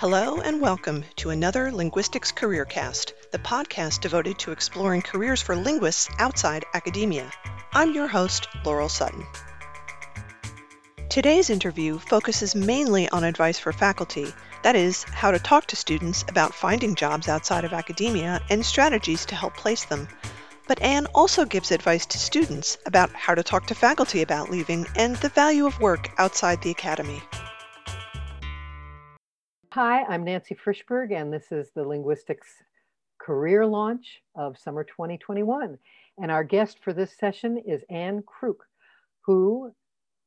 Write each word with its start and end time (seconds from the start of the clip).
Hello 0.00 0.40
and 0.40 0.62
welcome 0.62 1.04
to 1.16 1.28
another 1.28 1.70
Linguistics 1.70 2.32
Careercast, 2.32 3.12
the 3.32 3.38
podcast 3.38 4.00
devoted 4.00 4.38
to 4.38 4.50
exploring 4.50 5.02
careers 5.02 5.42
for 5.42 5.54
linguists 5.54 6.08
outside 6.18 6.64
academia. 6.72 7.30
I'm 7.74 7.92
your 7.94 8.06
host, 8.06 8.48
Laurel 8.64 8.88
Sutton. 8.88 9.26
Today's 11.10 11.50
interview 11.50 11.98
focuses 11.98 12.54
mainly 12.54 13.10
on 13.10 13.24
advice 13.24 13.58
for 13.58 13.74
faculty, 13.74 14.32
that 14.62 14.74
is, 14.74 15.02
how 15.02 15.32
to 15.32 15.38
talk 15.38 15.66
to 15.66 15.76
students 15.76 16.24
about 16.28 16.54
finding 16.54 16.94
jobs 16.94 17.28
outside 17.28 17.66
of 17.66 17.74
academia 17.74 18.40
and 18.48 18.64
strategies 18.64 19.26
to 19.26 19.34
help 19.34 19.54
place 19.54 19.84
them. 19.84 20.08
But 20.66 20.80
Anne 20.80 21.08
also 21.14 21.44
gives 21.44 21.72
advice 21.72 22.06
to 22.06 22.18
students 22.18 22.78
about 22.86 23.12
how 23.12 23.34
to 23.34 23.42
talk 23.42 23.66
to 23.66 23.74
faculty 23.74 24.22
about 24.22 24.50
leaving 24.50 24.86
and 24.96 25.16
the 25.16 25.28
value 25.28 25.66
of 25.66 25.78
work 25.78 26.08
outside 26.16 26.62
the 26.62 26.70
academy. 26.70 27.20
Hi, 29.74 30.02
I'm 30.08 30.24
Nancy 30.24 30.56
Frishberg, 30.56 31.12
and 31.12 31.32
this 31.32 31.52
is 31.52 31.70
the 31.70 31.84
Linguistics 31.84 32.48
career 33.20 33.64
launch 33.64 34.20
of 34.34 34.58
summer 34.58 34.82
2021. 34.82 35.78
And 36.18 36.30
our 36.32 36.42
guest 36.42 36.78
for 36.82 36.92
this 36.92 37.16
session 37.16 37.56
is 37.64 37.84
Anne 37.88 38.24
Krook, 38.26 38.64
who 39.20 39.72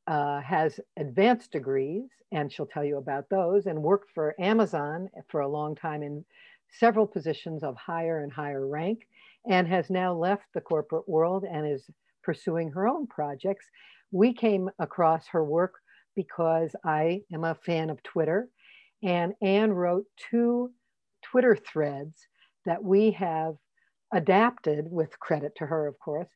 uh, 0.06 0.40
has 0.40 0.80
advanced 0.96 1.52
degrees, 1.52 2.08
and 2.32 2.50
she'll 2.50 2.64
tell 2.64 2.86
you 2.86 2.96
about 2.96 3.28
those, 3.28 3.66
and 3.66 3.82
worked 3.82 4.10
for 4.14 4.34
Amazon 4.40 5.10
for 5.28 5.42
a 5.42 5.48
long 5.48 5.74
time 5.74 6.02
in 6.02 6.24
several 6.70 7.06
positions 7.06 7.62
of 7.62 7.76
higher 7.76 8.20
and 8.20 8.32
higher 8.32 8.66
rank, 8.66 9.06
and 9.46 9.68
has 9.68 9.90
now 9.90 10.14
left 10.14 10.44
the 10.54 10.60
corporate 10.62 11.06
world 11.06 11.44
and 11.44 11.70
is 11.70 11.90
pursuing 12.22 12.70
her 12.70 12.88
own 12.88 13.06
projects. 13.08 13.66
We 14.10 14.32
came 14.32 14.70
across 14.78 15.26
her 15.26 15.44
work 15.44 15.74
because 16.16 16.74
I 16.82 17.20
am 17.30 17.44
a 17.44 17.54
fan 17.54 17.90
of 17.90 18.02
Twitter, 18.02 18.48
and 19.04 19.34
Anne 19.42 19.72
wrote 19.72 20.06
two 20.30 20.70
Twitter 21.22 21.56
threads 21.56 22.26
that 22.64 22.82
we 22.82 23.10
have 23.12 23.54
adapted, 24.12 24.86
with 24.90 25.18
credit 25.20 25.52
to 25.56 25.66
her, 25.66 25.86
of 25.86 25.98
course, 25.98 26.28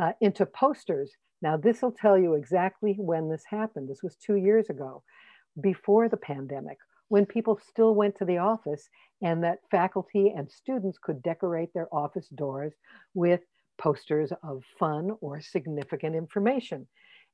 uh, 0.00 0.12
into 0.20 0.44
posters. 0.44 1.12
Now, 1.42 1.56
this 1.56 1.80
will 1.80 1.92
tell 1.92 2.18
you 2.18 2.34
exactly 2.34 2.94
when 2.98 3.30
this 3.30 3.44
happened. 3.48 3.88
This 3.88 4.02
was 4.02 4.16
two 4.16 4.36
years 4.36 4.68
ago, 4.68 5.02
before 5.60 6.08
the 6.08 6.16
pandemic, 6.16 6.76
when 7.08 7.24
people 7.24 7.58
still 7.68 7.94
went 7.94 8.16
to 8.18 8.24
the 8.24 8.38
office 8.38 8.88
and 9.22 9.42
that 9.42 9.58
faculty 9.70 10.32
and 10.36 10.50
students 10.50 10.98
could 11.02 11.22
decorate 11.22 11.72
their 11.72 11.88
office 11.92 12.28
doors 12.28 12.74
with 13.14 13.40
posters 13.78 14.32
of 14.42 14.62
fun 14.78 15.10
or 15.20 15.40
significant 15.40 16.14
information. 16.14 16.86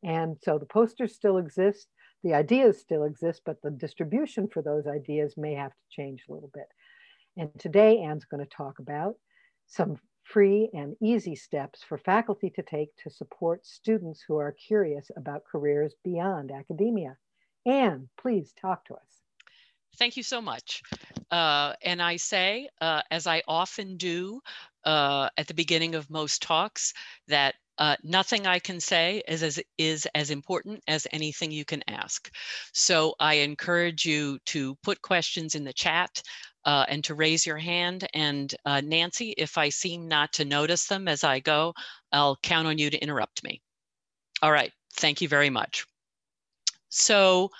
And 0.05 0.36
so 0.42 0.58
the 0.58 0.66
posters 0.66 1.14
still 1.14 1.39
exist, 1.39 1.89
the 2.22 2.34
ideas 2.34 2.78
still 2.81 3.05
exist, 3.05 3.42
but 3.45 3.61
the 3.62 3.70
distribution 3.70 4.48
for 4.48 4.62
those 4.62 4.86
ideas 4.86 5.36
may 5.36 5.55
have 5.55 5.72
to 5.72 5.89
change 5.91 6.25
a 6.28 6.33
little 6.33 6.50
bit. 6.53 6.69
And 7.36 7.50
today, 7.58 7.98
Anne's 8.00 8.25
going 8.25 8.45
to 8.45 8.50
talk 8.50 8.78
about 8.78 9.17
some 9.67 9.98
free 10.25 10.69
and 10.75 10.97
easy 11.00 11.36
steps 11.36 11.83
for 11.83 11.98
faculty 11.98 12.50
to 12.50 12.62
take 12.62 12.89
to 12.97 13.11
support 13.11 13.64
students 13.64 14.25
who 14.27 14.36
are 14.36 14.53
curious 14.53 15.11
about 15.17 15.45
careers 15.45 15.95
beyond 16.03 16.50
academia. 16.50 17.17
Anne, 17.64 18.08
please 18.19 18.53
talk 18.61 18.84
to 18.86 18.95
us. 18.95 19.23
Thank 19.98 20.17
you 20.17 20.23
so 20.23 20.42
much. 20.42 20.83
Uh, 21.30 21.73
and 21.83 22.03
I 22.03 22.17
say, 22.17 22.69
uh, 22.80 23.03
as 23.11 23.27
I 23.27 23.42
often 23.48 23.97
do 23.97 24.41
uh, 24.84 25.30
at 25.36 25.47
the 25.47 25.55
beginning 25.55 25.95
of 25.95 26.11
most 26.11 26.42
talks, 26.42 26.92
that 27.28 27.55
uh, 27.78 27.96
nothing 28.02 28.46
I 28.46 28.58
can 28.58 28.80
say 28.80 29.22
is 29.28 29.42
as, 29.42 29.60
is 29.78 30.06
as 30.14 30.30
important 30.30 30.82
as 30.88 31.06
anything 31.12 31.50
you 31.50 31.64
can 31.64 31.83
ask. 31.88 32.30
So 32.72 33.14
I 33.20 33.34
encourage 33.34 34.05
you 34.05 34.38
to 34.46 34.77
put 34.83 35.02
questions 35.02 35.55
in 35.55 35.64
the 35.64 35.72
chat 35.72 36.22
uh, 36.64 36.84
and 36.88 37.05
to 37.05 37.14
raise 37.14 37.46
your 37.46 37.58
hand. 37.58 38.06
And 38.14 38.52
uh, 38.64 38.80
Nancy, 38.84 39.34
if 39.36 39.56
I 39.58 39.68
seem 39.68 40.08
not 40.08 40.33
to 40.34 40.44
notice 40.44 40.86
them 40.86 41.06
as 41.08 41.22
I 41.22 41.41
go, 41.41 41.74
I'll 42.12 42.38
count 42.42 42.67
on 42.67 42.78
you 42.78 42.90
to 42.90 42.98
interrupt 42.98 43.45
me. 43.45 43.61
All 44.42 44.52
right, 44.52 44.72
thank 44.95 45.20
you 45.20 45.28
very 45.28 45.51
much. 45.51 45.86
So, 46.89 47.51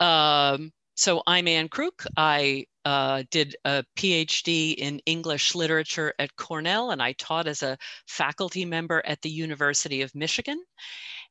um, 0.00 0.72
so 0.94 1.22
I'm 1.26 1.48
Anne 1.48 1.68
Krook. 1.68 2.04
I 2.16 2.66
uh, 2.88 3.22
did 3.30 3.54
a 3.66 3.84
PhD 3.96 4.74
in 4.74 4.98
English 5.04 5.54
literature 5.54 6.14
at 6.18 6.34
Cornell, 6.36 6.90
and 6.90 7.02
I 7.02 7.12
taught 7.12 7.46
as 7.46 7.62
a 7.62 7.76
faculty 8.06 8.64
member 8.64 9.02
at 9.04 9.20
the 9.20 9.28
University 9.28 10.00
of 10.00 10.14
Michigan. 10.14 10.64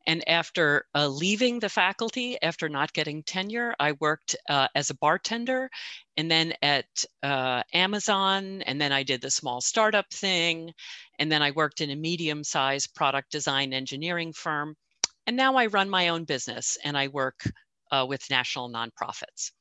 And 0.05 0.23
after 0.29 0.85
uh, 0.93 1.07
leaving 1.07 1.57
the 1.57 1.67
faculty, 1.67 2.39
after 2.43 2.69
not 2.69 2.93
getting 2.93 3.23
tenure, 3.23 3.73
I 3.79 3.93
worked 3.93 4.35
uh, 4.47 4.67
as 4.75 4.91
a 4.91 4.97
bartender 4.97 5.71
and 6.15 6.29
then 6.29 6.53
at 6.61 6.85
uh, 7.23 7.63
Amazon. 7.73 8.61
And 8.61 8.79
then 8.79 8.91
I 8.91 9.01
did 9.01 9.21
the 9.21 9.31
small 9.31 9.59
startup 9.59 10.13
thing. 10.13 10.71
And 11.17 11.31
then 11.31 11.41
I 11.41 11.49
worked 11.49 11.81
in 11.81 11.89
a 11.89 11.95
medium 11.95 12.43
sized 12.43 12.93
product 12.93 13.31
design 13.31 13.73
engineering 13.73 14.31
firm. 14.31 14.75
And 15.25 15.35
now 15.35 15.55
I 15.55 15.65
run 15.65 15.89
my 15.89 16.09
own 16.09 16.23
business 16.23 16.77
and 16.83 16.95
I 16.95 17.07
work 17.07 17.41
uh, 17.91 18.05
with 18.07 18.29
national 18.29 18.69
nonprofits. 18.69 19.51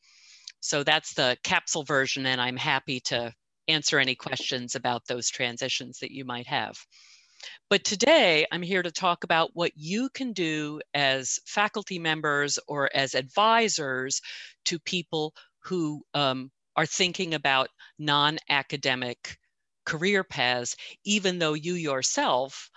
So 0.66 0.82
that's 0.82 1.15
the 1.15 1.38
capsule 1.44 1.84
version. 1.84 2.27
And 2.27 2.41
I'm 2.41 2.56
happy 2.56 2.99
to 3.00 3.32
answer 3.69 4.00
any 4.00 4.16
questions 4.16 4.75
about 4.75 5.06
those 5.06 5.31
transitions 5.31 6.00
that 6.00 6.10
you 6.10 6.25
might 6.25 6.49
have. 6.49 6.77
But 7.71 7.84
today 7.84 8.47
I'm 8.50 8.62
here 8.62 8.82
to 8.82 8.91
talk 8.91 9.22
about 9.22 9.50
what 9.55 9.71
you 9.76 10.09
can 10.09 10.32
do 10.32 10.81
as 10.93 11.38
faculty 11.47 12.00
members 12.00 12.59
or 12.66 12.91
as 12.93 13.15
advisors 13.15 14.21
to 14.65 14.81
people 14.81 15.34
who 15.60 16.03
um, 16.15 16.50
are 16.75 16.87
thinking 16.87 17.34
about 17.34 17.69
non-academic 18.00 19.38
career 19.84 20.25
paths, 20.25 20.75
even 21.05 21.38
though 21.38 21.55
you 21.55 21.75
yourself 21.75 22.71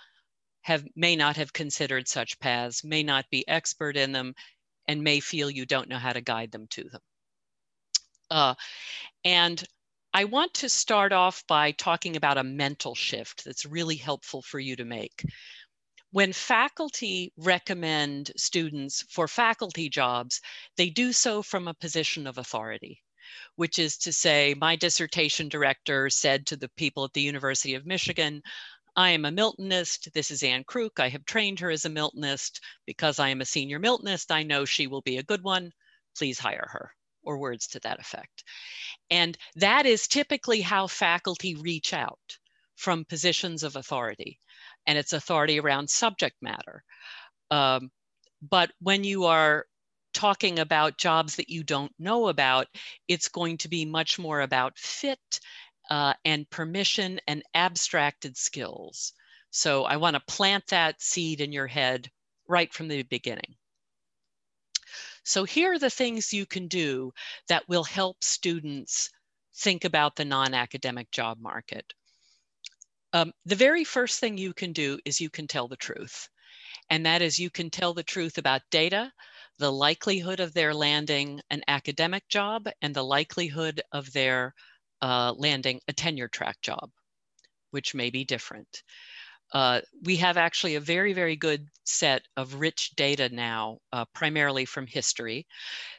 have 0.62 0.84
may 0.94 1.16
not 1.16 1.38
have 1.38 1.52
considered 1.52 2.06
such 2.06 2.38
paths, 2.38 2.84
may 2.84 3.02
not 3.02 3.24
be 3.30 3.48
expert 3.48 3.96
in 3.96 4.12
them, 4.12 4.34
and 4.86 5.02
may 5.02 5.18
feel 5.18 5.50
you 5.50 5.66
don't 5.66 5.88
know 5.88 5.98
how 5.98 6.12
to 6.12 6.20
guide 6.20 6.52
them 6.52 6.68
to 6.68 6.84
them. 6.84 7.00
Uh, 8.30 8.54
and 9.24 9.62
I 10.12 10.24
want 10.24 10.54
to 10.54 10.68
start 10.68 11.12
off 11.12 11.46
by 11.46 11.72
talking 11.72 12.16
about 12.16 12.38
a 12.38 12.44
mental 12.44 12.94
shift 12.94 13.44
that's 13.44 13.64
really 13.64 13.96
helpful 13.96 14.42
for 14.42 14.58
you 14.58 14.76
to 14.76 14.84
make. 14.84 15.24
When 16.12 16.32
faculty 16.32 17.32
recommend 17.36 18.32
students 18.36 19.04
for 19.08 19.28
faculty 19.28 19.88
jobs, 19.88 20.40
they 20.76 20.90
do 20.90 21.12
so 21.12 21.42
from 21.42 21.68
a 21.68 21.74
position 21.74 22.26
of 22.26 22.38
authority, 22.38 23.02
which 23.54 23.78
is 23.78 23.96
to 23.98 24.12
say, 24.12 24.54
my 24.60 24.74
dissertation 24.74 25.48
director 25.48 26.10
said 26.10 26.46
to 26.46 26.56
the 26.56 26.70
people 26.70 27.04
at 27.04 27.12
the 27.12 27.22
University 27.22 27.74
of 27.74 27.86
Michigan, 27.86 28.42
I 28.96 29.10
am 29.10 29.24
a 29.24 29.30
Miltonist. 29.30 30.12
This 30.12 30.32
is 30.32 30.42
Anne 30.42 30.64
Krook. 30.64 30.98
I 30.98 31.08
have 31.10 31.24
trained 31.24 31.60
her 31.60 31.70
as 31.70 31.84
a 31.84 31.88
Miltonist. 31.88 32.60
Because 32.86 33.20
I 33.20 33.28
am 33.28 33.40
a 33.40 33.44
senior 33.44 33.78
Miltonist, 33.78 34.32
I 34.32 34.42
know 34.42 34.64
she 34.64 34.88
will 34.88 35.02
be 35.02 35.18
a 35.18 35.22
good 35.22 35.44
one. 35.44 35.72
Please 36.16 36.40
hire 36.40 36.68
her 36.72 36.92
or 37.22 37.38
words 37.38 37.66
to 37.68 37.80
that 37.80 38.00
effect. 38.00 38.44
And 39.10 39.36
that 39.56 39.86
is 39.86 40.08
typically 40.08 40.60
how 40.60 40.86
faculty 40.86 41.54
reach 41.54 41.92
out 41.92 42.18
from 42.76 43.04
positions 43.04 43.62
of 43.62 43.76
authority, 43.76 44.38
and 44.86 44.96
it's 44.96 45.12
authority 45.12 45.60
around 45.60 45.90
subject 45.90 46.36
matter. 46.40 46.82
Um, 47.50 47.90
but 48.40 48.70
when 48.80 49.04
you 49.04 49.24
are 49.24 49.66
talking 50.14 50.58
about 50.58 50.98
jobs 50.98 51.36
that 51.36 51.50
you 51.50 51.62
don't 51.62 51.92
know 51.98 52.28
about, 52.28 52.66
it's 53.06 53.28
going 53.28 53.58
to 53.58 53.68
be 53.68 53.84
much 53.84 54.18
more 54.18 54.40
about 54.40 54.78
fit 54.78 55.40
uh, 55.90 56.14
and 56.24 56.48
permission 56.50 57.20
and 57.26 57.42
abstracted 57.54 58.36
skills. 58.36 59.12
So 59.50 59.84
I 59.84 59.96
want 59.96 60.14
to 60.14 60.22
plant 60.34 60.64
that 60.68 61.02
seed 61.02 61.40
in 61.40 61.52
your 61.52 61.66
head 61.66 62.08
right 62.48 62.72
from 62.72 62.88
the 62.88 63.02
beginning. 63.02 63.56
So 65.24 65.44
here 65.44 65.72
are 65.74 65.78
the 65.78 65.90
things 65.90 66.32
you 66.32 66.46
can 66.46 66.68
do 66.68 67.12
that 67.48 67.68
will 67.68 67.84
help 67.84 68.22
students 68.24 69.10
think 69.56 69.84
about 69.84 70.16
the 70.16 70.24
non-academic 70.24 71.10
job 71.10 71.38
market. 71.40 71.92
Um, 73.12 73.32
the 73.44 73.56
very 73.56 73.84
first 73.84 74.20
thing 74.20 74.38
you 74.38 74.54
can 74.54 74.72
do 74.72 74.98
is 75.04 75.20
you 75.20 75.30
can 75.30 75.46
tell 75.46 75.68
the 75.68 75.76
truth. 75.76 76.28
And 76.88 77.04
that 77.06 77.22
is 77.22 77.38
you 77.38 77.50
can 77.50 77.70
tell 77.70 77.94
the 77.94 78.02
truth 78.02 78.38
about 78.38 78.62
data, 78.70 79.12
the 79.58 79.70
likelihood 79.70 80.40
of 80.40 80.54
their 80.54 80.72
landing 80.72 81.40
an 81.50 81.62
academic 81.68 82.26
job, 82.28 82.68
and 82.82 82.94
the 82.94 83.04
likelihood 83.04 83.80
of 83.92 84.12
their 84.12 84.54
uh, 85.02 85.32
landing 85.36 85.80
a 85.88 85.92
tenure 85.92 86.28
track 86.28 86.60
job, 86.62 86.90
which 87.70 87.94
may 87.94 88.10
be 88.10 88.24
different. 88.24 88.82
Uh, 89.52 89.80
we 90.04 90.16
have 90.16 90.36
actually 90.36 90.76
a 90.76 90.80
very, 90.80 91.12
very 91.12 91.36
good 91.36 91.66
set 91.84 92.22
of 92.36 92.54
rich 92.54 92.92
data 92.96 93.28
now, 93.30 93.78
uh, 93.92 94.04
primarily 94.14 94.64
from 94.64 94.86
history, 94.86 95.46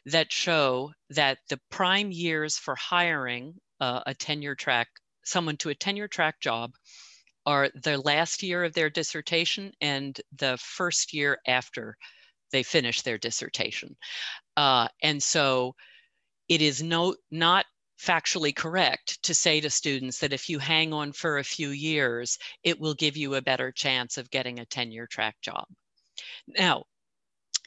that 0.05 0.31
show 0.31 0.91
that 1.09 1.39
the 1.49 1.59
prime 1.69 2.11
years 2.11 2.57
for 2.57 2.75
hiring 2.75 3.53
uh, 3.79 4.01
a 4.05 4.13
tenure 4.13 4.55
track, 4.55 4.87
someone 5.23 5.57
to 5.57 5.69
a 5.69 5.75
tenure 5.75 6.07
track 6.07 6.39
job 6.39 6.71
are 7.45 7.69
the 7.83 7.97
last 7.97 8.43
year 8.43 8.63
of 8.63 8.73
their 8.73 8.89
dissertation 8.89 9.71
and 9.81 10.21
the 10.37 10.57
first 10.57 11.13
year 11.13 11.39
after 11.47 11.97
they 12.51 12.63
finish 12.63 13.01
their 13.01 13.17
dissertation. 13.17 13.95
Uh, 14.55 14.87
and 15.01 15.21
so 15.21 15.75
it 16.47 16.61
is 16.61 16.83
no, 16.83 17.15
not 17.31 17.65
factually 18.01 18.55
correct 18.55 19.21
to 19.23 19.33
say 19.33 19.61
to 19.61 19.69
students 19.69 20.19
that 20.19 20.33
if 20.33 20.49
you 20.49 20.57
hang 20.57 20.91
on 20.91 21.11
for 21.11 21.37
a 21.37 21.43
few 21.43 21.69
years, 21.69 22.39
it 22.63 22.79
will 22.79 22.95
give 22.95 23.15
you 23.15 23.35
a 23.35 23.41
better 23.41 23.71
chance 23.71 24.17
of 24.17 24.31
getting 24.31 24.59
a 24.59 24.65
tenure 24.65 25.05
track 25.05 25.35
job. 25.41 25.65
Now, 26.47 26.85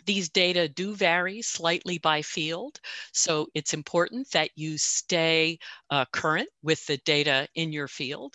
these 0.07 0.29
data 0.29 0.69
do 0.69 0.95
vary 0.95 1.41
slightly 1.41 1.99
by 1.99 2.21
field, 2.21 2.81
so 3.13 3.47
it's 3.55 3.73
important 3.73 4.31
that 4.33 4.51
you 4.55 4.77
stay 4.77 5.59
uh, 5.91 6.05
current 6.13 6.49
with 6.63 6.85
the 6.87 6.99
data 6.99 7.49
in 7.55 7.73
your 7.73 7.89
field, 7.89 8.35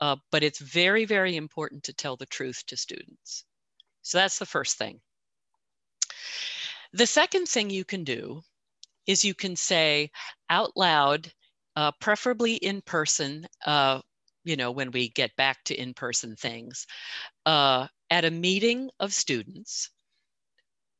uh, 0.00 0.16
but 0.30 0.42
it's 0.42 0.60
very, 0.60 1.04
very 1.04 1.36
important 1.36 1.82
to 1.84 1.92
tell 1.92 2.16
the 2.16 2.26
truth 2.26 2.64
to 2.66 2.76
students. 2.76 3.44
So 4.02 4.18
that's 4.18 4.38
the 4.38 4.46
first 4.46 4.78
thing. 4.78 5.00
The 6.92 7.06
second 7.06 7.46
thing 7.46 7.70
you 7.70 7.84
can 7.84 8.04
do 8.04 8.42
is 9.06 9.24
you 9.24 9.34
can 9.34 9.56
say 9.56 10.10
out 10.48 10.76
loud, 10.76 11.32
uh, 11.76 11.92
preferably 12.00 12.54
in 12.54 12.82
person, 12.82 13.46
uh, 13.66 14.00
you 14.44 14.56
know, 14.56 14.70
when 14.70 14.90
we 14.90 15.10
get 15.10 15.34
back 15.36 15.62
to 15.64 15.74
in-person 15.74 16.36
things, 16.36 16.86
uh, 17.46 17.86
at 18.10 18.24
a 18.24 18.30
meeting 18.30 18.90
of 18.98 19.12
students, 19.12 19.90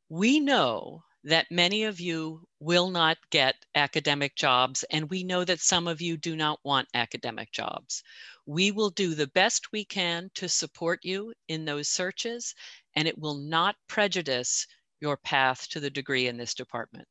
we 0.08 0.40
know 0.40 1.02
that 1.24 1.46
many 1.50 1.84
of 1.84 2.00
you 2.00 2.42
will 2.60 2.90
not 2.90 3.18
get 3.30 3.54
academic 3.74 4.34
jobs, 4.36 4.84
and 4.90 5.10
we 5.10 5.22
know 5.22 5.44
that 5.44 5.60
some 5.60 5.86
of 5.86 6.00
you 6.00 6.16
do 6.16 6.34
not 6.34 6.58
want 6.64 6.88
academic 6.94 7.52
jobs. 7.52 8.02
We 8.46 8.70
will 8.70 8.90
do 8.90 9.14
the 9.14 9.28
best 9.28 9.72
we 9.72 9.84
can 9.84 10.30
to 10.34 10.48
support 10.48 11.00
you 11.02 11.32
in 11.48 11.64
those 11.64 11.88
searches, 11.88 12.54
and 12.96 13.06
it 13.06 13.18
will 13.18 13.36
not 13.36 13.76
prejudice 13.88 14.66
your 15.00 15.16
path 15.18 15.68
to 15.70 15.80
the 15.80 15.90
degree 15.90 16.26
in 16.26 16.36
this 16.36 16.54
department. 16.54 17.06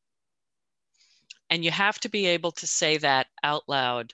And 1.50 1.64
you 1.64 1.72
have 1.72 2.00
to 2.02 2.10
be 2.10 2.28
able 2.28 2.52
to 2.54 2.68
say 2.68 2.98
that 2.98 3.28
out 3.44 3.64
loud 3.68 4.14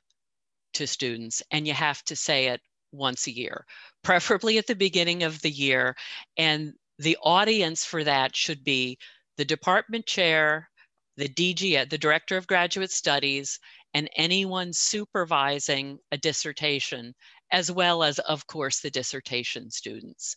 to 0.76 0.88
students, 0.88 1.42
and 1.52 1.68
you 1.68 1.74
have 1.74 2.04
to 2.04 2.16
say 2.16 2.48
it 2.48 2.62
once 2.92 3.28
a 3.28 3.36
year, 3.36 3.66
preferably 4.04 4.58
at 4.58 4.68
the 4.68 4.76
beginning 4.76 5.24
of 5.24 5.42
the 5.42 5.52
year. 5.52 5.96
And 6.38 6.74
the 7.00 7.18
audience 7.22 7.84
for 7.84 8.04
that 8.04 8.36
should 8.36 8.64
be 8.64 8.98
the 9.38 9.46
department 9.46 10.06
chair, 10.06 10.70
the 11.18 11.28
DG, 11.28 11.78
uh, 11.78 11.86
the 11.86 11.98
director 11.98 12.38
of 12.38 12.48
graduate 12.48 12.92
studies, 12.92 13.60
and 13.94 14.10
anyone 14.16 14.74
supervising 14.74 16.00
a 16.12 16.18
dissertation, 16.18 17.14
as 17.52 17.72
well 17.72 18.04
as, 18.04 18.20
of 18.20 18.48
course, 18.48 18.80
the 18.80 18.90
dissertation 18.90 19.70
students. 19.72 20.36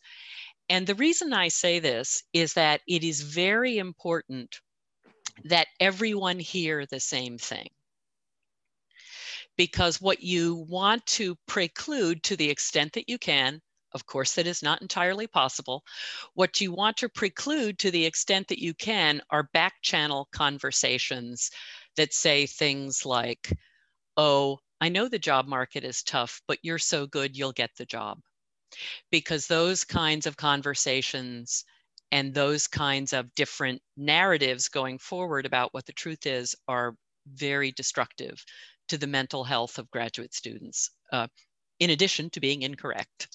And 0.69 0.87
the 0.87 0.95
reason 0.95 1.33
I 1.33 1.49
say 1.49 1.79
this 1.79 2.23
is 2.33 2.53
that 2.55 2.83
it 2.87 3.03
is 3.03 3.23
very 3.23 3.79
important 3.79 4.61
that 5.45 5.69
everyone 5.81 6.39
hear 6.39 6.87
the 6.87 7.01
same 7.01 7.39
thing. 7.39 7.69
Because 9.57 10.01
what 10.01 10.23
you 10.23 10.67
want 10.69 11.05
to 11.07 11.37
preclude 11.47 12.23
to 12.25 12.37
the 12.37 12.49
extent 12.49 12.93
that 12.93 13.09
you 13.09 13.19
can 13.19 13.61
of 13.93 14.07
course, 14.07 14.35
that 14.35 14.47
is 14.47 14.63
not 14.63 14.83
entirely 14.83 15.27
possible. 15.27 15.83
What 16.35 16.61
you 16.61 16.73
want 16.73 16.97
to 16.99 17.09
preclude 17.09 17.79
to 17.79 17.91
the 17.91 18.05
extent 18.05 18.49
that 18.49 18.63
you 18.63 18.75
can 18.75 19.23
are 19.31 19.49
back 19.55 19.75
channel 19.83 20.29
conversations 20.31 21.51
that 21.97 22.13
say 22.13 22.47
things 22.47 23.07
like, 23.07 23.51
oh, 24.17 24.59
I 24.81 24.89
know 24.89 25.09
the 25.09 25.19
job 25.19 25.47
market 25.47 25.85
is 25.85 26.03
tough, 26.03 26.41
but 26.47 26.59
you're 26.63 26.79
so 26.79 27.07
good, 27.07 27.37
you'll 27.37 27.53
get 27.53 27.71
the 27.77 27.87
job. 27.87 28.21
Because 29.11 29.47
those 29.47 29.85
kinds 29.85 30.27
of 30.27 30.37
conversations 30.37 31.65
and 32.11 32.33
those 32.33 32.67
kinds 32.67 33.13
of 33.13 33.35
different 33.35 33.83
narratives 33.97 34.69
going 34.69 34.99
forward 34.99 35.47
about 35.47 35.73
what 35.75 35.87
the 35.87 35.93
truth 35.93 36.27
is 36.27 36.55
are 36.67 36.95
very 37.35 37.73
destructive 37.73 38.43
to 38.89 38.99
the 38.99 39.07
mental 39.07 39.45
health 39.45 39.79
of 39.79 39.91
graduate 39.91 40.35
students, 40.35 40.91
uh, 41.13 41.27
in 41.79 41.91
addition 41.91 42.31
to 42.31 42.41
being 42.41 42.63
incorrect. 42.63 43.29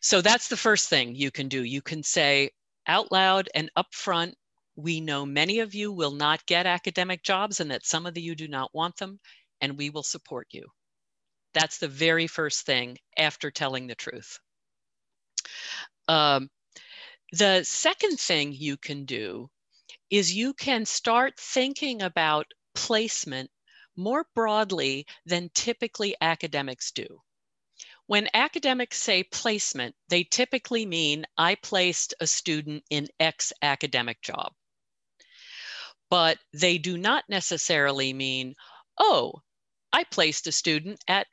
So 0.00 0.20
that's 0.20 0.48
the 0.48 0.56
first 0.56 0.88
thing 0.88 1.14
you 1.14 1.30
can 1.30 1.48
do. 1.48 1.62
You 1.64 1.82
can 1.82 2.02
say 2.02 2.50
out 2.86 3.12
loud 3.12 3.48
and 3.54 3.70
upfront, 3.76 4.34
we 4.76 5.00
know 5.00 5.26
many 5.26 5.58
of 5.58 5.74
you 5.74 5.92
will 5.92 6.12
not 6.12 6.46
get 6.46 6.66
academic 6.66 7.22
jobs 7.22 7.60
and 7.60 7.70
that 7.70 7.86
some 7.86 8.06
of 8.06 8.16
you 8.16 8.34
do 8.34 8.48
not 8.48 8.72
want 8.72 8.96
them, 8.96 9.18
and 9.60 9.76
we 9.76 9.90
will 9.90 10.04
support 10.04 10.46
you. 10.50 10.66
That's 11.54 11.78
the 11.78 11.88
very 11.88 12.26
first 12.26 12.64
thing 12.64 12.98
after 13.16 13.50
telling 13.50 13.86
the 13.86 13.94
truth. 13.94 14.38
Um, 16.06 16.48
the 17.32 17.62
second 17.64 18.18
thing 18.18 18.52
you 18.52 18.76
can 18.76 19.04
do 19.04 19.50
is 20.10 20.34
you 20.34 20.54
can 20.54 20.86
start 20.86 21.38
thinking 21.38 22.02
about 22.02 22.46
placement 22.74 23.50
more 23.96 24.26
broadly 24.34 25.06
than 25.26 25.50
typically 25.54 26.16
academics 26.20 26.90
do. 26.92 27.22
When 28.06 28.30
academics 28.32 29.02
say 29.02 29.24
placement, 29.24 29.94
they 30.08 30.24
typically 30.24 30.86
mean 30.86 31.26
I 31.36 31.56
placed 31.56 32.14
a 32.20 32.26
student 32.26 32.84
in 32.88 33.08
X 33.20 33.52
academic 33.60 34.22
job. 34.22 34.54
But 36.08 36.38
they 36.54 36.78
do 36.78 36.96
not 36.96 37.24
necessarily 37.28 38.14
mean, 38.14 38.54
oh, 38.98 39.42
I 39.92 40.04
placed 40.04 40.46
a 40.46 40.52
student 40.52 41.04
at 41.06 41.26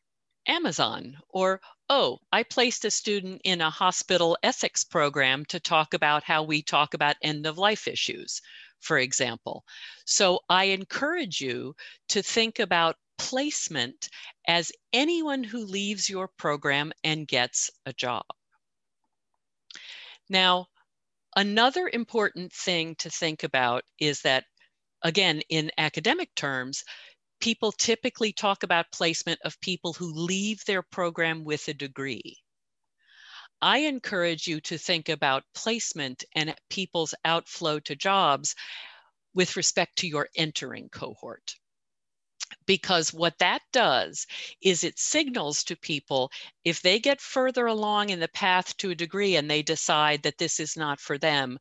Amazon, 0.47 1.17
or 1.29 1.61
oh, 1.89 2.19
I 2.31 2.43
placed 2.43 2.85
a 2.85 2.91
student 2.91 3.41
in 3.43 3.61
a 3.61 3.69
hospital 3.69 4.37
ethics 4.43 4.83
program 4.83 5.45
to 5.45 5.59
talk 5.59 5.93
about 5.93 6.23
how 6.23 6.43
we 6.43 6.61
talk 6.61 6.93
about 6.93 7.15
end 7.21 7.45
of 7.45 7.57
life 7.57 7.87
issues, 7.87 8.41
for 8.79 8.97
example. 8.97 9.63
So 10.05 10.39
I 10.49 10.65
encourage 10.65 11.41
you 11.41 11.75
to 12.09 12.21
think 12.21 12.59
about 12.59 12.95
placement 13.17 14.09
as 14.47 14.71
anyone 14.93 15.43
who 15.43 15.65
leaves 15.65 16.09
your 16.09 16.27
program 16.37 16.91
and 17.03 17.27
gets 17.27 17.69
a 17.85 17.93
job. 17.93 18.25
Now, 20.29 20.67
another 21.35 21.89
important 21.91 22.51
thing 22.51 22.95
to 22.95 23.09
think 23.09 23.43
about 23.43 23.83
is 23.99 24.21
that, 24.21 24.45
again, 25.03 25.41
in 25.49 25.71
academic 25.77 26.33
terms, 26.35 26.83
people 27.39 27.71
typically 27.71 28.33
talk 28.33 28.63
about 28.63 28.91
placement 28.91 29.39
of 29.43 29.59
people 29.61 29.93
who 29.93 30.13
leave 30.13 30.63
their 30.65 30.81
program 30.81 31.43
with 31.43 31.67
a 31.67 31.73
degree. 31.73 32.37
I 33.61 33.79
encourage 33.79 34.47
you 34.47 34.61
to 34.61 34.77
think 34.77 35.09
about 35.09 35.43
placement 35.53 36.23
and 36.33 36.55
people's 36.69 37.15
outflow 37.23 37.79
to 37.81 37.95
jobs 37.95 38.55
with 39.33 39.55
respect 39.55 39.97
to 39.97 40.07
your 40.07 40.29
entering 40.35 40.89
cohort 40.89 41.55
because 42.65 43.13
what 43.13 43.37
that 43.39 43.61
does 43.71 44.25
is 44.61 44.83
it 44.83 44.99
signals 44.99 45.63
to 45.63 45.75
people 45.75 46.31
if 46.63 46.81
they 46.81 46.99
get 46.99 47.21
further 47.21 47.65
along 47.65 48.09
in 48.09 48.19
the 48.19 48.27
path 48.27 48.75
to 48.77 48.91
a 48.91 48.95
degree 48.95 49.35
and 49.35 49.49
they 49.49 49.61
decide 49.61 50.23
that 50.23 50.37
this 50.37 50.59
is 50.59 50.75
not 50.75 50.99
for 50.99 51.17
them, 51.17 51.57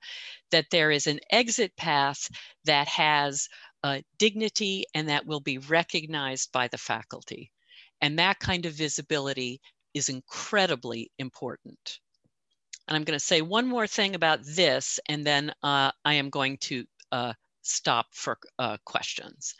that 0.50 0.66
there 0.70 0.90
is 0.90 1.06
an 1.06 1.20
exit 1.30 1.74
path 1.76 2.28
that 2.64 2.88
has 2.88 3.48
uh, 3.84 4.00
dignity 4.18 4.84
and 4.94 5.08
that 5.08 5.26
will 5.26 5.38
be 5.38 5.58
recognized 5.58 6.50
by 6.50 6.66
the 6.66 6.78
faculty. 6.78 7.52
And 8.00 8.18
that 8.18 8.40
kind 8.40 8.66
of 8.66 8.72
visibility 8.72 9.60
is 9.94 10.08
incredibly 10.08 11.12
important. 11.20 12.00
And 12.88 12.96
I'm 12.96 13.04
going 13.04 13.18
to 13.18 13.24
say 13.24 13.42
one 13.42 13.68
more 13.68 13.86
thing 13.86 14.16
about 14.16 14.40
this, 14.44 14.98
and 15.08 15.24
then 15.24 15.52
uh, 15.62 15.92
I 16.04 16.14
am 16.14 16.28
going 16.30 16.58
to 16.62 16.84
uh, 17.12 17.32
stop 17.62 18.06
for 18.12 18.38
uh, 18.58 18.78
questions 18.84 19.54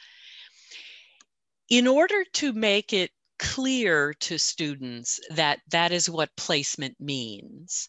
in 1.70 1.86
order 1.86 2.24
to 2.34 2.52
make 2.52 2.92
it 2.92 3.10
clear 3.38 4.14
to 4.20 4.38
students 4.38 5.18
that 5.30 5.60
that 5.70 5.92
is 5.92 6.10
what 6.10 6.36
placement 6.36 6.94
means, 7.00 7.88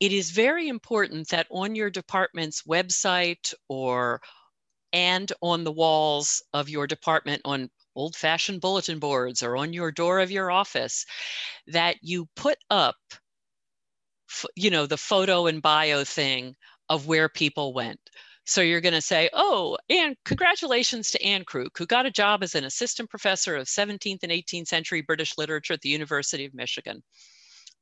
it 0.00 0.12
is 0.12 0.30
very 0.30 0.68
important 0.68 1.28
that 1.28 1.46
on 1.50 1.74
your 1.74 1.90
department's 1.90 2.62
website 2.62 3.54
or 3.68 4.20
and 4.94 5.32
on 5.42 5.64
the 5.64 5.72
walls 5.72 6.42
of 6.54 6.70
your 6.70 6.86
department 6.86 7.42
on 7.44 7.68
old 7.96 8.16
fashioned 8.16 8.60
bulletin 8.60 8.98
boards 8.98 9.42
or 9.42 9.56
on 9.56 9.72
your 9.72 9.92
door 9.92 10.20
of 10.20 10.30
your 10.30 10.50
office 10.50 11.04
that 11.66 11.96
you 12.00 12.26
put 12.36 12.56
up 12.70 12.96
you 14.56 14.70
know 14.70 14.86
the 14.86 14.96
photo 14.96 15.46
and 15.46 15.60
bio 15.60 16.02
thing 16.04 16.54
of 16.88 17.06
where 17.06 17.28
people 17.28 17.74
went 17.74 18.00
so 18.46 18.60
you're 18.60 18.82
going 18.82 18.94
to 18.94 19.00
say, 19.00 19.30
oh, 19.32 19.78
and 19.88 20.16
congratulations 20.26 21.10
to 21.10 21.24
Anne 21.24 21.44
Krook, 21.46 21.78
who 21.78 21.86
got 21.86 22.04
a 22.04 22.10
job 22.10 22.42
as 22.42 22.54
an 22.54 22.64
assistant 22.64 23.08
professor 23.08 23.56
of 23.56 23.66
17th 23.66 24.22
and 24.22 24.30
18th 24.30 24.66
century 24.66 25.00
British 25.00 25.38
literature 25.38 25.72
at 25.72 25.80
the 25.80 25.88
University 25.88 26.44
of 26.44 26.52
Michigan. 26.52 27.02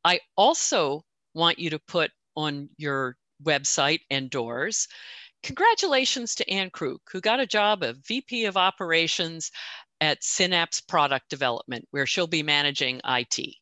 I 0.05 0.21
also 0.37 1.03
want 1.35 1.59
you 1.59 1.71
to 1.71 1.81
put 1.81 2.13
on 2.37 2.69
your 2.77 3.17
website 3.43 4.01
and 4.09 4.31
doors, 4.31 4.87
congratulations 5.43 6.35
to 6.37 6.51
Anne 6.51 6.71
Krook, 6.71 7.03
who 7.11 7.21
got 7.21 7.41
a 7.41 7.47
job 7.47 7.83
of 7.83 7.99
VP 8.07 8.45
of 8.45 8.57
Operations 8.57 9.51
at 10.01 10.23
Synapse 10.23 10.81
Product 10.81 11.29
Development, 11.29 11.87
where 11.91 12.07
she'll 12.07 12.27
be 12.27 12.43
managing 12.43 13.01
IT 13.05 13.57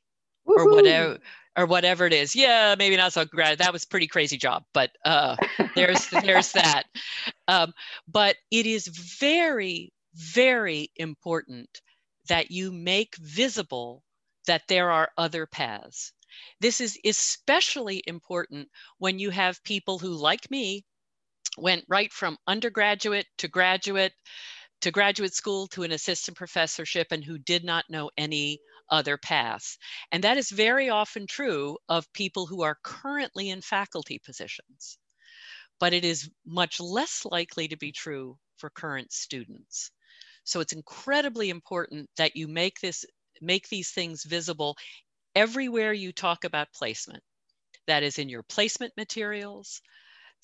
or 0.46 0.70
whatever 0.70 1.18
or 1.56 1.66
whatever 1.66 2.06
it 2.06 2.12
is. 2.12 2.34
Yeah, 2.34 2.74
maybe 2.78 2.96
not 2.96 3.12
so 3.12 3.24
great. 3.24 3.58
That 3.58 3.72
was 3.72 3.84
pretty 3.84 4.06
crazy 4.06 4.36
job, 4.36 4.64
but 4.72 4.90
uh, 5.04 5.36
there's 5.74 6.08
there's 6.08 6.52
that. 6.52 6.84
Um, 7.48 7.72
but 8.08 8.36
it 8.50 8.66
is 8.66 8.86
very 8.86 9.92
very 10.14 10.90
important 10.96 11.80
that 12.28 12.50
you 12.50 12.72
make 12.72 13.16
visible 13.16 14.02
that 14.46 14.62
there 14.68 14.90
are 14.90 15.10
other 15.16 15.46
paths. 15.46 16.12
This 16.60 16.80
is 16.80 16.98
especially 17.04 18.02
important 18.06 18.68
when 18.98 19.18
you 19.18 19.30
have 19.30 19.62
people 19.64 19.98
who, 19.98 20.10
like 20.10 20.50
me, 20.50 20.84
went 21.58 21.84
right 21.88 22.12
from 22.12 22.38
undergraduate 22.46 23.26
to 23.38 23.48
graduate 23.48 24.12
to 24.80 24.90
graduate 24.90 25.34
school 25.34 25.66
to 25.68 25.82
an 25.82 25.92
assistant 25.92 26.36
professorship 26.36 27.08
and 27.10 27.22
who 27.22 27.38
did 27.38 27.64
not 27.64 27.84
know 27.90 28.10
any 28.16 28.58
other 28.90 29.18
paths. 29.18 29.76
And 30.10 30.24
that 30.24 30.38
is 30.38 30.50
very 30.50 30.88
often 30.88 31.26
true 31.26 31.76
of 31.88 32.12
people 32.12 32.46
who 32.46 32.62
are 32.62 32.78
currently 32.82 33.50
in 33.50 33.60
faculty 33.60 34.20
positions. 34.24 34.98
But 35.78 35.92
it 35.92 36.04
is 36.04 36.30
much 36.46 36.80
less 36.80 37.24
likely 37.24 37.68
to 37.68 37.76
be 37.76 37.92
true 37.92 38.38
for 38.56 38.70
current 38.70 39.12
students. 39.12 39.90
So 40.44 40.60
it's 40.60 40.72
incredibly 40.72 41.50
important 41.50 42.08
that 42.16 42.36
you 42.36 42.48
make 42.48 42.80
this 42.80 43.04
make 43.40 43.68
these 43.68 43.90
things 43.90 44.24
visible 44.24 44.76
everywhere 45.34 45.92
you 45.92 46.12
talk 46.12 46.44
about 46.44 46.72
placement. 46.74 47.22
That 47.86 48.02
is 48.02 48.18
in 48.18 48.28
your 48.28 48.42
placement 48.42 48.92
materials, 48.96 49.80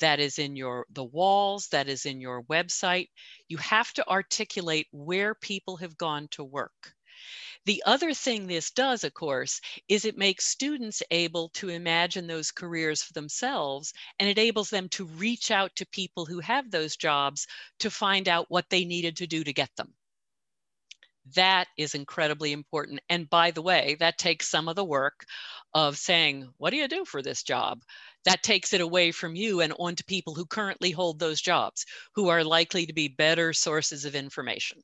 that 0.01 0.21
is 0.21 0.39
in 0.39 0.57
your 0.57 0.87
the 0.91 1.05
walls 1.05 1.69
that 1.69 1.89
is 1.89 2.07
in 2.07 2.21
your 2.21 2.43
website. 2.45 3.09
You 3.49 3.59
have 3.59 3.93
to 3.95 4.09
articulate 4.09 4.89
where 4.93 5.35
people 5.35 5.77
have 5.79 5.97
gone 5.97 6.29
to 6.33 6.45
work. 6.45 6.95
The 7.67 7.83
other 7.85 8.15
thing 8.15 8.47
this 8.47 8.71
does 8.71 9.05
of 9.05 9.13
course 9.13 9.61
is 9.89 10.05
it 10.05 10.17
makes 10.17 10.47
students 10.47 11.03
able 11.11 11.51
to 11.51 11.69
imagine 11.69 12.27
those 12.27 12.53
careers 12.53 13.03
for 13.03 13.13
themselves 13.13 13.93
and 14.19 14.29
it 14.29 14.39
enables 14.39 14.71
them 14.71 14.89
to 14.91 15.05
reach 15.07 15.51
out 15.51 15.77
to 15.77 15.87
people 15.87 16.25
who 16.27 16.41
have 16.41 16.71
those 16.71 16.97
jobs 16.97 17.47
to 17.81 17.91
find 17.91 18.29
out 18.29 18.51
what 18.51 18.71
they 18.71 18.85
needed 18.85 19.17
to 19.19 19.27
do 19.27 19.45
to 19.45 19.53
get 19.53 19.75
them 19.77 19.95
that 21.35 21.67
is 21.77 21.95
incredibly 21.95 22.53
important. 22.53 23.01
And 23.09 23.29
by 23.29 23.51
the 23.51 23.63
way, 23.63 23.97
that 24.01 24.19
takes 24.19 24.49
some 24.49 24.69
of 24.69 24.77
the 24.77 24.85
work 24.85 25.25
of 25.75 25.99
saying, 25.99 26.49
What 26.59 26.71
do 26.71 26.77
you 26.77 26.89
do 26.89 27.05
for 27.05 27.23
this 27.23 27.43
job? 27.43 27.83
That 28.25 28.43
takes 28.43 28.73
it 28.73 28.81
away 28.81 29.13
from 29.13 29.35
you 29.35 29.61
and 29.61 29.73
onto 29.79 30.05
people 30.05 30.35
who 30.35 30.47
currently 30.47 30.91
hold 30.91 31.19
those 31.19 31.41
jobs, 31.41 31.85
who 32.15 32.29
are 32.29 32.45
likely 32.45 32.87
to 32.87 32.93
be 32.93 33.09
better 33.09 33.53
sources 33.53 34.05
of 34.05 34.15
information. 34.15 34.81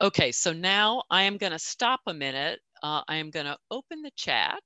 Okay, 0.00 0.32
so 0.32 0.52
now 0.52 1.02
I 1.10 1.22
am 1.22 1.38
going 1.38 1.52
to 1.52 1.58
stop 1.58 2.00
a 2.06 2.14
minute. 2.14 2.60
Uh, 2.82 3.02
I 3.08 3.16
am 3.16 3.30
going 3.30 3.46
to 3.46 3.56
open 3.70 4.02
the 4.02 4.10
chat 4.14 4.62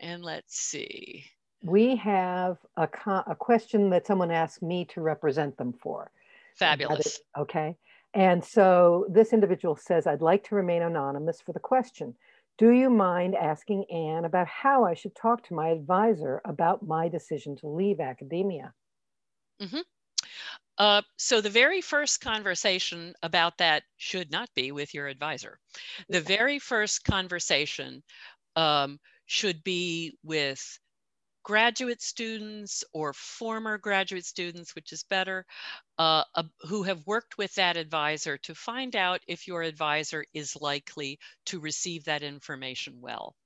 and 0.00 0.22
let's 0.22 0.58
see. 0.58 1.24
We 1.62 1.96
have 1.96 2.58
a, 2.76 2.88
a 3.26 3.34
question 3.34 3.90
that 3.90 4.06
someone 4.06 4.30
asked 4.30 4.62
me 4.62 4.84
to 4.86 5.00
represent 5.00 5.56
them 5.56 5.72
for. 5.72 6.10
Fabulous. 6.56 7.20
Okay. 7.38 7.76
And 8.16 8.42
so 8.42 9.04
this 9.10 9.34
individual 9.34 9.76
says, 9.76 10.06
I'd 10.06 10.22
like 10.22 10.42
to 10.44 10.54
remain 10.54 10.80
anonymous 10.80 11.42
for 11.42 11.52
the 11.52 11.60
question. 11.60 12.14
Do 12.56 12.70
you 12.70 12.88
mind 12.88 13.34
asking 13.34 13.84
Anne 13.90 14.24
about 14.24 14.48
how 14.48 14.84
I 14.84 14.94
should 14.94 15.14
talk 15.14 15.46
to 15.46 15.54
my 15.54 15.68
advisor 15.68 16.40
about 16.46 16.82
my 16.82 17.08
decision 17.08 17.56
to 17.56 17.68
leave 17.68 18.00
academia? 18.00 18.72
Mm-hmm. 19.60 19.80
Uh, 20.78 21.02
so 21.18 21.42
the 21.42 21.50
very 21.50 21.82
first 21.82 22.22
conversation 22.22 23.12
about 23.22 23.58
that 23.58 23.82
should 23.98 24.30
not 24.30 24.48
be 24.54 24.72
with 24.72 24.94
your 24.94 25.08
advisor. 25.08 25.58
The 26.08 26.22
very 26.22 26.58
first 26.58 27.04
conversation 27.04 28.02
um, 28.56 28.98
should 29.26 29.62
be 29.62 30.16
with 30.24 30.78
graduate 31.46 32.02
students 32.02 32.82
or 32.92 33.12
former 33.12 33.78
graduate 33.78 34.26
students, 34.26 34.74
which 34.74 34.92
is 34.92 35.04
better, 35.04 35.46
uh, 35.96 36.24
uh, 36.34 36.42
who 36.62 36.82
have 36.82 37.06
worked 37.06 37.38
with 37.38 37.54
that 37.54 37.76
advisor 37.76 38.36
to 38.36 38.52
find 38.52 38.96
out 38.96 39.20
if 39.28 39.46
your 39.46 39.62
advisor 39.62 40.24
is 40.34 40.56
likely 40.60 41.20
to 41.44 41.60
receive 41.60 42.02
that 42.02 42.24
information 42.24 43.00
well. 43.00 43.36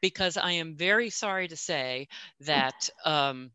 Because 0.00 0.36
I 0.36 0.50
am 0.52 0.74
very 0.74 1.10
sorry 1.10 1.46
to 1.46 1.56
say 1.56 2.08
that 2.40 2.90
um, 3.04 3.52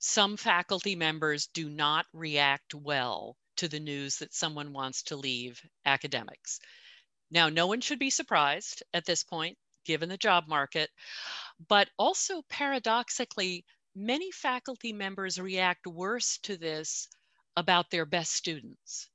some 0.00 0.36
faculty 0.36 0.96
members 0.96 1.46
do 1.54 1.70
not 1.70 2.04
react 2.12 2.74
well 2.74 3.38
to 3.56 3.68
the 3.68 3.80
news 3.80 4.18
that 4.18 4.34
someone 4.34 4.74
wants 4.74 5.04
to 5.04 5.16
leave 5.16 5.62
academics. 5.86 6.60
Now, 7.30 7.48
no 7.48 7.68
one 7.68 7.80
should 7.80 7.98
be 7.98 8.10
surprised 8.10 8.82
at 8.92 9.06
this 9.06 9.24
point, 9.24 9.56
given 9.84 10.08
the 10.08 10.16
job 10.16 10.44
market. 10.48 10.90
But 11.68 11.88
also, 11.98 12.42
paradoxically, 12.48 13.64
many 13.94 14.30
faculty 14.30 14.92
members 14.92 15.40
react 15.40 15.86
worse 15.86 16.38
to 16.38 16.56
this 16.56 17.08
about 17.56 17.90
their 17.90 18.06
best 18.06 18.32
students 18.32 19.08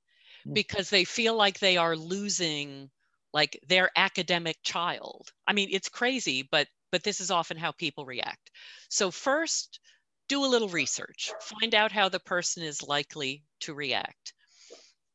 mm. 0.47 0.53
because 0.53 0.89
they 0.89 1.03
feel 1.03 1.35
like 1.35 1.59
they 1.59 1.77
are 1.77 1.95
losing 1.95 2.89
like 3.33 3.59
their 3.67 3.91
academic 3.95 4.57
child. 4.63 5.29
I 5.47 5.53
mean, 5.53 5.69
it's 5.71 5.89
crazy, 5.89 6.47
but 6.49 6.67
but 6.91 7.03
this 7.03 7.21
is 7.21 7.29
often 7.29 7.57
how 7.57 7.71
people 7.71 8.05
react. 8.05 8.49
So 8.89 9.11
first, 9.11 9.79
do 10.27 10.43
a 10.43 10.47
little 10.47 10.69
research, 10.69 11.31
find 11.41 11.75
out 11.75 11.91
how 11.91 12.09
the 12.09 12.19
person 12.19 12.63
is 12.63 12.81
likely 12.81 13.43
to 13.61 13.73
react. 13.73 14.33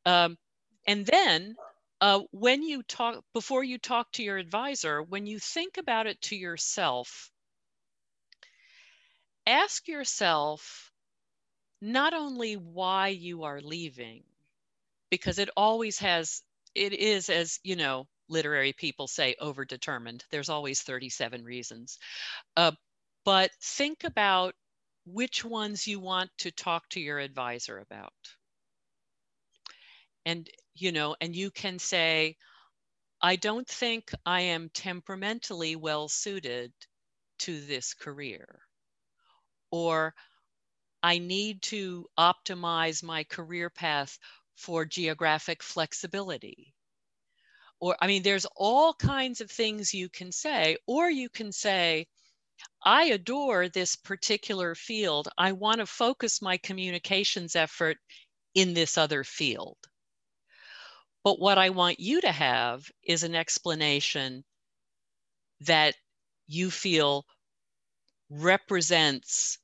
Um, 0.06 0.37
and 0.87 1.06
then 1.06 1.56
uh, 2.04 2.20
when 2.32 2.62
you 2.62 2.82
talk, 2.82 3.25
before 3.32 3.64
you 3.64 3.78
talk 3.78 4.12
to 4.12 4.23
your 4.23 4.37
advisor, 4.37 5.02
when 5.02 5.25
you 5.26 5.38
think 5.38 5.78
about 5.78 6.06
it 6.06 6.20
to 6.20 6.37
yourself, 6.37 7.32
ask 9.46 9.88
yourself 9.88 10.92
not 11.80 12.12
only 12.12 12.56
why 12.58 13.08
you 13.08 13.44
are 13.44 13.62
leaving, 13.62 14.23
because 15.11 15.38
it 15.38 15.49
always 15.56 15.99
has, 16.00 16.42
it 16.75 16.92
is, 16.92 17.30
as 17.30 17.58
you 17.64 17.75
know, 17.75 18.06
literary 18.28 18.75
people 18.75 19.08
say, 19.08 19.34
overdetermined. 19.40 20.25
There's 20.30 20.50
always 20.50 20.82
37 20.82 21.42
reasons. 21.42 21.99
Uh, 22.54 22.73
but 23.25 23.50
think 23.62 24.04
about 24.04 24.54
which 25.06 25.42
ones 25.42 25.87
you 25.87 26.00
want 26.00 26.30
to 26.40 26.50
talk 26.50 26.87
to 26.90 27.00
your 27.00 27.18
advisor 27.18 27.78
about 27.78 28.12
and 30.26 30.49
you 30.75 30.93
know 30.93 31.16
and 31.21 31.35
you 31.37 31.50
can 31.50 31.78
say 31.78 32.37
i 33.23 33.37
don't 33.37 33.69
think 33.69 34.12
i 34.26 34.40
am 34.40 34.69
temperamentally 34.71 35.76
well 35.76 36.09
suited 36.09 36.73
to 37.38 37.61
this 37.61 37.95
career 37.95 38.61
or 39.71 40.14
i 41.02 41.19
need 41.19 41.62
to 41.62 42.07
optimize 42.19 43.02
my 43.02 43.25
career 43.25 43.71
path 43.71 44.19
for 44.57 44.85
geographic 44.85 45.62
flexibility 45.62 46.75
or 47.81 47.97
i 48.00 48.07
mean 48.07 48.23
there's 48.23 48.47
all 48.57 48.95
kinds 48.95 49.40
of 49.40 49.50
things 49.50 49.95
you 49.95 50.09
can 50.09 50.33
say 50.33 50.76
or 50.87 51.11
you 51.11 51.28
can 51.28 51.52
say 51.52 52.07
I 52.85 53.07
adore 53.07 53.69
this 53.69 53.97
particular 53.97 54.75
field. 54.75 55.28
I 55.37 55.52
want 55.52 55.78
to 55.81 55.87
focus 55.87 56.40
my 56.40 56.57
communications 56.59 57.57
effort 57.57 57.99
in 58.54 58.75
this 58.75 58.97
other 58.97 59.25
field. 59.25 59.76
But 61.25 61.40
what 61.40 61.57
I 61.57 61.71
want 61.71 61.99
you 61.99 62.21
to 62.21 62.31
have 62.31 62.90
is 63.02 63.23
an 63.23 63.35
explanation 63.35 64.45
that 65.62 65.95
you 66.47 66.71
feel 66.71 67.25
represents 68.28 69.59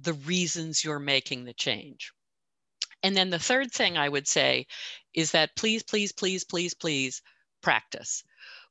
the 0.00 0.14
reasons 0.14 0.82
you're 0.82 0.98
making 0.98 1.44
the 1.44 1.52
change. 1.52 2.12
And 3.02 3.14
then 3.16 3.30
the 3.30 3.38
third 3.38 3.72
thing 3.72 3.98
I 3.98 4.08
would 4.08 4.26
say 4.26 4.66
is 5.14 5.32
that 5.32 5.56
please, 5.56 5.82
please, 5.82 6.12
please, 6.12 6.44
please, 6.44 6.74
please 6.74 7.22
practice. 7.62 8.24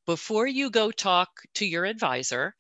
Before 0.06 0.48
you 0.48 0.72
go 0.72 0.90
talk 0.90 1.30
to 1.56 1.66
your 1.66 1.86
advisor, 1.86 2.56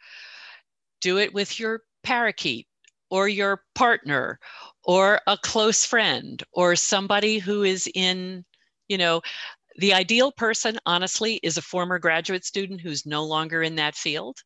do 1.01 1.17
it 1.17 1.33
with 1.33 1.59
your 1.59 1.81
parakeet 2.03 2.67
or 3.09 3.27
your 3.27 3.63
partner 3.73 4.39
or 4.83 5.21
a 5.25 5.37
close 5.37 5.85
friend 5.85 6.43
or 6.51 6.75
somebody 6.75 7.39
who 7.39 7.63
is 7.63 7.89
in 7.95 8.45
you 8.89 8.97
know, 8.97 9.21
the 9.77 9.93
ideal 9.93 10.31
person, 10.31 10.77
honestly, 10.85 11.39
is 11.41 11.57
a 11.57 11.61
former 11.61 11.99
graduate 11.99 12.43
student 12.43 12.81
who's 12.81 13.05
no 13.05 13.23
longer 13.23 13.63
in 13.63 13.75
that 13.75 13.95
field. 13.95 14.37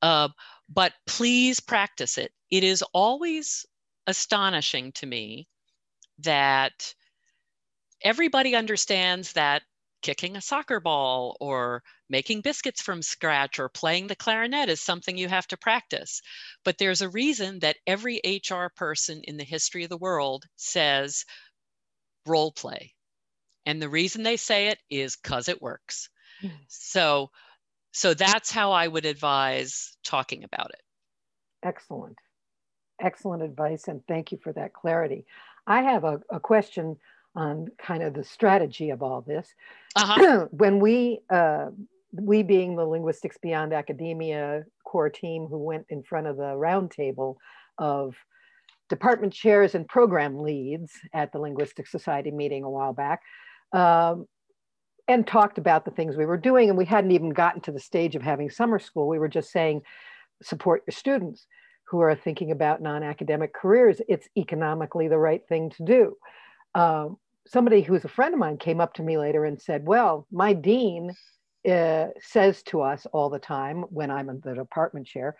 Uh, 0.00 0.28
but 0.68 0.92
please 1.06 1.60
practice 1.60 2.16
it. 2.16 2.32
It 2.50 2.64
is 2.64 2.82
always 2.94 3.66
astonishing 4.06 4.92
to 4.92 5.06
me 5.06 5.46
that 6.20 6.94
everybody 8.02 8.54
understands 8.54 9.32
that 9.32 9.62
kicking 10.02 10.36
a 10.36 10.40
soccer 10.40 10.80
ball 10.80 11.36
or 11.40 11.82
making 12.10 12.42
biscuits 12.42 12.82
from 12.82 13.00
scratch 13.00 13.58
or 13.58 13.70
playing 13.70 14.06
the 14.06 14.16
clarinet 14.16 14.68
is 14.68 14.82
something 14.82 15.16
you 15.16 15.28
have 15.28 15.46
to 15.46 15.56
practice. 15.56 16.20
But 16.62 16.76
there's 16.78 17.00
a 17.00 17.08
reason 17.08 17.58
that 17.60 17.78
every 17.86 18.20
HR 18.24 18.66
person 18.76 19.22
in 19.24 19.38
the 19.38 19.44
history 19.44 19.82
of 19.82 19.90
the 19.90 19.96
world 19.96 20.44
says 20.56 21.24
role 22.26 22.52
play. 22.52 22.93
And 23.66 23.80
the 23.80 23.88
reason 23.88 24.22
they 24.22 24.36
say 24.36 24.68
it 24.68 24.78
is 24.90 25.16
because 25.16 25.48
it 25.48 25.62
works. 25.62 26.08
Mm. 26.42 26.50
So, 26.68 27.30
so 27.92 28.14
that's 28.14 28.50
how 28.50 28.72
I 28.72 28.88
would 28.88 29.06
advise 29.06 29.96
talking 30.04 30.44
about 30.44 30.70
it. 30.70 30.82
Excellent. 31.62 32.18
Excellent 33.00 33.42
advice. 33.42 33.88
And 33.88 34.02
thank 34.06 34.32
you 34.32 34.38
for 34.42 34.52
that 34.52 34.72
clarity. 34.72 35.26
I 35.66 35.82
have 35.82 36.04
a, 36.04 36.20
a 36.30 36.38
question 36.38 36.96
on 37.34 37.68
kind 37.78 38.02
of 38.02 38.14
the 38.14 38.24
strategy 38.24 38.90
of 38.90 39.02
all 39.02 39.22
this. 39.22 39.48
Uh-huh. 39.96 40.46
when 40.50 40.78
we, 40.78 41.20
uh, 41.30 41.70
we 42.12 42.42
being 42.42 42.76
the 42.76 42.84
Linguistics 42.84 43.38
Beyond 43.38 43.72
Academia 43.72 44.64
core 44.84 45.10
team 45.10 45.46
who 45.46 45.58
went 45.58 45.86
in 45.88 46.02
front 46.02 46.26
of 46.26 46.36
the 46.36 46.42
roundtable 46.42 47.36
of 47.78 48.14
department 48.88 49.32
chairs 49.32 49.74
and 49.74 49.88
program 49.88 50.38
leads 50.38 50.92
at 51.12 51.32
the 51.32 51.38
Linguistic 51.38 51.86
Society 51.86 52.30
meeting 52.30 52.62
a 52.62 52.70
while 52.70 52.92
back, 52.92 53.22
um, 53.74 54.26
and 55.06 55.26
talked 55.26 55.58
about 55.58 55.84
the 55.84 55.90
things 55.90 56.16
we 56.16 56.24
were 56.24 56.38
doing. 56.38 56.70
And 56.70 56.78
we 56.78 56.86
hadn't 56.86 57.10
even 57.10 57.30
gotten 57.30 57.60
to 57.62 57.72
the 57.72 57.80
stage 57.80 58.16
of 58.16 58.22
having 58.22 58.48
summer 58.48 58.78
school. 58.78 59.08
We 59.08 59.18
were 59.18 59.28
just 59.28 59.50
saying, 59.50 59.82
support 60.42 60.82
your 60.86 60.92
students 60.92 61.46
who 61.88 62.00
are 62.00 62.14
thinking 62.14 62.50
about 62.50 62.80
non-academic 62.80 63.52
careers. 63.52 64.00
It's 64.08 64.28
economically 64.38 65.08
the 65.08 65.18
right 65.18 65.42
thing 65.46 65.70
to 65.70 65.84
do. 65.84 66.16
Um, 66.74 67.18
somebody 67.46 67.82
who's 67.82 68.04
a 68.04 68.08
friend 68.08 68.32
of 68.32 68.40
mine 68.40 68.56
came 68.56 68.80
up 68.80 68.94
to 68.94 69.02
me 69.02 69.18
later 69.18 69.44
and 69.44 69.60
said, 69.60 69.86
well, 69.86 70.26
my 70.32 70.54
dean 70.54 71.12
uh, 71.68 72.06
says 72.20 72.62
to 72.64 72.80
us 72.80 73.06
all 73.12 73.28
the 73.28 73.38
time 73.38 73.82
when 73.90 74.10
I'm 74.10 74.30
in 74.30 74.40
the 74.42 74.54
department 74.54 75.06
chair, 75.06 75.36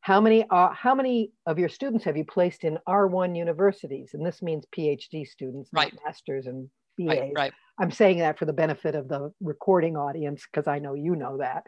how 0.00 0.20
many, 0.20 0.46
uh, 0.48 0.70
how 0.72 0.94
many 0.94 1.32
of 1.46 1.58
your 1.58 1.68
students 1.68 2.04
have 2.04 2.16
you 2.16 2.24
placed 2.24 2.64
in 2.64 2.78
R1 2.88 3.36
universities? 3.36 4.10
And 4.14 4.24
this 4.24 4.40
means 4.40 4.64
PhD 4.76 5.26
students, 5.26 5.68
right. 5.72 5.92
not 5.92 6.04
masters 6.04 6.46
and 6.46 6.70
BAs. 6.98 7.08
Right, 7.08 7.32
right. 7.34 7.52
I'm 7.78 7.90
saying 7.90 8.18
that 8.20 8.38
for 8.38 8.46
the 8.46 8.52
benefit 8.52 8.94
of 8.94 9.08
the 9.08 9.32
recording 9.40 9.96
audience 9.96 10.46
because 10.50 10.66
I 10.66 10.78
know 10.78 10.94
you 10.94 11.14
know 11.14 11.38
that. 11.38 11.64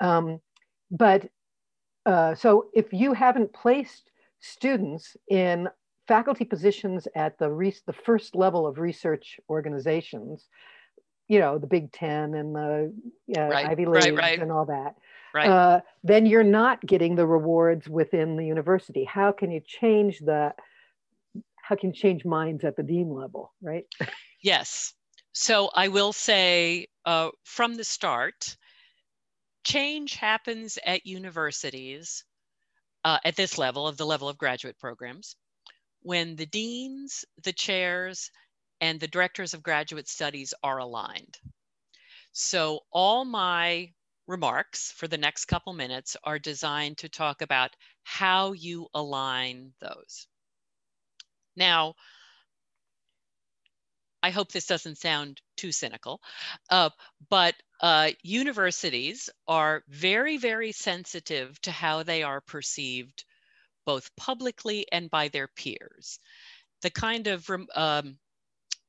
Um, 0.00 0.40
but 0.90 1.28
uh, 2.04 2.34
so 2.34 2.66
if 2.74 2.92
you 2.92 3.12
haven't 3.12 3.52
placed 3.52 4.10
students 4.40 5.16
in 5.28 5.68
faculty 6.08 6.44
positions 6.44 7.08
at 7.14 7.38
the, 7.38 7.50
re- 7.50 7.74
the 7.86 7.92
first 7.92 8.34
level 8.34 8.66
of 8.66 8.78
research 8.78 9.38
organizations, 9.48 10.46
you 11.28 11.40
know, 11.40 11.58
the 11.58 11.66
Big 11.66 11.90
Ten 11.92 12.34
and 12.34 12.54
the 12.54 12.92
uh, 13.36 13.48
right, 13.48 13.66
Ivy 13.66 13.86
League 13.86 14.04
right, 14.04 14.16
right. 14.16 14.38
and 14.40 14.52
all 14.52 14.66
that. 14.66 14.94
Uh, 15.34 15.80
then 16.02 16.24
you're 16.24 16.42
not 16.42 16.80
getting 16.86 17.14
the 17.14 17.26
rewards 17.26 17.88
within 17.88 18.36
the 18.36 18.46
university. 18.46 19.04
How 19.04 19.32
can 19.32 19.50
you 19.50 19.60
change 19.60 20.20
the, 20.20 20.54
how 21.56 21.76
can 21.76 21.90
you 21.90 21.94
change 21.94 22.24
minds 22.24 22.64
at 22.64 22.76
the 22.76 22.82
dean 22.82 23.10
level, 23.10 23.52
right? 23.60 23.84
Yes. 24.46 24.94
So 25.32 25.70
I 25.74 25.88
will 25.88 26.12
say 26.12 26.86
uh, 27.04 27.30
from 27.42 27.74
the 27.74 27.82
start, 27.82 28.56
change 29.64 30.14
happens 30.14 30.78
at 30.86 31.04
universities 31.04 32.24
uh, 33.04 33.18
at 33.24 33.36
this 33.36 33.58
level 33.58 33.88
of 33.88 33.96
the 33.96 34.06
level 34.06 34.28
of 34.28 34.38
graduate 34.38 34.78
programs 34.78 35.36
when 36.00 36.36
the 36.36 36.46
deans, 36.46 37.24
the 37.42 37.52
chairs, 37.52 38.30
and 38.80 39.00
the 39.00 39.08
directors 39.08 39.54
of 39.54 39.62
graduate 39.62 40.08
studies 40.08 40.54
are 40.62 40.78
aligned. 40.78 41.38
So 42.32 42.82
all 42.92 43.24
my 43.24 43.92
remarks 44.28 44.92
for 44.92 45.08
the 45.08 45.18
next 45.18 45.46
couple 45.46 45.72
minutes 45.72 46.16
are 46.24 46.38
designed 46.38 46.98
to 46.98 47.08
talk 47.08 47.42
about 47.42 47.76
how 48.04 48.52
you 48.52 48.88
align 48.94 49.74
those. 49.80 50.28
Now, 51.56 51.96
I 54.26 54.30
hope 54.30 54.50
this 54.50 54.66
doesn't 54.66 54.98
sound 54.98 55.40
too 55.56 55.70
cynical, 55.70 56.20
uh, 56.68 56.90
but 57.30 57.54
uh, 57.80 58.10
universities 58.24 59.30
are 59.46 59.84
very, 59.88 60.36
very 60.36 60.72
sensitive 60.72 61.60
to 61.60 61.70
how 61.70 62.02
they 62.02 62.24
are 62.24 62.40
perceived 62.40 63.24
both 63.84 64.10
publicly 64.16 64.84
and 64.90 65.08
by 65.08 65.28
their 65.28 65.46
peers. 65.46 66.18
The 66.82 66.90
kind 66.90 67.28
of 67.28 67.48
um, 67.76 68.18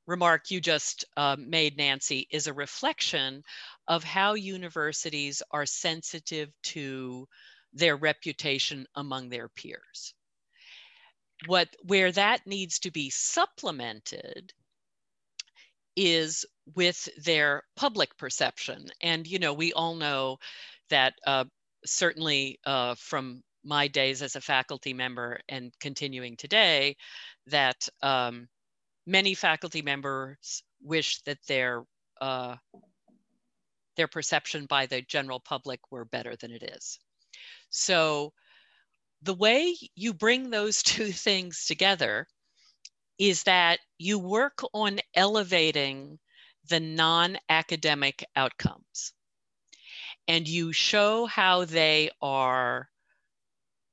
remark 0.08 0.50
you 0.50 0.60
just 0.60 1.06
uh, 1.16 1.36
made, 1.38 1.78
Nancy, 1.78 2.28
is 2.32 2.48
a 2.48 2.54
reflection 2.54 3.44
of 3.88 4.04
how 4.04 4.34
universities 4.34 5.44
are 5.52 5.68
sensitive 5.68 6.50
to 6.64 7.28
their 7.74 7.96
reputation 7.96 8.88
among 8.96 9.30
their 9.30 9.50
peers. 9.50 10.16
What, 11.46 11.70
where 11.84 12.12
that 12.14 12.48
needs 12.48 12.80
to 12.80 12.90
be 12.90 13.12
supplemented 13.12 14.52
is 15.98 16.46
with 16.76 17.10
their 17.24 17.64
public 17.76 18.16
perception. 18.18 18.86
And, 19.02 19.26
you 19.26 19.40
know, 19.40 19.54
we 19.54 19.74
all 19.74 19.96
know 19.96 20.38
that 20.90 21.16
uh, 21.26 21.46
certainly 21.86 22.60
uh, 22.66 22.96
from 22.96 23.42
my 23.66 23.88
days 23.88 24.22
as 24.22 24.36
a 24.36 24.42
faculty 24.42 24.94
member 24.94 25.40
and 25.50 25.74
continuing 25.82 26.38
today, 26.38 26.96
that 27.48 27.90
um, 28.04 28.48
many 29.08 29.34
faculty 29.34 29.82
members 29.82 30.64
wish 30.82 31.22
that 31.24 31.40
their 31.48 31.84
uh, 32.22 32.56
their 33.96 34.08
perception 34.08 34.68
by 34.68 34.86
the 34.86 35.02
general 35.02 35.40
public 35.40 35.80
were 35.92 36.06
better 36.06 36.36
than 36.36 36.52
it 36.52 36.64
is. 36.76 37.00
So 37.72 38.32
the 39.24 39.34
way 39.34 39.76
you 39.96 40.14
bring 40.14 40.50
those 40.52 40.84
two 40.84 41.12
things 41.12 41.66
together 41.66 42.28
is 43.20 43.44
that 43.44 43.80
you 43.98 44.20
work 44.20 44.60
on 44.74 45.00
elevating 45.14 46.20
the 46.70 46.80
non-academic 46.80 48.26
outcomes 48.36 49.14
and 50.28 50.48
you 50.48 50.74
show 50.74 51.26
how 51.26 51.66
they 51.66 52.10
are 52.22 52.90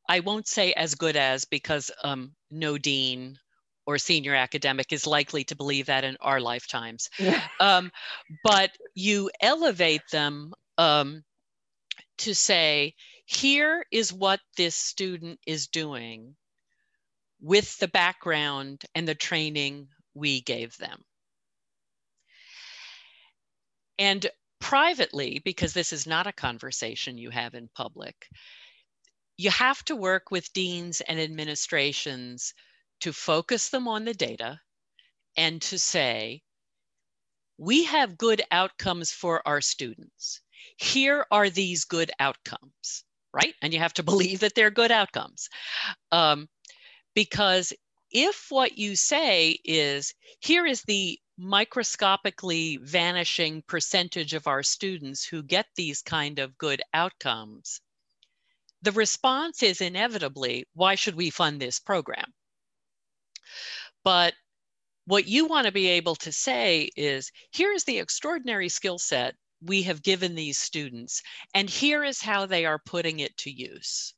i 0.09 0.21
won't 0.21 0.49
say 0.49 0.73
as 0.73 0.95
good 0.95 1.17
as 1.17 1.45
because 1.45 1.91
um, 2.03 2.35
no 2.51 2.77
dean 2.77 3.39
or 3.87 3.99
senior 3.99 4.35
academic 4.35 4.93
is 4.93 5.07
likely 5.07 5.45
to 5.45 5.57
believe 5.57 5.87
that 5.87 6.05
in 6.05 6.17
our 6.21 6.41
lifetimes. 6.41 7.11
Yeah. 7.19 7.43
Um, 7.61 7.91
but 8.43 8.71
you 8.95 9.31
elevate 9.41 10.03
them 10.11 10.53
um, 10.79 11.23
to 12.19 12.35
say, 12.35 12.95
here 13.27 13.85
is 13.91 14.13
what 14.13 14.41
this 14.57 14.75
student 14.75 15.39
is 15.47 15.69
doing 15.69 16.37
with 17.45 17.77
the 17.77 17.89
background 17.89 18.83
and 18.95 19.07
the 19.07 19.15
training 19.15 19.87
we 20.15 20.41
gave 20.41 20.75
them. 20.79 20.99
And 23.99 24.27
privately, 24.63 25.43
because 25.45 25.75
this 25.75 25.93
is 25.93 26.07
not 26.07 26.27
a 26.27 26.33
conversation 26.33 27.19
you 27.19 27.29
have 27.29 27.53
in 27.55 27.69
public, 27.77 28.15
you 29.37 29.51
have 29.51 29.85
to 29.85 29.95
work 29.95 30.31
with 30.31 30.55
deans 30.55 31.03
and 31.03 31.21
administrations 31.21 32.55
to 33.01 33.13
focus 33.13 33.69
them 33.69 33.89
on 33.89 34.07
the 34.07 34.15
data 34.15 34.59
and 35.37 35.61
to 35.61 35.79
say, 35.79 36.41
we 37.59 37.85
have 37.85 38.17
good 38.17 38.41
outcomes 38.51 39.13
for 39.13 39.47
our 39.47 39.61
students. 39.61 40.41
Here 40.79 41.27
are 41.31 41.51
these 41.51 41.85
good 41.85 42.11
outcomes, 42.19 43.05
right? 43.35 43.53
And 43.61 43.75
you 43.75 43.81
have 43.81 43.95
to 43.95 44.03
believe 44.11 44.41
that 44.41 44.55
they're 44.55 44.71
good 44.71 44.91
outcomes. 44.91 45.51
Um, 46.11 46.49
because 47.15 47.73
if 48.11 48.47
what 48.51 48.79
you 48.79 48.97
say 48.97 49.59
is, 49.65 50.15
here 50.41 50.67
is 50.67 50.83
the 50.83 51.19
microscopically 51.37 52.79
vanishing 52.83 53.63
percentage 53.67 54.35
of 54.35 54.47
our 54.47 54.63
students 54.63 55.25
who 55.25 55.43
get 55.43 55.67
these 55.75 56.03
kind 56.03 56.39
of 56.39 56.57
good 56.59 56.83
outcomes, 56.93 57.81
the 58.83 58.93
response 58.93 59.63
is 59.63 59.81
inevitably, 59.81 60.67
why 60.75 60.95
should 60.95 61.15
we 61.15 61.31
fund 61.31 61.61
this 61.61 61.81
program? 61.81 62.33
But 64.05 64.35
what 65.07 65.27
you 65.27 65.47
want 65.47 65.67
to 65.67 65.73
be 65.73 65.89
able 65.89 66.17
to 66.17 66.33
say 66.33 66.91
is 66.97 67.33
here's 67.51 67.85
the 67.85 67.99
extraordinary 67.99 68.69
skill 68.69 68.99
set 68.99 69.35
we 69.63 69.83
have 69.83 70.03
given 70.03 70.35
these 70.35 70.59
students, 70.59 71.23
and 71.55 71.69
here 71.69 72.05
is 72.05 72.21
how 72.21 72.47
they 72.47 72.67
are 72.67 72.79
putting 72.79 73.21
it 73.21 73.37
to 73.39 73.51
use. 73.51 74.15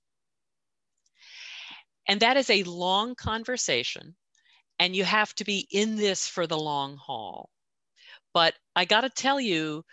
And 2.09 2.21
that 2.21 2.37
is 2.37 2.51
a 2.51 2.62
long 2.64 3.14
conversation, 3.14 4.14
and 4.79 4.95
you 4.95 5.05
have 5.05 5.35
to 5.37 5.45
be 5.45 5.66
in 5.71 5.97
this 5.97 6.29
for 6.29 6.47
the 6.47 6.59
long 6.59 6.97
haul. 6.97 7.51
But 8.33 8.55
I 8.75 8.85
got 8.85 9.01
to 9.01 9.11
tell 9.11 9.40
you, 9.40 9.85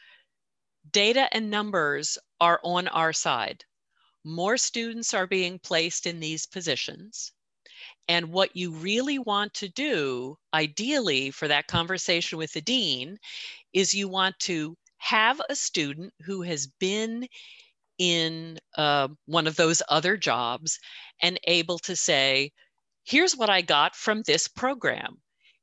data 0.91 1.27
and 1.31 1.49
numbers 1.49 2.17
are 2.39 2.59
on 2.63 2.87
our 2.89 3.13
side. 3.13 3.63
More 4.23 4.57
students 4.57 5.13
are 5.13 5.27
being 5.27 5.59
placed 5.59 6.05
in 6.05 6.19
these 6.19 6.45
positions. 6.45 7.31
And 8.07 8.31
what 8.31 8.55
you 8.55 8.71
really 8.71 9.17
want 9.17 9.53
to 9.55 9.69
do, 9.69 10.37
ideally, 10.53 11.31
for 11.31 11.47
that 11.47 11.67
conversation 11.67 12.37
with 12.37 12.51
the 12.51 12.61
dean, 12.61 13.17
is 13.71 13.93
you 13.93 14.07
want 14.07 14.37
to 14.39 14.77
have 14.97 15.41
a 15.49 15.55
student 15.55 16.13
who 16.25 16.41
has 16.41 16.67
been 16.79 17.27
in 17.97 18.59
uh, 18.77 19.07
one 19.25 19.47
of 19.47 19.55
those 19.55 19.81
other 19.89 20.17
jobs 20.17 20.79
and 21.21 21.39
able 21.45 21.79
to 21.79 21.95
say, 21.95 22.51
here's 23.03 23.35
what 23.35 23.49
I 23.49 23.61
got 23.61 23.95
from 23.95 24.21
this 24.21 24.47
program. 24.47 25.17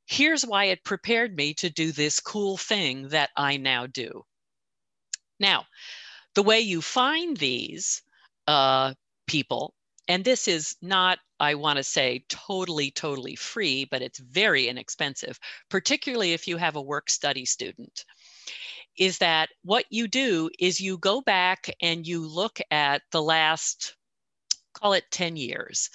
Here's 0.05 0.45
why 0.45 0.65
it 0.65 0.83
prepared 0.83 1.35
me 1.35 1.53
to 1.55 1.69
do 1.69 1.91
this 1.91 2.19
cool 2.19 2.57
thing 2.57 3.09
that 3.09 3.29
I 3.35 3.57
now 3.57 3.87
do. 3.87 4.23
Now, 5.39 5.65
the 6.35 6.43
way 6.43 6.59
you 6.59 6.81
find 6.81 7.37
these 7.37 8.01
uh, 8.47 8.93
people, 9.27 9.73
and 10.07 10.23
this 10.23 10.47
is 10.47 10.75
not 10.81 11.19
I 11.41 11.55
want 11.55 11.77
to 11.77 11.83
say 11.83 12.23
totally, 12.29 12.91
totally 12.91 13.35
free, 13.35 13.85
but 13.85 14.03
it's 14.03 14.19
very 14.19 14.67
inexpensive, 14.67 15.39
particularly 15.69 16.33
if 16.33 16.47
you 16.47 16.57
have 16.57 16.75
a 16.75 16.81
work 16.81 17.09
study 17.09 17.45
student, 17.45 18.05
is 18.97 19.17
that 19.19 19.49
what 19.63 19.85
you 19.89 20.07
do 20.07 20.49
is 20.59 20.79
you 20.79 20.97
go 20.97 21.21
back 21.21 21.69
and 21.81 22.05
you 22.05 22.27
look 22.27 22.59
at 22.71 23.01
the 23.11 23.21
last, 23.21 23.95
call 24.73 24.93
it 24.93 25.05
10 25.11 25.35
years 25.35 25.89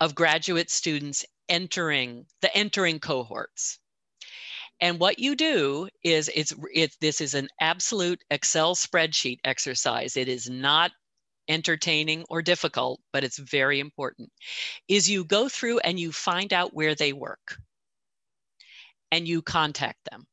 of 0.00 0.14
graduate 0.14 0.70
students 0.70 1.24
entering 1.48 2.26
the 2.42 2.54
entering 2.56 2.98
cohorts. 2.98 3.78
And 4.80 4.98
what 4.98 5.18
you 5.18 5.36
do 5.36 5.88
is 6.02 6.30
it's 6.34 6.54
it, 6.72 6.96
this 7.00 7.20
is 7.20 7.34
an 7.34 7.48
absolute 7.60 8.22
Excel 8.30 8.74
spreadsheet 8.74 9.38
exercise. 9.44 10.16
It 10.16 10.28
is 10.28 10.48
not 10.48 10.90
entertaining 11.48 12.24
or 12.30 12.40
difficult, 12.40 13.00
but 13.12 13.24
it's 13.24 13.38
very 13.38 13.80
important, 13.80 14.30
is 14.88 15.10
you 15.10 15.24
go 15.24 15.48
through 15.48 15.80
and 15.80 15.98
you 15.98 16.12
find 16.12 16.52
out 16.52 16.72
where 16.72 16.94
they 16.94 17.12
work 17.12 17.58
and 19.10 19.26
you 19.26 19.42
contact 19.42 19.98
them 20.10 20.26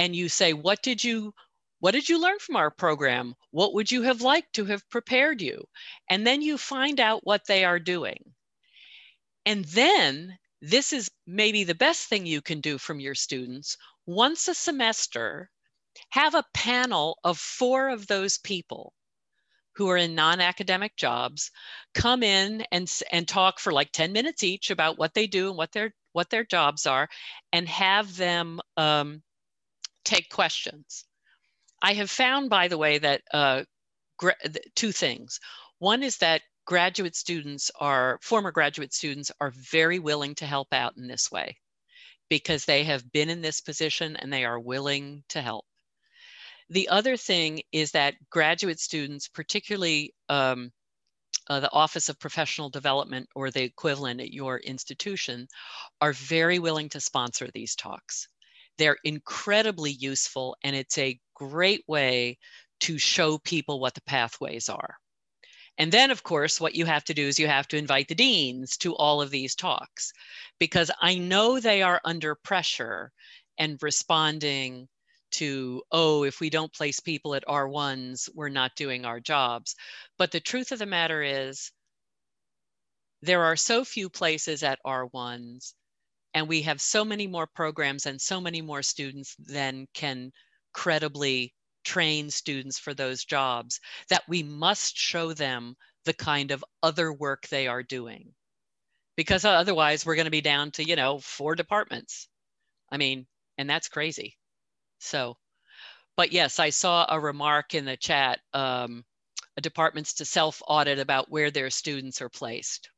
and 0.00 0.16
you 0.16 0.30
say, 0.30 0.54
what 0.54 0.82
did 0.82 1.04
you 1.04 1.34
what 1.80 1.92
did 1.92 2.08
you 2.08 2.20
learn 2.20 2.38
from 2.38 2.56
our 2.56 2.70
program? 2.70 3.34
What 3.50 3.74
would 3.74 3.90
you 3.90 4.02
have 4.02 4.22
liked 4.22 4.54
to 4.54 4.64
have 4.66 4.88
prepared 4.90 5.40
you? 5.42 5.64
And 6.08 6.26
then 6.26 6.42
you 6.42 6.56
find 6.58 7.00
out 7.00 7.24
what 7.24 7.46
they 7.46 7.64
are 7.64 7.78
doing. 7.78 8.18
And 9.46 9.64
then 9.66 10.38
this 10.62 10.92
is 10.92 11.10
maybe 11.26 11.64
the 11.64 11.74
best 11.74 12.08
thing 12.08 12.26
you 12.26 12.42
can 12.42 12.60
do 12.60 12.76
from 12.76 13.00
your 13.00 13.14
students. 13.14 13.76
Once 14.06 14.48
a 14.48 14.54
semester, 14.54 15.50
have 16.10 16.34
a 16.34 16.44
panel 16.54 17.18
of 17.24 17.38
four 17.38 17.88
of 17.88 18.06
those 18.06 18.38
people 18.38 18.94
who 19.74 19.88
are 19.88 19.96
in 19.96 20.14
non-academic 20.14 20.96
jobs 20.96 21.50
come 21.94 22.22
in 22.22 22.62
and, 22.72 22.90
and 23.12 23.26
talk 23.26 23.58
for 23.58 23.72
like 23.72 23.92
10 23.92 24.12
minutes 24.12 24.42
each 24.42 24.70
about 24.70 24.98
what 24.98 25.14
they 25.14 25.26
do 25.26 25.48
and 25.48 25.56
what 25.58 25.72
their 25.72 25.94
what 26.12 26.28
their 26.30 26.44
jobs 26.44 26.86
are 26.86 27.08
and 27.52 27.68
have 27.68 28.16
them 28.16 28.60
um, 28.76 29.22
take 30.04 30.28
questions. 30.30 31.04
I 31.82 31.94
have 31.94 32.10
found 32.10 32.50
by 32.50 32.68
the 32.68 32.78
way 32.78 32.98
that 32.98 33.22
uh, 33.32 33.62
two 34.74 34.92
things. 34.92 35.40
One 35.78 36.02
is 36.02 36.18
that 36.18 36.42
graduate 36.66 37.16
students 37.16 37.70
are 37.80 38.18
former 38.22 38.52
graduate 38.52 38.92
students 38.92 39.32
are 39.40 39.50
very 39.50 39.98
willing 39.98 40.34
to 40.36 40.46
help 40.46 40.68
out 40.72 40.96
in 40.96 41.08
this 41.08 41.30
way 41.30 41.56
because 42.28 42.64
they 42.64 42.84
have 42.84 43.10
been 43.10 43.30
in 43.30 43.40
this 43.40 43.60
position 43.60 44.16
and 44.16 44.32
they 44.32 44.44
are 44.44 44.60
willing 44.60 45.24
to 45.30 45.40
help. 45.40 45.64
The 46.68 46.88
other 46.88 47.16
thing 47.16 47.62
is 47.72 47.92
that 47.92 48.14
graduate 48.30 48.78
students, 48.78 49.26
particularly 49.26 50.14
um, 50.28 50.70
uh, 51.48 51.58
the 51.58 51.72
Office 51.72 52.08
of 52.08 52.20
Professional 52.20 52.70
Development 52.70 53.28
or 53.34 53.50
the 53.50 53.64
equivalent 53.64 54.20
at 54.20 54.32
your 54.32 54.58
institution, 54.58 55.48
are 56.00 56.12
very 56.12 56.60
willing 56.60 56.88
to 56.90 57.00
sponsor 57.00 57.48
these 57.52 57.74
talks. 57.74 58.28
They're 58.80 58.96
incredibly 59.04 59.92
useful, 59.92 60.56
and 60.64 60.74
it's 60.74 60.96
a 60.96 61.20
great 61.34 61.84
way 61.86 62.38
to 62.80 62.96
show 62.96 63.36
people 63.36 63.78
what 63.78 63.92
the 63.92 64.00
pathways 64.00 64.70
are. 64.70 64.96
And 65.76 65.92
then, 65.92 66.10
of 66.10 66.22
course, 66.22 66.58
what 66.58 66.74
you 66.74 66.86
have 66.86 67.04
to 67.04 67.14
do 67.14 67.26
is 67.26 67.38
you 67.38 67.46
have 67.46 67.68
to 67.68 67.76
invite 67.76 68.08
the 68.08 68.14
deans 68.14 68.78
to 68.78 68.96
all 68.96 69.20
of 69.20 69.30
these 69.30 69.54
talks 69.54 70.14
because 70.58 70.90
I 70.98 71.16
know 71.16 71.60
they 71.60 71.82
are 71.82 72.00
under 72.04 72.34
pressure 72.34 73.12
and 73.58 73.82
responding 73.82 74.88
to, 75.32 75.82
oh, 75.92 76.24
if 76.24 76.40
we 76.40 76.48
don't 76.48 76.72
place 76.72 77.00
people 77.00 77.34
at 77.34 77.44
R1s, 77.46 78.30
we're 78.34 78.48
not 78.48 78.76
doing 78.76 79.04
our 79.04 79.20
jobs. 79.20 79.76
But 80.16 80.32
the 80.32 80.40
truth 80.40 80.72
of 80.72 80.78
the 80.78 80.86
matter 80.86 81.22
is, 81.22 81.70
there 83.20 83.44
are 83.44 83.56
so 83.56 83.84
few 83.84 84.08
places 84.08 84.62
at 84.62 84.78
R1s, 84.86 85.74
and 86.34 86.48
we 86.48 86.62
have 86.62 86.80
so 86.80 87.04
many 87.04 87.26
more 87.26 87.46
programs 87.46 88.06
and 88.06 88.20
so 88.20 88.40
many 88.40 88.62
more 88.62 88.82
students 88.82 89.34
than 89.38 89.86
can 89.94 90.30
credibly 90.72 91.54
train 91.84 92.30
students 92.30 92.78
for 92.78 92.94
those 92.94 93.24
jobs 93.24 93.80
that 94.08 94.22
we 94.28 94.42
must 94.42 94.96
show 94.96 95.32
them 95.32 95.74
the 96.04 96.12
kind 96.12 96.50
of 96.50 96.64
other 96.82 97.12
work 97.12 97.48
they 97.48 97.66
are 97.66 97.82
doing. 97.82 98.32
Because 99.16 99.44
otherwise, 99.44 100.06
we're 100.06 100.14
going 100.14 100.26
to 100.26 100.30
be 100.30 100.40
down 100.40 100.70
to, 100.72 100.84
you 100.84 100.96
know, 100.96 101.18
four 101.18 101.54
departments. 101.54 102.28
I 102.90 102.96
mean, 102.96 103.26
and 103.58 103.68
that's 103.68 103.88
crazy. 103.88 104.36
So, 104.98 105.36
but 106.16 106.32
yes, 106.32 106.58
I 106.58 106.70
saw 106.70 107.06
a 107.08 107.20
remark 107.20 107.74
in 107.74 107.84
the 107.84 107.96
chat, 107.96 108.40
um, 108.54 109.04
departments 109.60 110.14
to 110.14 110.24
self-audit 110.24 110.98
about 110.98 111.30
where 111.30 111.50
their 111.50 111.68
students 111.68 112.22
are 112.22 112.30
placed. 112.30 112.88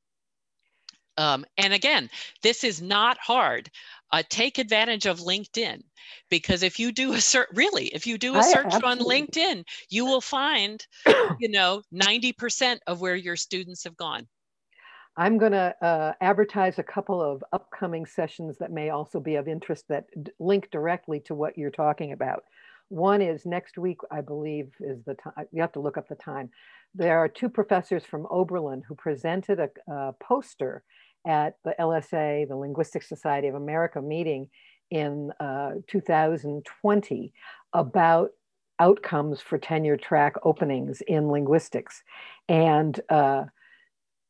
Um, 1.18 1.44
and 1.58 1.72
again, 1.72 2.08
this 2.42 2.64
is 2.64 2.80
not 2.80 3.18
hard. 3.18 3.70
Uh, 4.12 4.22
take 4.28 4.58
advantage 4.58 5.06
of 5.06 5.20
LinkedIn 5.20 5.82
because 6.30 6.62
if 6.62 6.78
you 6.78 6.92
do 6.92 7.14
a 7.14 7.20
search, 7.20 7.48
really, 7.54 7.86
if 7.86 8.06
you 8.06 8.18
do 8.18 8.36
a 8.36 8.42
search 8.42 8.74
on 8.82 8.98
LinkedIn, 8.98 9.64
you 9.88 10.04
will 10.04 10.20
find, 10.20 10.86
you 11.40 11.48
know, 11.48 11.82
90% 11.94 12.78
of 12.86 13.00
where 13.00 13.16
your 13.16 13.36
students 13.36 13.84
have 13.84 13.96
gone. 13.96 14.26
I'm 15.16 15.36
going 15.36 15.52
to 15.52 15.74
uh, 15.82 16.12
advertise 16.22 16.78
a 16.78 16.82
couple 16.82 17.22
of 17.22 17.44
upcoming 17.52 18.06
sessions 18.06 18.56
that 18.58 18.72
may 18.72 18.90
also 18.90 19.20
be 19.20 19.34
of 19.34 19.46
interest 19.46 19.84
that 19.88 20.06
link 20.38 20.70
directly 20.70 21.20
to 21.20 21.34
what 21.34 21.58
you're 21.58 21.70
talking 21.70 22.12
about. 22.12 22.44
One 22.88 23.20
is 23.20 23.46
next 23.46 23.78
week, 23.78 23.98
I 24.10 24.20
believe, 24.20 24.70
is 24.80 25.02
the 25.04 25.14
time. 25.14 25.46
You 25.50 25.60
have 25.62 25.72
to 25.72 25.80
look 25.80 25.96
up 25.96 26.08
the 26.08 26.14
time. 26.14 26.50
There 26.94 27.18
are 27.18 27.28
two 27.28 27.48
professors 27.48 28.04
from 28.04 28.26
Oberlin 28.30 28.82
who 28.86 28.94
presented 28.94 29.60
a, 29.60 29.70
a 29.90 30.12
poster 30.14 30.82
at 31.26 31.56
the 31.64 31.74
LSA, 31.78 32.48
the 32.48 32.56
Linguistic 32.56 33.02
Society 33.02 33.48
of 33.48 33.54
America 33.54 34.00
meeting 34.00 34.48
in 34.90 35.32
uh, 35.40 35.72
2020 35.88 37.32
about 37.72 38.30
outcomes 38.78 39.40
for 39.40 39.58
tenure 39.58 39.96
track 39.96 40.34
openings 40.42 41.02
in 41.06 41.28
linguistics. 41.28 42.02
And 42.48 42.98
uh, 43.08 43.44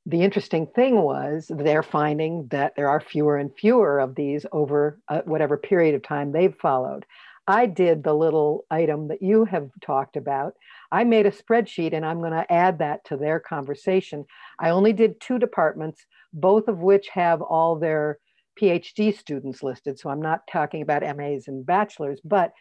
the 0.05 0.23
interesting 0.23 0.67
thing 0.67 1.03
was 1.03 1.51
they're 1.55 1.83
finding 1.83 2.49
that 2.51 2.75
there 2.77 2.89
are 2.89 3.01
fewer 3.01 3.37
and 3.37 3.51
fewer 3.57 3.99
of 3.99 4.15
these 4.15 4.45
over 4.53 4.99
uh, 5.09 5.23
whatever 5.25 5.57
period 5.57 5.95
of 5.95 6.03
time 6.03 6.33
they've 6.33 6.55
followed. 6.61 7.07
I 7.47 7.67
did 7.67 8.05
the 8.05 8.15
little 8.15 8.65
item 8.71 9.09
that 9.09 9.23
you 9.23 9.45
have 9.47 9.71
talked 9.81 10.17
about. 10.17 10.55
I 10.93 11.05
made 11.05 11.25
a 11.25 11.31
spreadsheet 11.31 11.95
and 11.95 12.05
I'm 12.05 12.21
going 12.21 12.33
to 12.33 12.53
add 12.53 12.79
that 12.79 13.05
to 13.07 13.17
their 13.17 13.41
conversation. 13.41 14.27
I 14.61 14.71
only 14.71 14.93
did 14.93 15.21
two 15.21 15.39
departments, 15.39 16.05
both 16.35 16.69
of 16.69 16.81
which 16.81 17.09
have 17.09 17.41
all 17.41 17.77
their 17.77 18.19
PhD 18.61 19.17
students 19.17 19.63
listed. 19.63 19.99
So 19.99 20.11
I'm 20.11 20.21
not 20.21 20.43
talking 20.53 20.83
about 20.83 21.03
MAs 21.17 21.49
and 21.49 21.65
bachelors, 21.65 22.21
but 22.23 22.53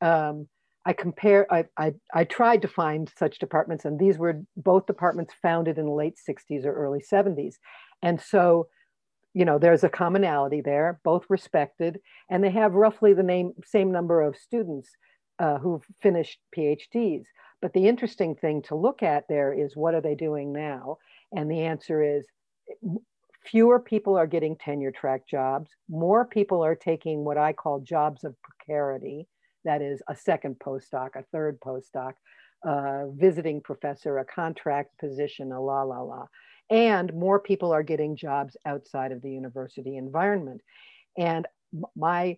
um, 0.00 0.48
I 0.86 0.92
compare, 0.92 1.52
I, 1.52 1.64
I, 1.76 1.94
I, 2.14 2.24
tried 2.24 2.62
to 2.62 2.68
find 2.68 3.10
such 3.16 3.38
departments, 3.38 3.84
and 3.84 3.98
these 3.98 4.18
were 4.18 4.42
both 4.56 4.86
departments 4.86 5.32
founded 5.40 5.78
in 5.78 5.86
the 5.86 5.92
late 5.92 6.16
60s 6.28 6.64
or 6.64 6.74
early 6.74 7.00
70s. 7.00 7.54
And 8.02 8.20
so, 8.20 8.68
you 9.32 9.44
know, 9.44 9.58
there's 9.58 9.82
a 9.82 9.88
commonality 9.88 10.60
there, 10.60 11.00
both 11.02 11.24
respected, 11.28 12.00
and 12.30 12.44
they 12.44 12.50
have 12.50 12.74
roughly 12.74 13.14
the 13.14 13.22
name, 13.22 13.54
same 13.64 13.90
number 13.90 14.20
of 14.20 14.36
students 14.36 14.90
uh, 15.38 15.58
who've 15.58 15.84
finished 16.02 16.38
PhDs. 16.56 17.24
But 17.64 17.72
the 17.72 17.88
interesting 17.88 18.34
thing 18.34 18.60
to 18.64 18.74
look 18.74 19.02
at 19.02 19.26
there 19.26 19.54
is 19.54 19.74
what 19.74 19.94
are 19.94 20.02
they 20.02 20.14
doing 20.14 20.52
now? 20.52 20.98
And 21.34 21.50
the 21.50 21.62
answer 21.62 22.02
is 22.02 22.26
fewer 23.42 23.80
people 23.80 24.18
are 24.18 24.26
getting 24.26 24.54
tenure 24.54 24.92
track 24.92 25.26
jobs, 25.26 25.70
more 25.88 26.26
people 26.26 26.62
are 26.62 26.74
taking 26.74 27.24
what 27.24 27.38
I 27.38 27.54
call 27.54 27.80
jobs 27.80 28.22
of 28.22 28.36
precarity 28.42 29.26
that 29.64 29.80
is 29.80 30.02
a 30.10 30.14
second 30.14 30.56
postdoc, 30.58 31.16
a 31.16 31.22
third 31.32 31.58
postdoc, 31.58 32.12
a 32.64 33.06
visiting 33.14 33.62
professor, 33.62 34.18
a 34.18 34.26
contract 34.26 34.98
position, 34.98 35.50
a 35.50 35.58
la 35.58 35.84
la 35.84 36.02
la. 36.02 36.26
And 36.68 37.14
more 37.14 37.40
people 37.40 37.72
are 37.72 37.82
getting 37.82 38.14
jobs 38.14 38.58
outside 38.66 39.10
of 39.10 39.22
the 39.22 39.30
university 39.30 39.96
environment. 39.96 40.60
And 41.16 41.46
my 41.96 42.36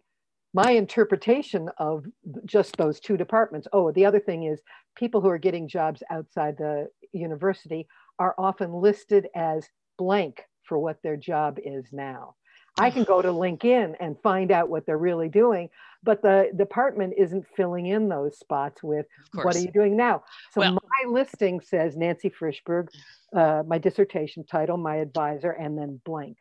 my 0.56 0.70
interpretation 0.70 1.68
of 1.76 2.06
just 2.46 2.78
those 2.78 2.98
two 2.98 3.18
departments. 3.18 3.68
Oh, 3.74 3.92
the 3.92 4.06
other 4.06 4.18
thing 4.18 4.44
is 4.44 4.62
people 4.96 5.20
who 5.20 5.28
are 5.28 5.36
getting 5.36 5.68
jobs 5.68 6.02
outside 6.10 6.56
the 6.56 6.88
university 7.12 7.86
are 8.18 8.34
often 8.38 8.72
listed 8.72 9.28
as 9.34 9.68
blank 9.98 10.44
for 10.62 10.78
what 10.78 10.96
their 11.02 11.18
job 11.18 11.58
is 11.62 11.84
now. 11.92 12.36
I 12.78 12.90
can 12.90 13.04
go 13.04 13.20
to 13.20 13.28
LinkedIn 13.44 13.96
and 14.00 14.16
find 14.22 14.50
out 14.50 14.70
what 14.70 14.86
they're 14.86 14.96
really 14.96 15.28
doing, 15.28 15.68
but 16.02 16.22
the 16.22 16.50
department 16.56 17.12
isn't 17.18 17.44
filling 17.54 17.84
in 17.84 18.08
those 18.08 18.38
spots 18.38 18.82
with 18.82 19.04
what 19.34 19.56
are 19.56 19.60
you 19.60 19.70
doing 19.70 19.94
now. 19.94 20.24
So 20.52 20.62
well, 20.62 20.72
my 20.72 21.10
listing 21.10 21.60
says 21.60 21.98
Nancy 21.98 22.30
Frishberg, 22.30 22.88
uh, 23.36 23.62
my 23.66 23.76
dissertation 23.76 24.46
title, 24.46 24.78
my 24.78 24.96
advisor, 24.96 25.50
and 25.50 25.76
then 25.76 26.00
blank. 26.06 26.38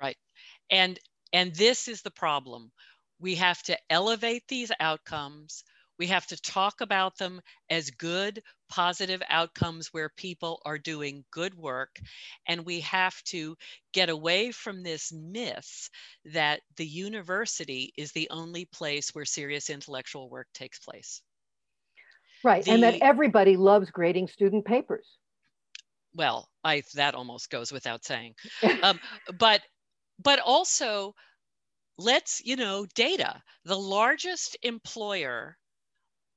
Right, 0.00 0.16
and 0.70 0.96
and 1.32 1.52
this 1.56 1.88
is 1.88 2.02
the 2.02 2.10
problem. 2.12 2.70
We 3.18 3.34
have 3.36 3.62
to 3.64 3.78
elevate 3.90 4.44
these 4.48 4.72
outcomes. 4.80 5.64
We 5.98 6.08
have 6.08 6.26
to 6.26 6.40
talk 6.40 6.82
about 6.82 7.16
them 7.16 7.40
as 7.70 7.90
good, 7.90 8.42
positive 8.68 9.22
outcomes 9.30 9.88
where 9.92 10.10
people 10.10 10.60
are 10.66 10.78
doing 10.78 11.24
good 11.30 11.54
work. 11.54 11.98
And 12.46 12.66
we 12.66 12.80
have 12.80 13.22
to 13.24 13.56
get 13.92 14.10
away 14.10 14.52
from 14.52 14.82
this 14.82 15.10
myth 15.12 15.88
that 16.26 16.60
the 16.76 16.86
university 16.86 17.94
is 17.96 18.12
the 18.12 18.28
only 18.30 18.66
place 18.66 19.14
where 19.14 19.24
serious 19.24 19.70
intellectual 19.70 20.28
work 20.28 20.48
takes 20.52 20.78
place. 20.78 21.22
Right. 22.44 22.64
The- 22.64 22.72
and 22.72 22.82
that 22.82 22.98
everybody 23.00 23.56
loves 23.56 23.90
grading 23.90 24.28
student 24.28 24.64
papers. 24.66 25.16
Well, 26.14 26.48
I 26.64 26.82
that 26.94 27.14
almost 27.14 27.50
goes 27.50 27.72
without 27.72 28.04
saying. 28.04 28.34
Um, 28.82 29.00
but 29.38 29.62
but 30.22 30.40
also 30.40 31.14
let's 31.98 32.42
you 32.44 32.56
know 32.56 32.86
data 32.94 33.42
the 33.64 33.78
largest 33.78 34.56
employer 34.62 35.56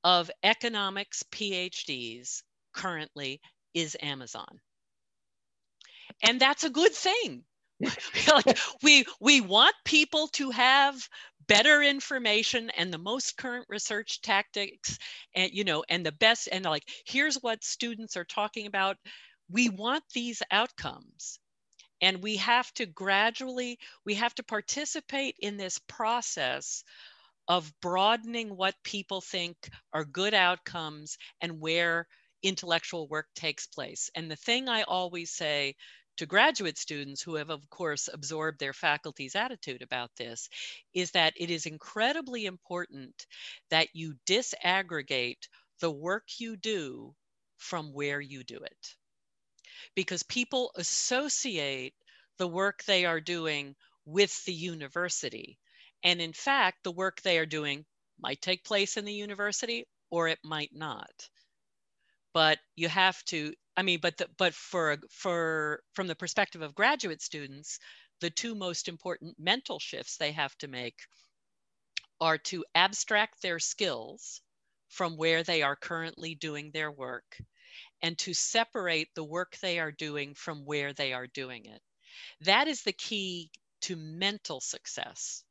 of 0.04 0.30
economics 0.42 1.22
phds 1.32 2.42
currently 2.72 3.40
is 3.74 3.96
amazon. 4.00 4.60
And 6.22 6.40
that's 6.40 6.64
a 6.64 6.70
good 6.70 6.92
thing. 6.92 7.44
Like 8.28 8.58
we 8.82 9.06
we 9.20 9.40
want 9.40 9.74
people 9.84 10.28
to 10.28 10.50
have 10.50 11.08
better 11.46 11.82
information 11.82 12.70
and 12.70 12.92
the 12.92 12.98
most 12.98 13.36
current 13.38 13.66
research 13.68 14.20
tactics 14.20 14.98
and 15.34 15.50
you 15.52 15.64
know 15.64 15.82
and 15.88 16.04
the 16.04 16.12
best 16.12 16.48
and 16.52 16.64
like 16.64 16.86
here's 17.06 17.36
what 17.36 17.64
students 17.64 18.16
are 18.16 18.24
talking 18.24 18.66
about. 18.66 18.98
We 19.50 19.68
want 19.70 20.04
these 20.14 20.42
outcomes 20.50 21.38
and 22.00 22.22
we 22.22 22.36
have 22.36 22.72
to 22.74 22.86
gradually 22.86 23.78
we 24.04 24.14
have 24.14 24.34
to 24.36 24.42
participate 24.42 25.36
in 25.40 25.56
this 25.56 25.78
process 25.88 26.84
of 27.48 27.72
broadening 27.80 28.56
what 28.56 28.74
people 28.84 29.20
think 29.20 29.56
are 29.92 30.04
good 30.04 30.34
outcomes 30.34 31.18
and 31.40 31.60
where 31.60 32.06
intellectual 32.42 33.08
work 33.08 33.26
takes 33.34 33.66
place. 33.66 34.10
And 34.14 34.30
the 34.30 34.36
thing 34.36 34.68
i 34.68 34.82
always 34.82 35.30
say 35.30 35.74
to 36.18 36.26
graduate 36.26 36.78
students 36.78 37.22
who 37.22 37.36
have 37.36 37.50
of 37.50 37.68
course 37.70 38.08
absorbed 38.12 38.60
their 38.60 38.72
faculty's 38.74 39.34
attitude 39.34 39.82
about 39.82 40.10
this 40.16 40.48
is 40.94 41.12
that 41.12 41.34
it 41.36 41.50
is 41.50 41.66
incredibly 41.66 42.46
important 42.46 43.26
that 43.70 43.88
you 43.94 44.14
disaggregate 44.26 45.48
the 45.80 45.90
work 45.90 46.24
you 46.38 46.56
do 46.56 47.14
from 47.58 47.92
where 47.92 48.20
you 48.20 48.44
do 48.44 48.58
it 48.58 48.96
because 49.94 50.22
people 50.22 50.72
associate 50.76 51.94
the 52.38 52.48
work 52.48 52.84
they 52.84 53.04
are 53.04 53.20
doing 53.20 53.74
with 54.04 54.44
the 54.44 54.52
university. 54.52 55.58
And 56.02 56.20
in 56.20 56.32
fact, 56.32 56.84
the 56.84 56.92
work 56.92 57.20
they 57.22 57.38
are 57.38 57.46
doing 57.46 57.84
might 58.18 58.40
take 58.40 58.64
place 58.64 58.96
in 58.96 59.04
the 59.04 59.12
university 59.12 59.86
or 60.10 60.28
it 60.28 60.38
might 60.42 60.70
not. 60.72 61.28
But 62.32 62.58
you 62.76 62.88
have 62.88 63.22
to, 63.26 63.54
I 63.76 63.82
mean, 63.82 64.00
but 64.00 64.16
the, 64.16 64.28
but 64.38 64.54
for 64.54 64.96
for 65.10 65.82
from 65.92 66.06
the 66.06 66.14
perspective 66.14 66.62
of 66.62 66.74
graduate 66.74 67.22
students, 67.22 67.78
the 68.20 68.30
two 68.30 68.54
most 68.54 68.88
important 68.88 69.38
mental 69.38 69.78
shifts 69.78 70.16
they 70.16 70.32
have 70.32 70.56
to 70.58 70.68
make 70.68 70.94
are 72.20 72.38
to 72.38 72.64
abstract 72.74 73.42
their 73.42 73.58
skills 73.58 74.42
from 74.90 75.16
where 75.16 75.42
they 75.42 75.62
are 75.62 75.76
currently 75.76 76.34
doing 76.34 76.70
their 76.70 76.90
work 76.90 77.40
and 78.02 78.18
to 78.18 78.34
separate 78.34 79.08
the 79.14 79.24
work 79.24 79.56
they 79.58 79.78
are 79.78 79.92
doing 79.92 80.34
from 80.34 80.64
where 80.64 80.92
they 80.92 81.12
are 81.12 81.28
doing 81.28 81.64
it. 81.64 81.80
That 82.42 82.68
is 82.68 82.82
the 82.82 82.92
key 82.92 83.50
to 83.82 83.96
mental 83.96 84.60
success. 84.60 85.44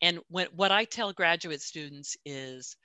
And 0.00 0.20
when, 0.28 0.46
what 0.48 0.72
I 0.72 0.84
tell 0.84 1.12
graduate 1.12 1.60
students 1.60 2.16
is 2.24 2.76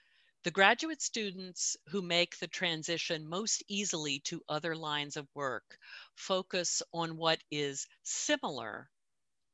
the 0.44 0.52
graduate 0.52 1.02
students 1.02 1.78
who 1.88 2.02
make 2.02 2.38
the 2.38 2.48
transition 2.48 3.28
most 3.28 3.64
easily 3.70 4.20
to 4.26 4.44
other 4.50 4.76
lines 4.76 5.16
of 5.16 5.28
work 5.34 5.78
focus 6.16 6.82
on 6.94 7.16
what 7.16 7.40
is 7.50 7.88
similar 8.04 8.90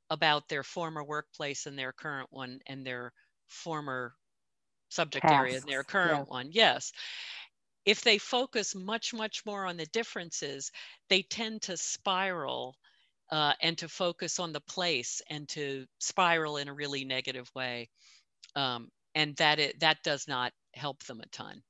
about 0.09 0.47
their 0.47 0.63
former 0.63 1.03
workplace 1.03 1.67
and 1.67 1.77
their 1.77 1.93
current 1.93 2.29
one 2.31 2.59
and 2.65 2.85
their 2.85 3.13
former 3.45 4.15
subject 4.89 5.31
area 5.31 5.57
and 5.57 5.67
their 5.67 5.83
current 5.83 6.27
one. 6.29 6.49
Yes 6.51 6.91
if 7.85 8.01
they 8.01 8.17
focus 8.17 8.75
much, 8.75 9.13
much 9.13 9.45
more 9.45 9.65
on 9.65 9.77
the 9.77 9.85
differences, 9.87 10.71
they 11.09 11.23
tend 11.23 11.61
to 11.63 11.77
spiral 11.77 12.75
uh, 13.31 13.53
and 13.61 13.77
to 13.77 13.87
focus 13.87 14.39
on 14.39 14.51
the 14.51 14.61
place 14.61 15.21
and 15.29 15.47
to 15.49 15.85
spiral 15.99 16.57
in 16.57 16.67
a 16.67 16.73
really 16.73 17.05
negative 17.05 17.49
way. 17.55 17.89
Um, 18.55 18.89
and 19.15 19.35
that 19.37 19.59
it, 19.59 19.79
that 19.79 19.97
does 20.03 20.27
not 20.27 20.53
help 20.75 21.03
them 21.05 21.19
a 21.21 21.25
ton. 21.27 21.61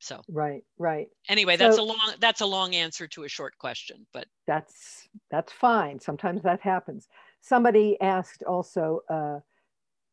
So 0.00 0.20
right, 0.28 0.64
right. 0.78 1.06
Anyway, 1.28 1.56
So- 1.56 1.64
that's 1.64 1.78
a 1.78 1.82
long 1.82 2.14
that's 2.18 2.40
a 2.40 2.46
long 2.46 2.74
answer 2.74 3.06
to 3.08 3.22
a 3.22 3.28
short 3.28 3.56
question, 3.58 4.04
but 4.12 4.26
That's 4.46 5.08
that's 5.30 5.52
fine. 5.52 6.00
Sometimes 6.00 6.42
that 6.42 6.60
happens. 6.60 7.08
Somebody 7.40 8.00
asked 8.00 8.42
also, 8.42 9.02
uh, 9.08 9.40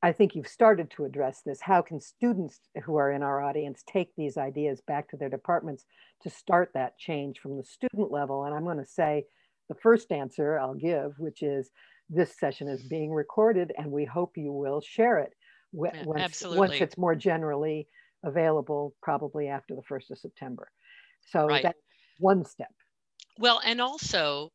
I 0.02 0.14
think 0.14 0.34
you've 0.34 0.48
started 0.48 0.90
to 0.92 1.04
address 1.04 1.42
this. 1.42 1.60
How 1.62 1.82
can 1.82 2.00
students 2.00 2.62
who 2.84 2.96
are 2.96 3.12
in 3.12 3.22
our 3.22 3.42
audience 3.42 3.84
take 3.86 4.16
these 4.16 4.38
ideas 4.38 4.82
back 4.82 5.10
to 5.10 5.18
their 5.18 5.30
departments 5.30 5.86
to 6.22 6.30
start 6.30 6.72
that 6.74 6.98
change 6.98 7.40
from 7.40 7.58
the 7.58 7.64
student 7.64 8.10
level? 8.12 8.46
And 8.46 8.56
I'm 8.56 8.64
going 8.64 8.78
to 8.78 8.86
say 8.86 9.26
the 9.68 9.76
first 9.76 10.12
answer 10.12 10.58
I'll 10.58 10.74
give, 10.74 11.20
which 11.20 11.44
is 11.44 11.72
this 12.10 12.40
session 12.40 12.70
is 12.70 12.82
being 12.84 13.12
recorded 13.12 13.74
and 13.78 13.92
we 13.92 14.06
hope 14.06 14.38
you 14.38 14.52
will 14.54 14.82
share 14.82 15.20
it 15.20 15.34
once, 15.74 16.44
once 16.44 16.82
it's 16.82 16.98
more 16.98 17.16
generally 17.16 17.88
available, 18.24 18.96
probably 19.02 19.48
after 19.48 19.76
the 19.76 19.84
1st 19.84 20.12
of 20.12 20.18
September. 20.18 20.72
So 21.28 21.46
Right. 21.46 21.64
that's 21.64 21.80
one 22.20 22.46
step. 22.46 22.74
Well, 23.38 23.62
and 23.64 23.80
also 23.82 24.52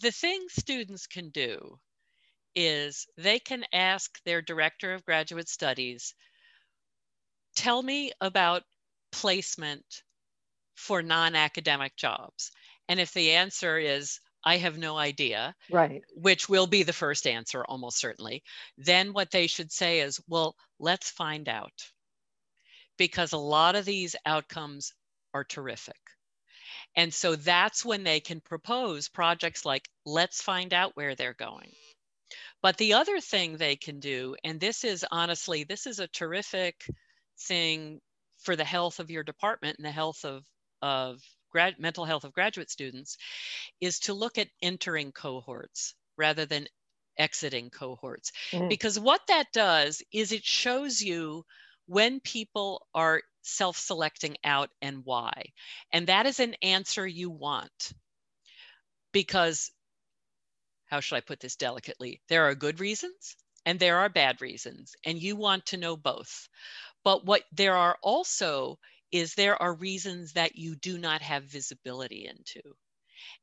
the 0.00 0.10
thing 0.10 0.46
students 0.48 1.06
can 1.06 1.30
do 1.30 1.78
is 2.54 3.06
they 3.16 3.38
can 3.38 3.64
ask 3.72 4.22
their 4.24 4.42
director 4.42 4.94
of 4.94 5.04
graduate 5.04 5.48
studies, 5.48 6.14
tell 7.56 7.82
me 7.82 8.12
about 8.20 8.62
placement 9.12 10.02
for 10.76 11.02
non 11.02 11.34
academic 11.36 11.96
jobs. 11.96 12.52
And 12.88 13.00
if 13.00 13.12
the 13.12 13.32
answer 13.32 13.78
is, 13.78 14.20
I 14.44 14.58
have 14.58 14.78
no 14.78 14.96
idea, 14.98 15.54
Right. 15.70 16.04
which 16.14 16.48
will 16.48 16.66
be 16.66 16.82
the 16.82 16.92
first 16.92 17.26
answer 17.26 17.64
almost 17.64 17.98
certainly, 17.98 18.44
then 18.78 19.12
what 19.12 19.30
they 19.30 19.46
should 19.46 19.72
say 19.72 20.00
is, 20.00 20.20
well, 20.28 20.56
let's 20.78 21.10
find 21.10 21.48
out. 21.48 21.92
Because 22.96 23.32
a 23.32 23.38
lot 23.38 23.76
of 23.76 23.84
these 23.84 24.16
outcomes 24.26 24.92
are 25.32 25.44
terrific. 25.44 26.00
And 26.96 27.14
so 27.14 27.36
that's 27.36 27.84
when 27.84 28.02
they 28.02 28.18
can 28.20 28.40
propose 28.40 29.08
projects 29.08 29.64
like, 29.64 29.88
let's 30.04 30.42
find 30.42 30.74
out 30.74 30.96
where 30.96 31.14
they're 31.14 31.34
going. 31.34 31.76
But 32.64 32.78
the 32.78 32.94
other 32.94 33.20
thing 33.20 33.58
they 33.58 33.76
can 33.76 34.00
do, 34.00 34.36
and 34.42 34.58
this 34.58 34.84
is 34.84 35.04
honestly, 35.10 35.64
this 35.64 35.86
is 35.86 35.98
a 36.00 36.08
terrific 36.08 36.86
thing 37.38 38.00
for 38.38 38.56
the 38.56 38.64
health 38.64 39.00
of 39.00 39.10
your 39.10 39.22
department 39.22 39.76
and 39.76 39.84
the 39.84 39.92
health 39.92 40.24
of, 40.24 40.46
of 40.80 41.20
grad, 41.50 41.78
mental 41.78 42.06
health 42.06 42.24
of 42.24 42.32
graduate 42.32 42.70
students, 42.70 43.18
is 43.82 43.98
to 43.98 44.14
look 44.14 44.38
at 44.38 44.48
entering 44.62 45.12
cohorts 45.12 45.94
rather 46.16 46.46
than 46.46 46.66
exiting 47.18 47.68
cohorts. 47.68 48.32
Mhm. 48.50 48.70
Because 48.70 48.98
what 48.98 49.20
that 49.28 49.52
does 49.52 50.02
is 50.10 50.32
it 50.32 50.46
shows 50.46 51.02
you 51.02 51.44
when 51.84 52.18
people 52.18 52.86
are 52.94 53.20
self 53.42 53.76
selecting 53.76 54.38
out 54.42 54.70
and 54.80 55.04
why. 55.04 55.52
And 55.92 56.06
that 56.06 56.24
is 56.24 56.40
an 56.40 56.54
answer 56.62 57.06
you 57.06 57.28
want. 57.28 57.92
Because, 59.12 59.70
how 60.94 61.00
should 61.00 61.16
I 61.16 61.22
put 61.22 61.40
this 61.40 61.56
delicately? 61.56 62.20
There 62.28 62.44
are 62.44 62.54
good 62.54 62.78
reasons 62.78 63.34
and 63.66 63.80
there 63.80 63.98
are 63.98 64.08
bad 64.08 64.40
reasons, 64.40 64.94
and 65.04 65.20
you 65.20 65.34
want 65.34 65.66
to 65.66 65.76
know 65.76 65.96
both. 65.96 66.48
But 67.02 67.24
what 67.24 67.42
there 67.50 67.74
are 67.74 67.98
also 68.00 68.78
is 69.10 69.34
there 69.34 69.60
are 69.60 69.74
reasons 69.74 70.34
that 70.34 70.54
you 70.54 70.76
do 70.76 70.96
not 70.96 71.20
have 71.20 71.42
visibility 71.42 72.26
into. 72.26 72.62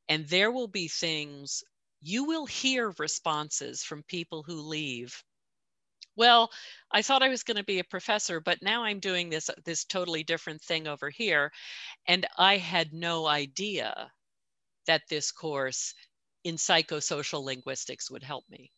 And 0.08 0.26
there 0.28 0.50
will 0.50 0.66
be 0.66 0.88
things 0.88 1.62
you 2.00 2.24
will 2.24 2.46
hear 2.46 2.94
responses 2.98 3.82
from 3.82 4.02
people 4.04 4.42
who 4.42 4.62
leave. 4.62 5.22
Well, 6.16 6.50
I 6.90 7.02
thought 7.02 7.22
I 7.22 7.28
was 7.28 7.42
going 7.42 7.58
to 7.58 7.64
be 7.64 7.80
a 7.80 7.84
professor, 7.84 8.40
but 8.40 8.62
now 8.62 8.84
I'm 8.84 8.98
doing 8.98 9.28
this 9.28 9.50
this 9.66 9.84
totally 9.84 10.24
different 10.24 10.62
thing 10.62 10.88
over 10.88 11.10
here, 11.10 11.52
and 12.06 12.26
I 12.38 12.56
had 12.56 12.94
no 12.94 13.26
idea 13.26 14.10
that 14.86 15.02
this 15.10 15.32
course 15.32 15.94
in 16.44 16.56
psychosocial 16.56 17.44
linguistics 17.44 18.10
would 18.10 18.22
help 18.22 18.44
me. 18.48 18.72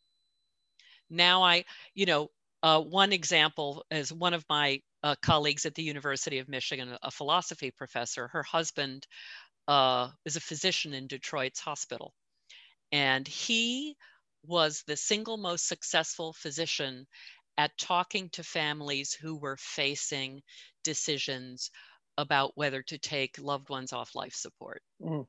Now 1.10 1.42
I, 1.42 1.64
you 1.94 2.06
know, 2.06 2.30
uh, 2.62 2.80
one 2.80 3.12
example 3.12 3.84
is 3.90 4.12
one 4.12 4.34
of 4.34 4.44
my 4.48 4.80
uh, 5.02 5.16
colleagues 5.22 5.66
at 5.66 5.74
the 5.74 5.82
University 5.82 6.38
of 6.38 6.48
Michigan, 6.48 6.96
a 7.02 7.10
philosophy 7.10 7.70
professor. 7.70 8.28
Her 8.28 8.42
husband 8.42 9.06
uh, 9.68 10.10
is 10.24 10.36
a 10.36 10.40
physician 10.40 10.94
in 10.94 11.06
Detroit's 11.06 11.60
hospital, 11.60 12.14
and 12.92 13.28
he 13.28 13.96
was 14.46 14.82
the 14.86 14.96
single 14.96 15.36
most 15.36 15.68
successful 15.68 16.32
physician 16.32 17.06
at 17.56 17.76
talking 17.78 18.28
to 18.30 18.42
families 18.42 19.12
who 19.12 19.36
were 19.36 19.56
facing 19.58 20.42
decisions 20.82 21.70
about 22.18 22.52
whether 22.56 22.82
to 22.82 22.98
take 22.98 23.38
loved 23.38 23.68
ones 23.68 23.92
off 23.92 24.14
life 24.14 24.34
support. 24.34 24.82
Mm. 25.00 25.26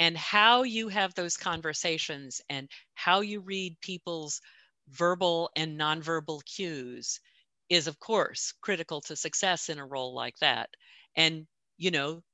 And 0.00 0.18
how 0.18 0.64
you 0.64 0.88
have 0.88 1.14
those 1.14 1.36
conversations 1.38 2.42
and 2.50 2.68
how 2.96 3.20
you 3.20 3.40
read 3.40 3.80
people's 3.80 4.42
verbal 4.88 5.52
and 5.56 5.78
nonverbal 5.78 6.44
cues 6.44 7.20
is, 7.68 7.86
of 7.86 8.00
course, 8.00 8.52
critical 8.62 9.00
to 9.02 9.16
success 9.16 9.68
in 9.68 9.78
a 9.78 9.86
role 9.86 10.12
like 10.14 10.36
that. 10.40 10.70
And, 11.16 11.46
you 11.78 11.92
know, 11.92 12.24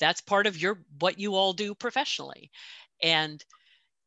that's 0.00 0.20
part 0.22 0.46
of 0.46 0.56
your 0.60 0.84
what 1.00 1.18
you 1.20 1.34
all 1.36 1.52
do 1.54 1.74
professionally. 1.74 2.50
And 3.02 3.44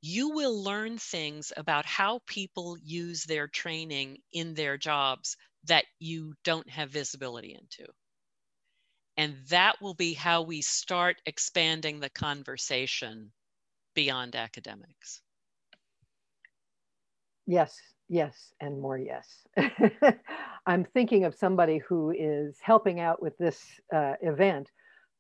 you 0.02 0.30
will 0.30 0.64
learn 0.64 0.98
things 1.00 1.54
about 1.58 1.86
how 1.86 2.20
people 2.28 2.78
use 2.84 3.24
their 3.26 3.48
training 3.48 4.20
in 4.32 4.54
their 4.56 4.78
jobs 4.78 5.38
that 5.66 5.86
you 6.00 6.36
don't 6.44 6.70
have 6.70 6.92
visibility 6.92 7.54
into. 7.54 7.88
And 9.22 9.36
that 9.50 9.80
will 9.80 9.94
be 9.94 10.16
how 10.16 10.42
we 10.42 10.62
start 10.62 11.22
expanding 11.28 12.00
the 12.00 12.10
conversation 12.10 13.32
beyond 13.94 14.36
academics. 14.36 15.22
Yes, 17.46 17.78
yes, 18.10 18.52
and 18.60 18.82
more 18.82 18.98
yes. 18.98 19.46
I'm 20.66 20.86
thinking 20.86 21.26
of 21.26 21.36
somebody 21.36 21.78
who 21.88 22.10
is 22.10 22.58
helping 22.64 23.00
out 23.00 23.22
with 23.22 23.38
this 23.38 23.62
uh, 23.94 24.14
event 24.24 24.72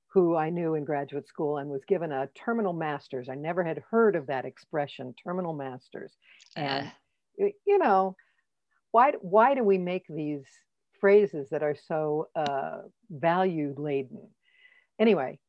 who 0.07 0.35
I 0.35 0.49
knew 0.49 0.73
in 0.73 0.83
graduate 0.83 1.27
school 1.27 1.59
and 1.59 1.69
was 1.69 1.85
given 1.87 2.11
a 2.11 2.27
terminal 2.33 2.73
master's. 2.73 3.29
I 3.29 3.35
never 3.35 3.63
had 3.63 3.83
heard 3.87 4.15
of 4.15 4.25
that 4.25 4.45
expression, 4.45 5.13
terminal 5.23 5.53
master's. 5.53 6.17
And, 6.55 6.87
uh. 7.39 7.49
you 7.67 7.77
know, 7.77 8.15
why, 8.89 9.11
why 9.21 9.53
do 9.53 9.63
we 9.63 9.77
make 9.77 10.05
these 10.09 10.47
phrases 11.01 11.49
that 11.49 11.63
are 11.63 11.75
so 11.75 12.29
uh, 12.35 12.83
value 13.09 13.73
laden? 13.77 14.29
Anyway, 14.99 15.39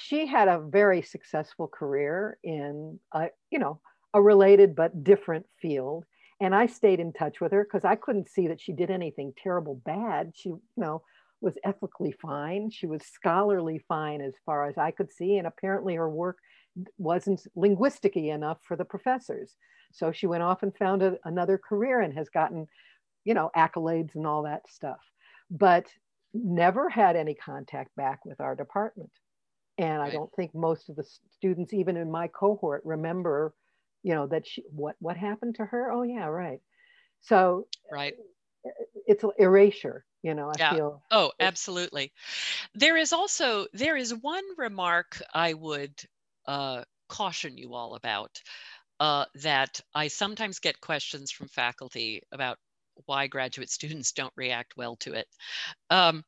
she 0.00 0.26
had 0.26 0.48
a 0.48 0.58
very 0.58 1.02
successful 1.02 1.68
career 1.68 2.38
in, 2.42 2.98
a, 3.12 3.28
you 3.50 3.58
know, 3.60 3.80
a 4.14 4.20
related 4.20 4.74
but 4.74 5.04
different 5.04 5.46
field. 5.60 6.04
And 6.40 6.54
I 6.54 6.66
stayed 6.66 6.98
in 6.98 7.12
touch 7.12 7.40
with 7.40 7.52
her 7.52 7.62
because 7.62 7.84
I 7.84 7.94
couldn't 7.94 8.28
see 8.28 8.48
that 8.48 8.60
she 8.60 8.72
did 8.72 8.90
anything 8.90 9.32
terrible 9.40 9.80
bad. 9.84 10.32
She, 10.34 10.48
you 10.48 10.60
know, 10.76 11.02
was 11.40 11.54
ethically 11.62 12.12
fine. 12.12 12.70
She 12.70 12.86
was 12.86 13.02
scholarly 13.04 13.80
fine 13.86 14.20
as 14.20 14.34
far 14.44 14.66
as 14.68 14.76
I 14.76 14.90
could 14.90 15.12
see. 15.12 15.36
And 15.36 15.46
apparently 15.46 15.94
her 15.94 16.10
work 16.10 16.38
wasn't 16.98 17.46
linguistic 17.54 18.16
enough 18.16 18.58
for 18.62 18.76
the 18.76 18.84
professors. 18.84 19.56
So 19.92 20.10
she 20.10 20.26
went 20.26 20.42
off 20.42 20.62
and 20.62 20.74
found 20.76 21.02
a, 21.02 21.18
another 21.24 21.58
career 21.58 22.00
and 22.00 22.14
has 22.14 22.28
gotten, 22.28 22.66
you 23.24 23.34
know, 23.34 23.50
accolades 23.56 24.14
and 24.14 24.26
all 24.26 24.42
that 24.42 24.62
stuff, 24.68 25.00
but 25.50 25.86
never 26.34 26.88
had 26.88 27.16
any 27.16 27.34
contact 27.34 27.94
back 27.96 28.24
with 28.24 28.40
our 28.40 28.54
department. 28.54 29.10
And 29.78 30.00
right. 30.00 30.08
I 30.08 30.10
don't 30.10 30.32
think 30.34 30.54
most 30.54 30.88
of 30.88 30.96
the 30.96 31.04
students, 31.30 31.72
even 31.72 31.96
in 31.96 32.10
my 32.10 32.28
cohort, 32.28 32.82
remember, 32.84 33.54
you 34.02 34.14
know, 34.14 34.26
that 34.28 34.46
she, 34.46 34.62
what, 34.70 34.96
what 35.00 35.16
happened 35.16 35.56
to 35.56 35.64
her? 35.64 35.90
Oh 35.90 36.02
yeah, 36.02 36.26
right. 36.26 36.60
So 37.20 37.66
right. 37.90 38.14
it's 39.06 39.24
erasure 39.38 40.04
you 40.22 40.34
know 40.34 40.48
i 40.48 40.52
yeah. 40.58 40.74
feel 40.74 41.02
oh 41.10 41.32
absolutely 41.40 42.12
there 42.74 42.96
is 42.96 43.12
also 43.12 43.66
there 43.72 43.96
is 43.96 44.14
one 44.14 44.44
remark 44.56 45.20
i 45.34 45.52
would 45.52 45.92
uh, 46.46 46.82
caution 47.08 47.56
you 47.56 47.74
all 47.74 47.94
about 47.94 48.40
uh, 49.00 49.24
that 49.34 49.80
i 49.94 50.08
sometimes 50.08 50.58
get 50.58 50.80
questions 50.80 51.30
from 51.30 51.48
faculty 51.48 52.22
about 52.32 52.56
why 53.06 53.26
graduate 53.26 53.70
students 53.70 54.12
don't 54.12 54.32
react 54.36 54.76
well 54.76 54.96
to 54.96 55.12
it 55.12 55.26
um, 55.90 56.22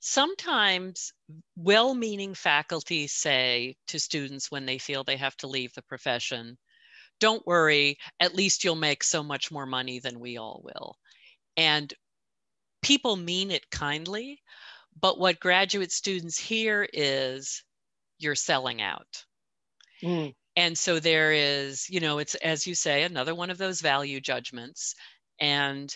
sometimes 0.00 1.12
well-meaning 1.56 2.34
faculty 2.34 3.06
say 3.06 3.74
to 3.86 3.98
students 3.98 4.50
when 4.50 4.66
they 4.66 4.78
feel 4.78 5.04
they 5.04 5.16
have 5.16 5.36
to 5.36 5.46
leave 5.46 5.72
the 5.74 5.82
profession 5.82 6.56
don't 7.20 7.46
worry 7.46 7.96
at 8.20 8.34
least 8.34 8.64
you'll 8.64 8.74
make 8.74 9.02
so 9.02 9.22
much 9.22 9.50
more 9.50 9.66
money 9.66 9.98
than 9.98 10.20
we 10.20 10.36
all 10.36 10.60
will 10.64 10.96
and 11.56 11.94
people 12.84 13.16
mean 13.16 13.50
it 13.50 13.68
kindly, 13.70 14.40
but 15.00 15.18
what 15.18 15.40
graduate 15.40 15.90
students 15.90 16.38
hear 16.38 16.86
is 16.92 17.64
you're 18.18 18.34
selling 18.34 18.82
out. 18.82 19.24
Mm. 20.02 20.34
And 20.56 20.78
so 20.78 21.00
there 21.00 21.32
is, 21.32 21.88
you 21.90 21.98
know, 21.98 22.18
it's 22.18 22.36
as 22.36 22.66
you 22.66 22.74
say, 22.74 23.02
another 23.02 23.34
one 23.34 23.50
of 23.50 23.58
those 23.58 23.80
value 23.80 24.20
judgments. 24.20 24.94
And 25.40 25.94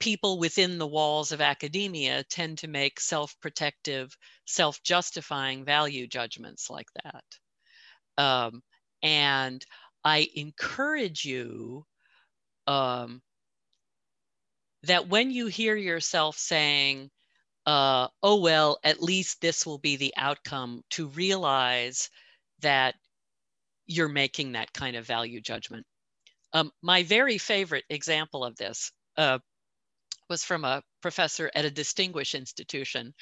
people 0.00 0.38
within 0.38 0.78
the 0.78 0.86
walls 0.86 1.32
of 1.32 1.40
academia 1.40 2.24
tend 2.24 2.58
to 2.58 2.68
make 2.68 3.00
self 3.00 3.34
protective, 3.40 4.16
self 4.46 4.82
justifying 4.82 5.64
value 5.64 6.06
judgments 6.06 6.70
like 6.70 6.88
that. 7.02 7.24
Um, 8.22 8.62
and 9.02 9.64
I 10.04 10.28
encourage 10.34 11.24
you 11.24 11.84
um, 12.66 13.22
that 14.84 15.08
when 15.08 15.30
you 15.30 15.46
hear 15.46 15.76
yourself 15.76 16.36
saying, 16.36 17.10
uh, 17.66 18.08
oh, 18.22 18.40
well, 18.40 18.78
at 18.82 19.02
least 19.02 19.40
this 19.40 19.66
will 19.66 19.78
be 19.78 19.96
the 19.96 20.14
outcome, 20.16 20.82
to 20.90 21.08
realize 21.08 22.08
that 22.60 22.94
you're 23.86 24.08
making 24.08 24.52
that 24.52 24.72
kind 24.72 24.96
of 24.96 25.06
value 25.06 25.40
judgment. 25.40 25.84
Um, 26.52 26.70
my 26.82 27.02
very 27.02 27.38
favorite 27.38 27.84
example 27.90 28.44
of 28.44 28.56
this 28.56 28.90
uh, 29.16 29.38
was 30.28 30.44
from 30.44 30.64
a 30.64 30.82
professor 31.00 31.50
at 31.54 31.64
a 31.64 31.70
distinguished 31.70 32.34
institution 32.34 33.14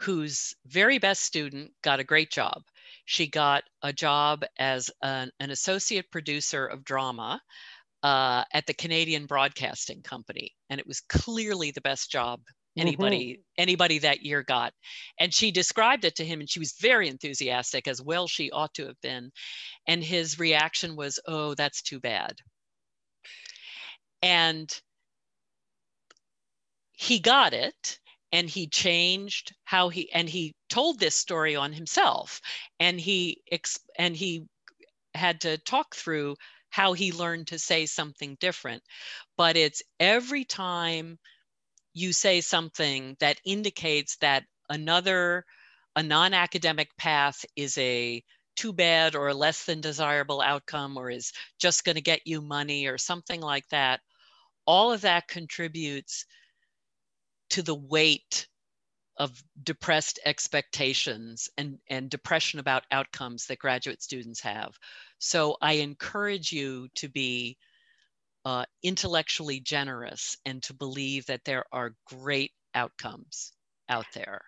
whose 0.00 0.54
very 0.66 0.98
best 0.98 1.22
student 1.22 1.72
got 1.82 2.00
a 2.00 2.04
great 2.04 2.30
job. 2.30 2.62
She 3.04 3.26
got 3.26 3.64
a 3.82 3.92
job 3.92 4.44
as 4.58 4.90
an, 5.02 5.30
an 5.40 5.50
associate 5.50 6.10
producer 6.10 6.66
of 6.66 6.84
drama 6.84 7.40
uh, 8.02 8.44
at 8.52 8.66
the 8.66 8.74
Canadian 8.74 9.26
Broadcasting 9.26 10.02
Company, 10.02 10.54
and 10.70 10.80
it 10.80 10.86
was 10.86 11.00
clearly 11.00 11.70
the 11.70 11.80
best 11.80 12.10
job 12.10 12.40
anybody 12.76 13.32
mm-hmm. 13.32 13.40
anybody 13.58 13.98
that 13.98 14.22
year 14.22 14.42
got. 14.42 14.72
And 15.18 15.34
she 15.34 15.50
described 15.50 16.04
it 16.04 16.16
to 16.16 16.24
him, 16.24 16.40
and 16.40 16.48
she 16.48 16.60
was 16.60 16.74
very 16.80 17.08
enthusiastic, 17.08 17.86
as 17.88 18.00
well 18.00 18.26
she 18.26 18.50
ought 18.50 18.74
to 18.74 18.86
have 18.86 19.00
been. 19.02 19.30
And 19.86 20.02
his 20.02 20.38
reaction 20.38 20.96
was, 20.96 21.18
"Oh, 21.26 21.54
that's 21.54 21.82
too 21.82 22.00
bad." 22.00 22.36
And 24.22 24.70
he 26.92 27.18
got 27.18 27.54
it 27.54 27.98
and 28.32 28.48
he 28.48 28.66
changed 28.68 29.54
how 29.64 29.88
he 29.88 30.12
and 30.12 30.28
he 30.28 30.54
told 30.68 30.98
this 30.98 31.16
story 31.16 31.56
on 31.56 31.72
himself 31.72 32.40
and 32.78 33.00
he 33.00 33.42
and 33.98 34.16
he 34.16 34.46
had 35.14 35.40
to 35.42 35.58
talk 35.58 35.94
through 35.94 36.36
how 36.70 36.92
he 36.92 37.12
learned 37.12 37.48
to 37.48 37.58
say 37.58 37.86
something 37.86 38.36
different. 38.40 38.82
But 39.36 39.56
it's 39.56 39.82
every 39.98 40.44
time 40.44 41.18
you 41.94 42.12
say 42.12 42.40
something 42.40 43.16
that 43.20 43.40
indicates 43.44 44.16
that 44.18 44.44
another, 44.68 45.44
a 45.96 46.02
non 46.02 46.34
academic 46.34 46.96
path 46.96 47.44
is 47.56 47.76
a 47.78 48.22
too 48.56 48.72
bad 48.72 49.14
or 49.16 49.28
a 49.28 49.34
less 49.34 49.64
than 49.64 49.80
desirable 49.80 50.40
outcome 50.40 50.96
or 50.96 51.10
is 51.10 51.32
just 51.58 51.84
going 51.84 51.96
to 51.96 52.02
get 52.02 52.26
you 52.26 52.40
money 52.42 52.86
or 52.86 52.98
something 52.98 53.40
like 53.40 53.68
that, 53.70 54.00
all 54.70 54.92
of 54.92 55.00
that 55.00 55.26
contributes 55.26 56.26
to 57.48 57.60
the 57.60 57.74
weight 57.74 58.46
of 59.16 59.42
depressed 59.64 60.20
expectations 60.24 61.48
and, 61.58 61.80
and 61.88 62.08
depression 62.08 62.60
about 62.60 62.84
outcomes 62.92 63.46
that 63.46 63.58
graduate 63.58 64.00
students 64.00 64.40
have. 64.40 64.78
So 65.18 65.56
I 65.60 65.72
encourage 65.72 66.52
you 66.52 66.86
to 66.94 67.08
be 67.08 67.58
uh, 68.44 68.64
intellectually 68.84 69.58
generous 69.58 70.36
and 70.46 70.62
to 70.62 70.72
believe 70.72 71.26
that 71.26 71.44
there 71.44 71.64
are 71.72 71.96
great 72.06 72.52
outcomes 72.72 73.52
out 73.88 74.06
there. 74.14 74.40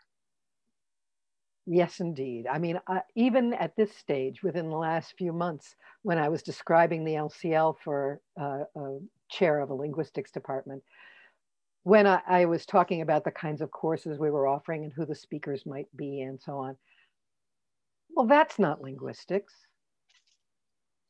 Yes, 1.66 1.98
indeed. 1.98 2.46
I 2.46 2.58
mean, 2.58 2.78
uh, 2.86 3.00
even 3.16 3.54
at 3.54 3.74
this 3.74 3.92
stage, 3.96 4.40
within 4.44 4.68
the 4.68 4.76
last 4.76 5.14
few 5.18 5.32
months, 5.32 5.74
when 6.02 6.18
I 6.18 6.28
was 6.28 6.44
describing 6.44 7.04
the 7.04 7.14
LCL 7.14 7.74
for 7.82 8.20
uh, 8.40 8.64
a 8.76 8.98
chair 9.32 9.60
of 9.60 9.70
a 9.70 9.74
linguistics 9.74 10.30
department, 10.30 10.82
when 11.84 12.06
I, 12.06 12.20
I, 12.26 12.44
was 12.44 12.64
talking 12.64 13.00
about 13.00 13.24
the 13.24 13.30
kinds 13.30 13.60
of 13.60 13.70
courses 13.70 14.18
we 14.18 14.30
were 14.30 14.46
offering 14.46 14.84
and 14.84 14.92
who 14.92 15.04
the 15.04 15.14
speakers 15.14 15.66
might 15.66 15.88
be 15.96 16.20
and 16.20 16.40
so 16.40 16.58
on. 16.58 16.76
Well, 18.14 18.26
that's 18.26 18.58
not 18.58 18.82
linguistics. 18.82 19.54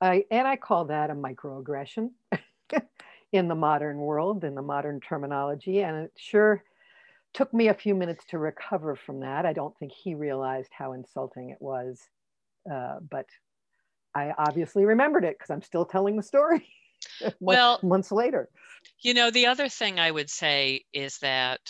I, 0.00 0.24
and 0.30 0.48
I 0.48 0.56
call 0.56 0.86
that 0.86 1.10
a 1.10 1.14
microaggression 1.14 2.10
in 3.32 3.48
the 3.48 3.54
modern 3.54 3.98
world, 3.98 4.44
in 4.44 4.54
the 4.54 4.62
modern 4.62 5.00
terminology. 5.00 5.82
And 5.82 6.04
it 6.04 6.12
sure 6.16 6.64
took 7.34 7.52
me 7.52 7.68
a 7.68 7.74
few 7.74 7.94
minutes 7.94 8.24
to 8.26 8.38
recover 8.38 8.96
from 8.96 9.20
that. 9.20 9.46
I 9.46 9.52
don't 9.52 9.76
think 9.78 9.92
he 9.92 10.14
realized 10.14 10.70
how 10.76 10.92
insulting 10.92 11.50
it 11.50 11.60
was, 11.60 12.00
uh, 12.70 12.98
but 13.10 13.26
I 14.14 14.32
obviously 14.36 14.84
remembered 14.84 15.24
it 15.24 15.38
because 15.38 15.50
I'm 15.50 15.62
still 15.62 15.86
telling 15.86 16.16
the 16.16 16.22
story. 16.22 16.68
well, 17.40 17.80
months 17.82 18.12
later. 18.12 18.48
You 19.00 19.14
know, 19.14 19.30
the 19.30 19.46
other 19.46 19.68
thing 19.68 19.98
I 19.98 20.10
would 20.10 20.30
say 20.30 20.84
is 20.92 21.18
that 21.18 21.60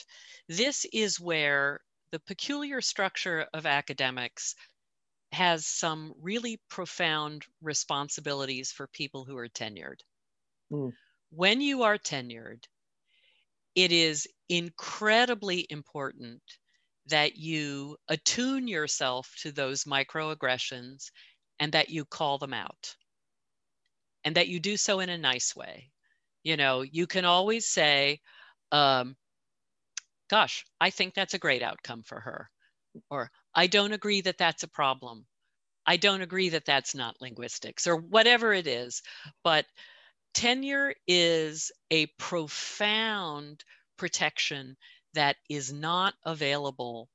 this 0.48 0.86
is 0.92 1.20
where 1.20 1.80
the 2.10 2.20
peculiar 2.20 2.80
structure 2.80 3.46
of 3.54 3.66
academics 3.66 4.54
has 5.32 5.66
some 5.66 6.12
really 6.20 6.60
profound 6.68 7.44
responsibilities 7.62 8.70
for 8.70 8.86
people 8.86 9.24
who 9.24 9.36
are 9.38 9.48
tenured. 9.48 10.00
Mm. 10.70 10.92
When 11.30 11.62
you 11.62 11.84
are 11.84 11.96
tenured, 11.96 12.64
it 13.74 13.92
is 13.92 14.28
incredibly 14.50 15.66
important 15.70 16.42
that 17.06 17.36
you 17.36 17.96
attune 18.08 18.68
yourself 18.68 19.34
to 19.40 19.52
those 19.52 19.84
microaggressions 19.84 21.10
and 21.58 21.72
that 21.72 21.88
you 21.88 22.04
call 22.04 22.38
them 22.38 22.52
out 22.52 22.94
and 24.24 24.36
that 24.36 24.48
you 24.48 24.60
do 24.60 24.76
so 24.76 25.00
in 25.00 25.08
a 25.08 25.18
nice 25.18 25.54
way. 25.54 25.90
You 26.42 26.56
know, 26.56 26.82
you 26.82 27.06
can 27.06 27.24
always 27.24 27.66
say, 27.66 28.20
um, 28.72 29.16
gosh, 30.28 30.64
I 30.80 30.90
think 30.90 31.14
that's 31.14 31.34
a 31.34 31.38
great 31.38 31.62
outcome 31.62 32.02
for 32.02 32.20
her. 32.20 32.50
Or 33.10 33.30
I 33.54 33.66
don't 33.66 33.92
agree 33.92 34.20
that 34.22 34.38
that's 34.38 34.62
a 34.62 34.68
problem. 34.68 35.26
I 35.86 35.96
don't 35.96 36.22
agree 36.22 36.50
that 36.50 36.64
that's 36.64 36.94
not 36.94 37.20
linguistics 37.20 37.86
or 37.86 37.96
whatever 37.96 38.52
it 38.52 38.66
is. 38.66 39.02
But 39.42 39.66
tenure 40.34 40.94
is 41.06 41.72
a 41.90 42.06
profound 42.18 43.64
protection 43.96 44.76
that 45.14 45.36
is 45.48 45.72
not 45.72 46.14
available 46.24 47.08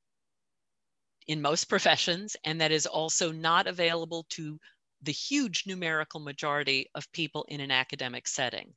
in 1.27 1.41
most 1.41 1.65
professions 1.65 2.35
and 2.43 2.61
that 2.61 2.71
is 2.71 2.85
also 2.85 3.31
not 3.31 3.67
available 3.67 4.25
to 4.29 4.59
the 5.01 5.11
huge 5.11 5.63
numerical 5.67 6.19
majority 6.19 6.89
of 6.95 7.11
people 7.11 7.45
in 7.47 7.61
an 7.61 7.71
academic 7.71 8.27
setting. 8.27 8.73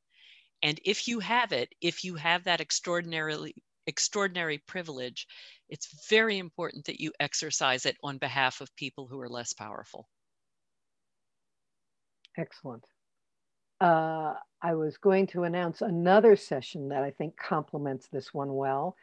And 0.63 0.79
if 0.85 1.09
you 1.09 1.21
have 1.21 1.53
it, 1.53 1.71
if 1.81 2.05
you 2.05 2.17
have 2.17 2.45
that 2.45 2.61
extraordinarily 2.61 3.55
extraordinary 3.87 4.59
privilege, 4.59 5.27
it's 5.69 6.07
very 6.09 6.39
important 6.39 6.85
that 6.85 7.01
you 7.01 7.13
exercise 7.19 7.87
it 7.87 7.97
on 8.03 8.19
behalf 8.19 8.61
of 8.61 8.75
people 8.77 9.07
who 9.09 9.19
are 9.21 9.29
less 9.29 9.53
powerful. 9.53 10.07
Excellent. 12.37 12.85
Uh, 13.81 14.35
I 14.63 14.75
was 14.75 14.99
going 14.99 15.27
to 15.29 15.45
announce 15.45 15.81
another 15.81 16.37
session 16.37 16.89
that 16.91 17.03
I 17.03 17.11
think 17.11 17.37
complements 17.37 18.09
this 18.09 18.35
one 18.35 18.55
well. 18.55 18.95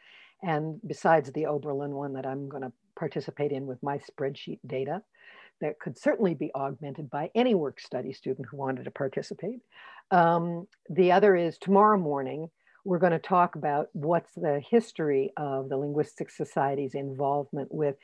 And 0.42 0.80
besides 0.86 1.32
the 1.32 1.46
Oberlin 1.46 1.90
one 1.90 2.12
that 2.12 2.26
I'm 2.26 2.48
going 2.48 2.62
to 2.62 2.72
participate 2.96 3.50
in 3.50 3.66
with 3.66 3.82
my 3.82 3.98
spreadsheet 3.98 4.60
data, 4.66 5.02
that 5.60 5.78
could 5.80 5.98
certainly 5.98 6.34
be 6.34 6.50
augmented 6.54 7.10
by 7.10 7.30
any 7.34 7.54
work 7.54 7.80
study 7.80 8.12
student 8.12 8.46
who 8.50 8.56
wanted 8.56 8.84
to 8.84 8.90
participate. 8.90 9.60
Um, 10.10 10.66
the 10.88 11.12
other 11.12 11.36
is 11.36 11.58
tomorrow 11.58 11.98
morning, 11.98 12.48
we're 12.84 12.98
going 12.98 13.12
to 13.12 13.18
talk 13.18 13.56
about 13.56 13.88
what's 13.92 14.32
the 14.34 14.62
history 14.70 15.32
of 15.36 15.68
the 15.68 15.76
Linguistic 15.76 16.30
Society's 16.30 16.94
involvement 16.94 17.68
with 17.70 17.96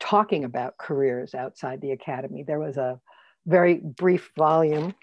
talking 0.00 0.44
about 0.44 0.78
careers 0.78 1.34
outside 1.34 1.80
the 1.80 1.92
academy. 1.92 2.42
There 2.42 2.60
was 2.60 2.76
a 2.76 3.00
very 3.46 3.74
brief 3.74 4.30
volume 4.36 4.94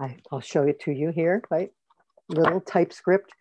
I, 0.00 0.16
will 0.30 0.40
show 0.40 0.62
it 0.62 0.80
to 0.80 0.92
you 0.92 1.10
here, 1.10 1.42
right? 1.50 1.70
Little 2.28 2.60
typescript, 2.60 3.32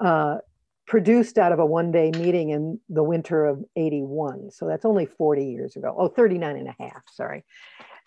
uh, 0.00 0.38
produced 0.86 1.36
out 1.38 1.52
of 1.52 1.58
a 1.58 1.66
one 1.66 1.90
day 1.90 2.10
meeting 2.16 2.50
in 2.50 2.80
the 2.88 3.02
winter 3.02 3.44
of 3.44 3.64
81. 3.76 4.50
So 4.50 4.66
that's 4.66 4.84
only 4.84 5.06
40 5.06 5.44
years 5.44 5.76
ago. 5.76 5.94
Oh, 5.98 6.08
39 6.08 6.56
and 6.56 6.68
a 6.68 6.76
half, 6.78 7.02
sorry. 7.10 7.44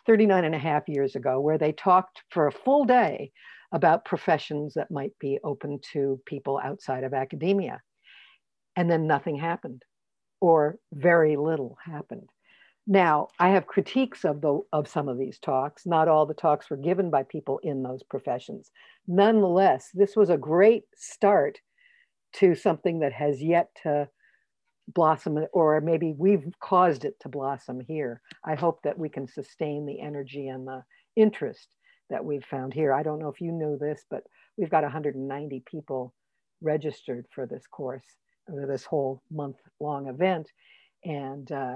39 0.05 0.45
and 0.45 0.55
a 0.55 0.59
half 0.59 0.87
years 0.87 1.15
ago, 1.15 1.39
where 1.39 1.57
they 1.57 1.71
talked 1.71 2.23
for 2.29 2.47
a 2.47 2.51
full 2.51 2.85
day 2.85 3.31
about 3.71 4.05
professions 4.05 4.73
that 4.73 4.89
might 4.89 5.11
be 5.19 5.39
open 5.43 5.79
to 5.93 6.19
people 6.25 6.59
outside 6.63 7.03
of 7.03 7.13
academia. 7.13 7.81
And 8.75 8.89
then 8.89 9.07
nothing 9.07 9.35
happened, 9.35 9.83
or 10.39 10.77
very 10.93 11.35
little 11.35 11.77
happened. 11.85 12.29
Now, 12.87 13.27
I 13.39 13.49
have 13.49 13.67
critiques 13.67 14.23
of 14.25 14.41
the 14.41 14.61
of 14.73 14.87
some 14.87 15.09
of 15.09 15.19
these 15.19 15.37
talks. 15.37 15.85
Not 15.85 16.07
all 16.07 16.25
the 16.25 16.33
talks 16.33 16.69
were 16.69 16.77
given 16.77 17.11
by 17.11 17.23
people 17.23 17.59
in 17.61 17.83
those 17.83 18.01
professions. 18.03 18.71
Nonetheless, 19.07 19.89
this 19.93 20.15
was 20.15 20.29
a 20.29 20.37
great 20.37 20.85
start 20.95 21.59
to 22.33 22.55
something 22.55 22.99
that 22.99 23.13
has 23.13 23.41
yet 23.41 23.69
to 23.83 24.07
blossom, 24.87 25.45
or 25.53 25.81
maybe 25.81 26.13
we've 26.17 26.45
caused 26.59 27.05
it 27.05 27.19
to 27.21 27.29
blossom 27.29 27.79
here. 27.79 28.21
I 28.43 28.55
hope 28.55 28.81
that 28.83 28.97
we 28.97 29.09
can 29.09 29.27
sustain 29.27 29.85
the 29.85 29.99
energy 29.99 30.47
and 30.47 30.67
the 30.67 30.83
interest 31.15 31.75
that 32.09 32.23
we've 32.23 32.45
found 32.45 32.73
here. 32.73 32.93
I 32.93 33.03
don't 33.03 33.19
know 33.19 33.29
if 33.29 33.41
you 33.41 33.51
know 33.51 33.77
this, 33.77 34.05
but 34.09 34.23
we've 34.57 34.69
got 34.69 34.83
190 34.83 35.63
people 35.65 36.13
registered 36.61 37.25
for 37.33 37.45
this 37.45 37.67
course, 37.67 38.05
for 38.47 38.65
this 38.65 38.83
whole 38.83 39.21
month 39.31 39.57
long 39.79 40.07
event. 40.07 40.49
And 41.03 41.51
uh, 41.51 41.75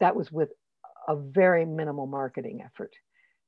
that 0.00 0.16
was 0.16 0.32
with 0.32 0.50
a 1.08 1.16
very 1.16 1.64
minimal 1.64 2.06
marketing 2.06 2.62
effort 2.64 2.92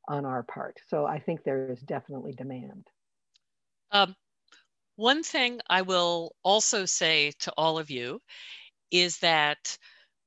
on 0.08 0.24
our 0.24 0.42
part. 0.42 0.78
So 0.88 1.06
I 1.06 1.18
think 1.18 1.44
there 1.44 1.70
is 1.70 1.80
definitely 1.80 2.32
demand. 2.32 2.86
Um, 3.90 4.14
one 4.96 5.22
thing 5.22 5.60
I 5.68 5.82
will 5.82 6.34
also 6.42 6.84
say 6.84 7.32
to 7.40 7.52
all 7.56 7.78
of 7.78 7.90
you 7.90 8.20
is 8.90 9.18
that 9.18 9.78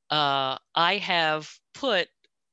uh, 0.09 0.57
I 0.73 0.97
have 0.97 1.49
put 1.73 2.07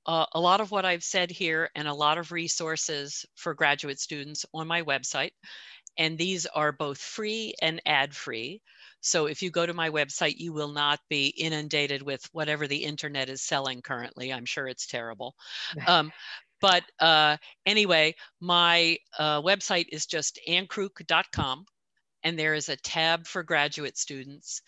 uh, 0.06 0.26
a 0.32 0.40
lot 0.40 0.60
of 0.60 0.70
what 0.70 0.84
I've 0.84 1.04
said 1.04 1.30
here 1.30 1.70
and 1.74 1.86
a 1.86 1.94
lot 1.94 2.18
of 2.18 2.32
resources 2.32 3.24
for 3.36 3.54
graduate 3.54 4.00
students 4.00 4.44
on 4.52 4.66
my 4.66 4.82
website. 4.82 5.30
And 5.98 6.16
these 6.16 6.46
are 6.46 6.72
both 6.72 6.98
free 6.98 7.54
and 7.60 7.80
ad 7.86 8.14
free. 8.14 8.62
So 9.00 9.26
if 9.26 9.42
you 9.42 9.50
go 9.50 9.66
to 9.66 9.74
my 9.74 9.90
website, 9.90 10.36
you 10.36 10.52
will 10.52 10.72
not 10.72 11.00
be 11.10 11.26
inundated 11.26 12.02
with 12.02 12.22
whatever 12.32 12.66
the 12.66 12.84
internet 12.84 13.28
is 13.28 13.42
selling 13.42 13.82
currently. 13.82 14.32
I'm 14.32 14.46
sure 14.46 14.66
it's 14.66 14.86
terrible. 14.86 15.34
Um, 15.86 16.12
but 16.60 16.84
uh, 17.00 17.38
anyway, 17.66 18.14
my 18.40 18.96
uh, 19.18 19.42
website 19.42 19.86
is 19.90 20.06
just 20.06 20.38
annekrook.com, 20.48 21.66
and 22.24 22.38
there 22.38 22.54
is 22.54 22.68
a 22.68 22.76
tab 22.76 23.26
for 23.26 23.42
graduate 23.42 23.98
students. 23.98 24.62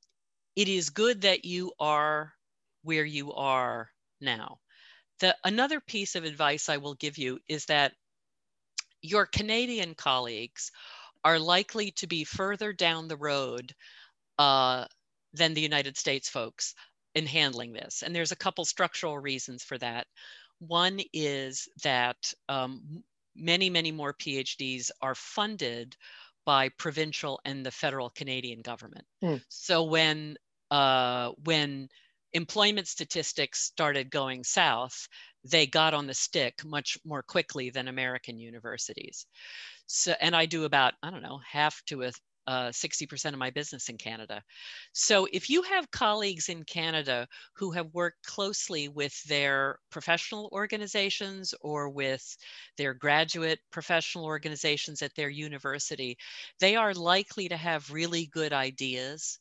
It 0.57 0.69
is 0.69 0.91
good 0.91 1.23
that 1.23 1.45
you 1.45 1.73
are 1.79 2.33
where 2.83 3.05
you 3.05 3.33
are 3.33 3.91
now. 4.21 4.59
The, 5.21 5.37
another 5.45 5.81
piece 5.81 6.17
of 6.17 6.25
advice 6.25 6.69
I 6.69 6.79
will 6.79 6.95
give 6.95 7.19
you 7.19 7.41
is 7.49 7.67
that 7.67 7.93
your 9.03 9.27
Canadian 9.27 9.95
colleagues 9.95 10.71
are 11.25 11.39
likely 11.39 11.93
to 11.93 12.07
be 12.07 12.25
further 12.25 12.73
down 12.73 13.09
the 13.09 13.17
road 13.17 13.75
uh, 14.39 14.87
than 15.33 15.55
the 15.55 15.61
United 15.61 15.97
States 15.97 16.29
folks 16.29 16.75
in 17.15 17.27
handling 17.27 17.73
this. 17.73 18.03
And 18.03 18.15
there's 18.15 18.33
a 18.33 18.37
couple 18.37 18.65
structural 18.65 19.19
reasons 19.19 19.63
for 19.63 19.79
that. 19.79 20.07
One 20.59 21.01
is 21.13 21.69
that 21.83 22.33
um, 22.49 23.03
many, 23.35 23.71
many 23.71 23.93
more 23.93 24.15
PhDs 24.15 24.91
are 25.01 25.15
funded 25.15 25.97
by 26.45 26.69
provincial 26.71 27.41
and 27.45 27.65
the 27.65 27.71
federal 27.71 28.11
Canadian 28.11 28.63
government. 28.63 29.05
Mm. 29.23 29.43
So 29.49 29.85
when 29.85 30.37
uh, 30.71 31.31
when 31.45 31.89
employment 32.33 32.89
statistics 32.89 33.63
started 33.63 34.11
going 34.11 34.45
south, 34.45 35.09
they 35.45 35.67
got 35.67 35.95
on 35.95 36.07
the 36.07 36.15
stick 36.15 36.65
much 36.65 36.99
more 37.05 37.23
quickly 37.23 37.71
than 37.71 37.89
American 37.89 38.39
universities. 38.39 39.27
So, 39.87 40.15
and 40.21 40.35
I 40.35 40.47
do 40.47 40.65
about 40.65 40.95
I 41.03 41.11
don't 41.11 41.23
know 41.23 41.41
half 41.47 41.83
to 41.87 42.03
a 42.03 42.13
uh, 42.47 42.69
60% 42.69 43.33
of 43.33 43.39
my 43.39 43.51
business 43.51 43.89
in 43.89 43.97
Canada. 43.97 44.43
So 44.93 45.27
if 45.33 45.49
you 45.49 45.63
have 45.63 45.91
colleagues 45.91 46.49
in 46.49 46.65
Canada 46.65 47.27
who 47.55 47.71
have 47.73 47.95
worked 47.95 48.25
closely 48.25 48.89
with 48.89 49.23
their 49.25 49.79
professional 49.91 50.49
organizations 50.53 51.55
or 51.61 51.89
with 51.89 52.37
their 52.77 52.95
graduate 52.95 53.61
professional 53.71 54.25
organizations 54.25 55.03
at 55.03 55.15
their 55.15 55.31
university, 55.31 56.17
they 56.61 56.77
are 56.77 56.95
likely 56.95 57.49
to 57.49 57.57
have 57.57 57.91
really 57.91 58.27
good 58.27 58.53
ideas 58.53 59.39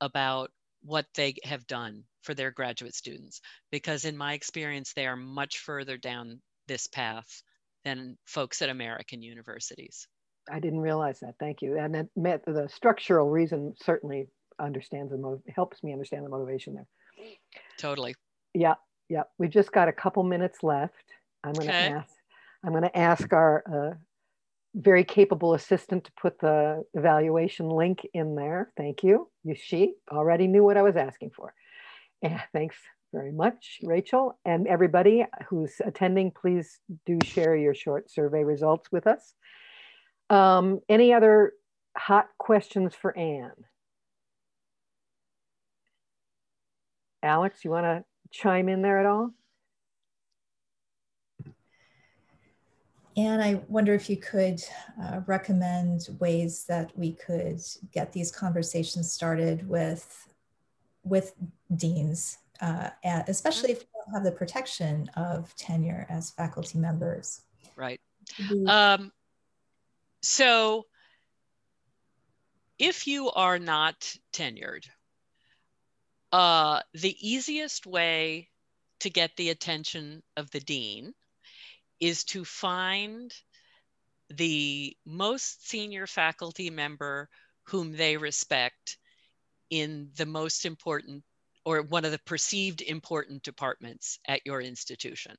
about 0.00 0.50
what 0.82 1.06
they 1.14 1.34
have 1.44 1.66
done 1.66 2.04
for 2.22 2.34
their 2.34 2.50
graduate 2.50 2.94
students. 2.94 3.40
Because 3.70 4.04
in 4.04 4.16
my 4.16 4.34
experience, 4.34 4.92
they 4.92 5.06
are 5.06 5.16
much 5.16 5.58
further 5.58 5.96
down 5.96 6.40
this 6.68 6.86
path 6.86 7.42
than 7.84 8.16
folks 8.24 8.62
at 8.62 8.68
American 8.68 9.22
universities. 9.22 10.06
I 10.50 10.60
didn't 10.60 10.80
realize 10.80 11.20
that. 11.20 11.34
Thank 11.38 11.62
you. 11.62 11.78
And 11.78 11.94
that 11.94 12.08
met 12.16 12.44
the 12.44 12.68
structural 12.68 13.30
reason 13.30 13.74
certainly 13.82 14.28
understands 14.60 15.10
the 15.10 15.18
motive, 15.18 15.42
helps 15.54 15.82
me 15.82 15.92
understand 15.92 16.24
the 16.24 16.28
motivation 16.28 16.74
there. 16.74 16.86
Totally. 17.78 18.14
Yeah, 18.52 18.74
yeah. 19.08 19.22
We've 19.38 19.50
just 19.50 19.72
got 19.72 19.88
a 19.88 19.92
couple 19.92 20.22
minutes 20.22 20.62
left. 20.62 21.04
I'm 21.42 21.52
going 21.52 21.68
to 21.68 21.74
okay. 21.74 21.94
ask. 21.94 22.10
I'm 22.64 22.70
going 22.70 22.84
to 22.84 22.96
ask 22.96 23.32
our 23.32 23.62
uh, 23.70 23.94
very 24.74 25.04
capable 25.04 25.54
assistant 25.54 26.04
to 26.04 26.12
put 26.20 26.38
the 26.40 26.84
evaluation 26.94 27.68
link 27.68 28.06
in 28.14 28.34
there. 28.34 28.72
Thank 28.76 29.02
you. 29.02 29.28
You 29.44 29.54
she 29.54 29.94
already 30.10 30.46
knew 30.46 30.64
what 30.64 30.76
I 30.76 30.82
was 30.82 30.96
asking 30.96 31.30
for. 31.36 31.54
And 32.22 32.40
thanks 32.52 32.76
very 33.12 33.32
much, 33.32 33.78
Rachel. 33.82 34.38
And 34.44 34.66
everybody 34.66 35.24
who's 35.48 35.74
attending, 35.84 36.32
please 36.32 36.80
do 37.06 37.18
share 37.22 37.54
your 37.54 37.74
short 37.74 38.10
survey 38.10 38.42
results 38.42 38.90
with 38.90 39.06
us. 39.06 39.34
Um, 40.30 40.80
any 40.88 41.12
other 41.12 41.52
hot 41.96 42.28
questions 42.38 42.94
for 42.94 43.16
Anne? 43.16 43.52
Alex, 47.22 47.64
you 47.64 47.70
want 47.70 47.84
to 47.84 48.04
chime 48.30 48.68
in 48.68 48.82
there 48.82 49.00
at 49.00 49.06
all? 49.06 49.30
And 53.16 53.40
I 53.40 53.62
wonder 53.68 53.94
if 53.94 54.10
you 54.10 54.16
could 54.16 54.60
uh, 55.00 55.20
recommend 55.26 56.08
ways 56.18 56.64
that 56.68 56.96
we 56.98 57.12
could 57.12 57.60
get 57.92 58.12
these 58.12 58.32
conversations 58.32 59.12
started 59.12 59.68
with, 59.68 60.28
with 61.04 61.34
deans, 61.76 62.38
uh, 62.60 62.90
especially 63.04 63.70
if 63.70 63.80
we 63.80 63.86
don't 63.94 64.14
have 64.14 64.24
the 64.24 64.32
protection 64.32 65.08
of 65.16 65.54
tenure 65.54 66.06
as 66.10 66.30
faculty 66.30 66.78
members. 66.78 67.42
Right. 67.76 68.00
Um, 68.66 69.12
so 70.24 70.86
if 72.78 73.06
you 73.06 73.30
are 73.30 73.58
not 73.58 74.16
tenured, 74.32 74.86
uh, 76.32 76.80
the 76.94 77.16
easiest 77.20 77.86
way 77.86 78.48
to 79.00 79.10
get 79.10 79.36
the 79.36 79.50
attention 79.50 80.22
of 80.36 80.50
the 80.50 80.60
dean 80.60 81.12
is 82.00 82.24
to 82.24 82.44
find 82.44 83.32
the 84.30 84.96
most 85.04 85.68
senior 85.68 86.06
faculty 86.06 86.70
member 86.70 87.28
whom 87.64 87.92
they 87.92 88.16
respect 88.16 88.98
in 89.70 90.10
the 90.16 90.26
most 90.26 90.64
important 90.64 91.22
or 91.64 91.82
one 91.82 92.04
of 92.04 92.10
the 92.10 92.18
perceived 92.26 92.82
important 92.82 93.42
departments 93.42 94.18
at 94.26 94.40
your 94.44 94.60
institution. 94.60 95.36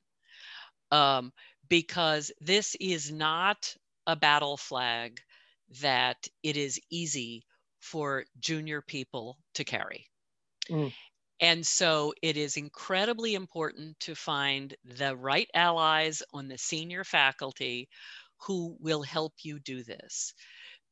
Um, 0.90 1.32
because 1.68 2.30
this 2.40 2.76
is 2.80 3.10
not 3.10 3.76
a 4.06 4.16
battle 4.16 4.56
flag 4.56 5.20
that 5.80 6.28
it 6.42 6.56
is 6.56 6.80
easy 6.90 7.44
for 7.80 8.24
junior 8.38 8.82
people 8.82 9.38
to 9.54 9.64
carry. 9.64 10.06
Mm. 10.68 10.92
And 11.40 11.66
so 11.66 12.14
it 12.22 12.36
is 12.36 12.56
incredibly 12.56 13.34
important 13.34 13.98
to 14.00 14.14
find 14.14 14.74
the 14.84 15.14
right 15.16 15.48
allies 15.54 16.22
on 16.32 16.48
the 16.48 16.56
senior 16.56 17.04
faculty 17.04 17.88
who 18.38 18.76
will 18.80 19.02
help 19.02 19.34
you 19.42 19.58
do 19.60 19.82
this. 19.82 20.32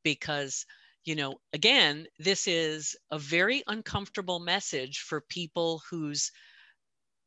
Because, 0.03 0.67
you 1.05 1.15
know, 1.15 1.37
again, 1.53 2.07
this 2.19 2.47
is 2.47 2.95
a 3.11 3.19
very 3.19 3.63
uncomfortable 3.67 4.39
message 4.39 4.99
for 4.99 5.23
people 5.23 5.81
whose 5.91 6.31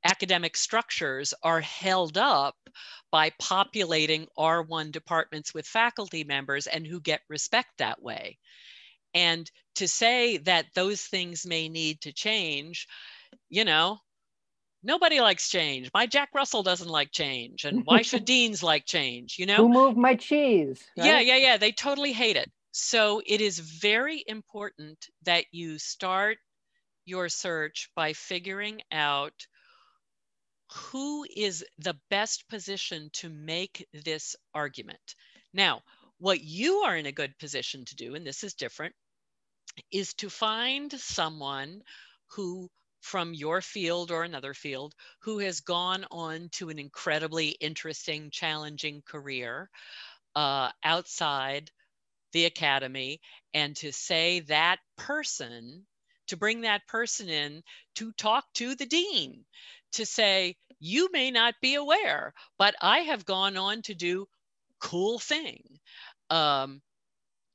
academic 0.03 0.55
structures 0.55 1.33
are 1.43 1.61
held 1.61 2.17
up 2.17 2.55
by 3.11 3.31
populating 3.39 4.27
R1 4.37 4.91
departments 4.91 5.53
with 5.53 5.65
faculty 5.65 6.23
members 6.23 6.67
and 6.67 6.85
who 6.85 6.99
get 6.99 7.21
respect 7.29 7.69
that 7.77 8.01
way. 8.01 8.37
And 9.13 9.49
to 9.75 9.87
say 9.87 10.37
that 10.37 10.67
those 10.75 11.01
things 11.01 11.45
may 11.45 11.69
need 11.69 12.01
to 12.01 12.13
change, 12.13 12.87
you 13.49 13.65
know, 13.65 13.99
nobody 14.83 15.21
likes 15.21 15.49
change. 15.49 15.89
My 15.93 16.05
Jack 16.05 16.29
Russell 16.33 16.63
doesn't 16.63 16.89
like 16.89 17.11
change. 17.11 17.65
And 17.65 17.85
why 17.85 18.01
should 18.01 18.25
deans 18.25 18.61
like 18.61 18.85
change? 18.85 19.37
You 19.39 19.45
know? 19.45 19.57
Who 19.57 19.69
moved 19.69 19.97
my 19.97 20.15
cheese? 20.15 20.83
Right? 20.97 21.05
Yeah, 21.05 21.19
yeah, 21.19 21.37
yeah. 21.37 21.57
They 21.57 21.71
totally 21.71 22.13
hate 22.13 22.37
it. 22.37 22.51
So 22.71 23.21
it 23.25 23.41
is 23.41 23.57
very 23.57 24.23
important 24.27 25.07
that 25.23 25.45
you 25.51 25.79
start 25.79 26.37
your 27.05 27.29
search 27.29 27.89
by 27.95 28.13
figuring 28.13 28.81
out 28.91 29.33
who 30.71 31.25
is 31.35 31.65
the 31.79 31.97
best 32.09 32.47
position 32.49 33.09
to 33.13 33.29
make 33.29 33.87
this 33.93 34.35
argument. 34.53 35.15
Now, 35.53 35.83
what 36.19 36.41
you 36.41 36.77
are 36.79 36.97
in 36.97 37.05
a 37.05 37.11
good 37.11 37.37
position 37.37 37.85
to 37.85 37.95
do, 37.95 38.15
and 38.15 38.25
this 38.25 38.43
is 38.43 38.53
different, 38.53 38.95
is 39.91 40.13
to 40.15 40.29
find 40.29 40.91
someone 40.91 41.81
who 42.27 42.69
from 43.01 43.33
your 43.33 43.61
field 43.61 44.11
or 44.11 44.23
another 44.23 44.53
field 44.53 44.93
who 45.19 45.39
has 45.39 45.61
gone 45.61 46.05
on 46.11 46.49
to 46.51 46.69
an 46.69 46.79
incredibly 46.79 47.49
interesting, 47.49 48.29
challenging 48.31 49.01
career 49.05 49.69
uh, 50.35 50.71
outside 50.83 51.71
the 52.33 52.45
academy, 52.45 53.21
and 53.53 53.75
to 53.77 53.91
say 53.91 54.41
that 54.41 54.79
person, 54.97 55.85
to 56.27 56.37
bring 56.37 56.61
that 56.61 56.87
person 56.87 57.29
in 57.29 57.63
to 57.95 58.11
talk 58.13 58.45
to 58.55 58.75
the 58.75 58.85
dean, 58.85 59.45
to 59.93 60.05
say, 60.05 60.55
you 60.79 61.09
may 61.11 61.31
not 61.31 61.55
be 61.61 61.75
aware, 61.75 62.33
but 62.57 62.75
I 62.81 62.99
have 62.99 63.25
gone 63.25 63.57
on 63.57 63.81
to 63.83 63.95
do 63.95 64.27
cool 64.79 65.19
thing. 65.19 65.63
Um, 66.29 66.81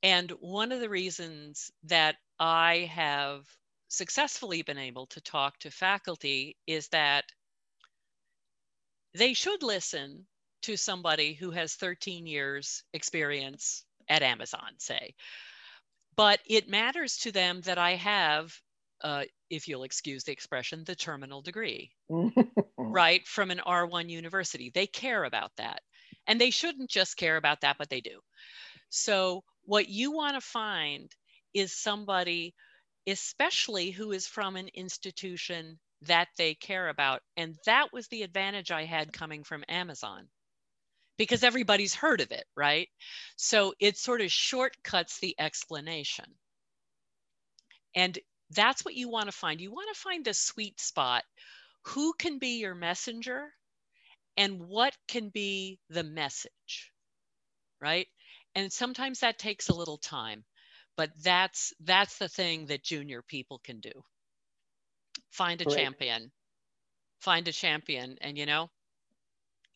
and 0.01 0.31
one 0.41 0.71
of 0.71 0.81
the 0.81 0.89
reasons 0.89 1.71
that 1.83 2.15
I 2.39 2.89
have 2.93 3.45
successfully 3.87 4.63
been 4.63 4.77
able 4.77 5.05
to 5.07 5.21
talk 5.21 5.57
to 5.59 5.71
faculty 5.71 6.57
is 6.67 6.89
that 6.89 7.25
they 9.13 9.33
should 9.33 9.63
listen 9.63 10.25
to 10.63 10.75
somebody 10.75 11.33
who 11.33 11.51
has 11.51 11.75
13 11.75 12.25
years 12.25 12.83
experience 12.93 13.85
at 14.09 14.23
Amazon, 14.23 14.73
say. 14.77 15.13
But 16.15 16.39
it 16.45 16.69
matters 16.69 17.17
to 17.19 17.31
them 17.31 17.61
that 17.61 17.77
I 17.77 17.95
have, 17.95 18.53
uh, 19.01 19.23
if 19.49 19.67
you'll 19.67 19.83
excuse 19.83 20.23
the 20.23 20.31
expression, 20.31 20.83
the 20.83 20.95
terminal 20.95 21.41
degree, 21.41 21.91
right, 22.77 23.25
from 23.27 23.51
an 23.51 23.61
R1 23.65 24.09
university. 24.09 24.71
They 24.73 24.87
care 24.87 25.23
about 25.23 25.51
that. 25.57 25.81
And 26.27 26.39
they 26.39 26.51
shouldn't 26.51 26.89
just 26.89 27.17
care 27.17 27.37
about 27.37 27.61
that, 27.61 27.77
but 27.77 27.89
they 27.89 28.01
do. 28.01 28.19
So 28.89 29.43
what 29.65 29.89
you 29.89 30.11
want 30.11 30.35
to 30.35 30.41
find 30.41 31.11
is 31.53 31.75
somebody, 31.75 32.53
especially 33.07 33.91
who 33.91 34.11
is 34.11 34.27
from 34.27 34.55
an 34.55 34.69
institution 34.73 35.79
that 36.03 36.27
they 36.37 36.53
care 36.53 36.89
about. 36.89 37.21
And 37.37 37.55
that 37.65 37.91
was 37.91 38.07
the 38.07 38.23
advantage 38.23 38.71
I 38.71 38.85
had 38.85 39.13
coming 39.13 39.43
from 39.43 39.63
Amazon 39.67 40.27
because 41.17 41.43
everybody's 41.43 41.95
heard 41.95 42.21
of 42.21 42.31
it, 42.31 42.45
right? 42.55 42.89
So 43.37 43.73
it 43.79 43.97
sort 43.97 44.21
of 44.21 44.31
shortcuts 44.31 45.19
the 45.19 45.35
explanation. 45.39 46.25
And 47.95 48.19
that's 48.51 48.85
what 48.85 48.95
you 48.95 49.09
want 49.09 49.25
to 49.27 49.31
find. 49.31 49.59
You 49.61 49.71
want 49.71 49.93
to 49.93 49.99
find 49.99 50.25
the 50.25 50.33
sweet 50.33 50.79
spot. 50.79 51.23
Who 51.87 52.13
can 52.13 52.39
be 52.39 52.59
your 52.59 52.75
messenger 52.75 53.53
and 54.37 54.59
what 54.67 54.97
can 55.07 55.29
be 55.29 55.79
the 55.89 56.03
message, 56.03 56.91
right? 57.81 58.07
and 58.55 58.71
sometimes 58.71 59.19
that 59.19 59.39
takes 59.39 59.69
a 59.69 59.73
little 59.75 59.97
time 59.97 60.45
but 60.95 61.11
that's 61.23 61.73
that's 61.81 62.17
the 62.19 62.29
thing 62.29 62.67
that 62.67 62.83
junior 62.83 63.21
people 63.21 63.59
can 63.59 63.79
do 63.79 63.91
find 65.31 65.61
a 65.61 65.65
champion 65.65 66.31
find 67.19 67.47
a 67.47 67.53
champion 67.53 68.17
and 68.21 68.37
you 68.37 68.45
know 68.45 68.69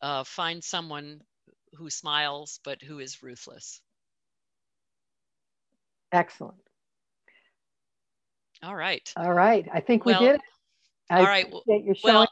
uh, 0.01 0.23
find 0.23 0.63
someone 0.63 1.21
who 1.73 1.89
smiles 1.89 2.59
but 2.63 2.81
who 2.81 2.99
is 2.99 3.21
ruthless. 3.23 3.81
Excellent. 6.11 6.57
All 8.63 8.75
right. 8.75 9.11
All 9.17 9.33
right. 9.33 9.67
I 9.71 9.81
think 9.81 10.05
we 10.05 10.13
well, 10.13 10.21
did 10.21 10.35
it. 10.35 10.41
I 11.09 11.19
all 11.19 11.25
right. 11.25 11.53
well, 12.03 12.27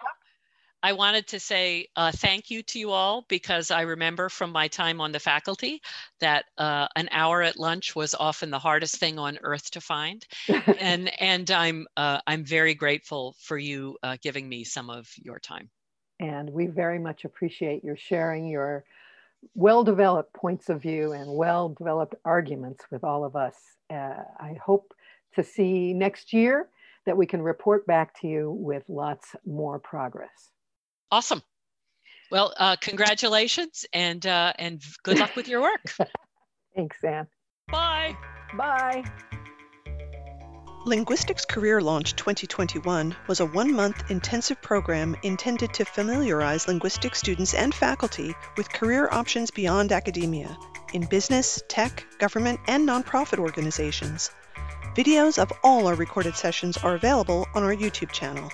I 0.86 0.94
wanted 0.94 1.26
to 1.30 1.40
say 1.40 1.88
uh, 1.96 2.12
thank 2.12 2.52
you 2.52 2.62
to 2.62 2.80
you 2.80 2.92
all 2.92 3.26
because 3.28 3.72
I 3.72 3.82
remember 3.82 4.30
from 4.30 4.52
my 4.52 4.68
time 4.68 5.02
on 5.02 5.12
the 5.12 5.20
faculty 5.20 5.82
that 6.20 6.46
uh, 6.60 6.88
an 6.96 7.10
hour 7.12 7.42
at 7.42 7.58
lunch 7.58 7.96
was 7.96 8.14
often 8.14 8.52
the 8.52 8.60
hardest 8.60 8.98
thing 8.98 9.18
on 9.18 9.40
earth 9.42 9.72
to 9.72 9.82
find, 9.82 10.24
and 10.80 11.12
and 11.20 11.50
I'm 11.50 11.88
uh, 11.98 12.20
I'm 12.28 12.46
very 12.46 12.76
grateful 12.76 13.36
for 13.40 13.58
you 13.58 13.98
uh, 14.04 14.18
giving 14.22 14.48
me 14.48 14.64
some 14.64 14.92
of 14.92 15.10
your 15.18 15.40
time. 15.40 15.72
And 16.20 16.50
we 16.50 16.68
very 16.68 17.00
much 17.00 17.26
appreciate 17.26 17.84
your 17.84 17.98
sharing 17.98 18.48
your 18.48 18.86
well-developed 19.54 20.34
points 20.34 20.70
of 20.70 20.82
view 20.82 21.12
and 21.12 21.36
well-developed 21.36 22.16
arguments 22.24 22.86
with 22.90 23.04
all 23.04 23.24
of 23.24 23.36
us. 23.36 23.56
Uh, 23.90 24.24
I 24.40 24.58
hope 24.64 24.94
to 25.36 25.44
see 25.44 25.94
next 25.94 26.34
year 26.34 26.70
that 27.06 27.16
we 27.16 27.26
can 27.26 27.42
report 27.42 27.86
back 27.86 28.20
to 28.22 28.28
you 28.28 28.52
with 28.52 28.84
lots 28.88 29.36
more 29.46 29.80
progress. 29.80 30.52
Awesome. 31.12 31.44
Well, 32.32 32.54
uh, 32.58 32.76
congratulations 32.78 33.86
and 33.94 34.26
uh, 34.26 34.54
and 34.58 34.82
good 35.04 35.20
luck 35.20 35.36
with 35.36 35.48
your 35.48 35.62
work. 35.62 35.82
Thanks, 36.76 36.98
Anne. 37.04 37.28
Bye. 37.72 38.18
Bye. 38.58 39.04
Linguistics 40.88 41.46
Career 41.46 41.82
Launch 41.82 42.16
2021 42.16 43.16
was 43.26 43.40
a 43.40 43.46
one 43.48 43.74
month 43.74 44.12
intensive 44.12 44.62
program 44.62 45.16
intended 45.24 45.74
to 45.74 45.84
familiarize 45.84 46.68
linguistics 46.68 47.18
students 47.18 47.56
and 47.56 47.74
faculty 47.74 48.36
with 48.56 48.72
career 48.72 49.10
options 49.12 49.50
beyond 49.50 49.92
academia 49.92 50.56
in 50.94 51.08
business, 51.08 51.60
tech, 51.68 52.06
government, 52.20 52.60
and 52.68 52.88
nonprofit 52.88 53.40
organizations. 53.40 54.30
Videos 54.96 55.40
of 55.40 55.52
all 55.64 55.88
our 55.88 55.96
recorded 55.96 56.36
sessions 56.36 56.78
are 56.78 56.94
available 56.94 57.48
on 57.56 57.64
our 57.64 57.74
YouTube 57.76 58.12
channel. 58.12 58.52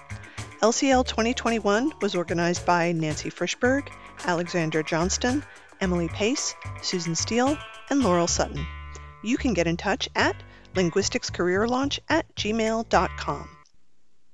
LCL 0.62 1.06
2021 1.06 1.92
was 2.02 2.16
organized 2.16 2.66
by 2.66 2.94
Nancy 2.94 3.30
Frishberg, 3.30 3.90
Alexandra 4.24 4.86
Johnston, 4.86 5.44
Emily 5.82 6.08
Pace, 6.08 6.56
Susan 6.82 7.14
Steele, 7.14 7.58
and 7.90 8.02
Laurel 8.02 8.28
Sutton. 8.28 8.66
You 9.22 9.36
can 9.36 9.54
get 9.54 9.68
in 9.68 9.76
touch 9.76 10.08
at 10.16 10.42
linguisticscareerlaunch 10.76 12.00
at 12.10 12.26
gmail.com. 12.36 13.61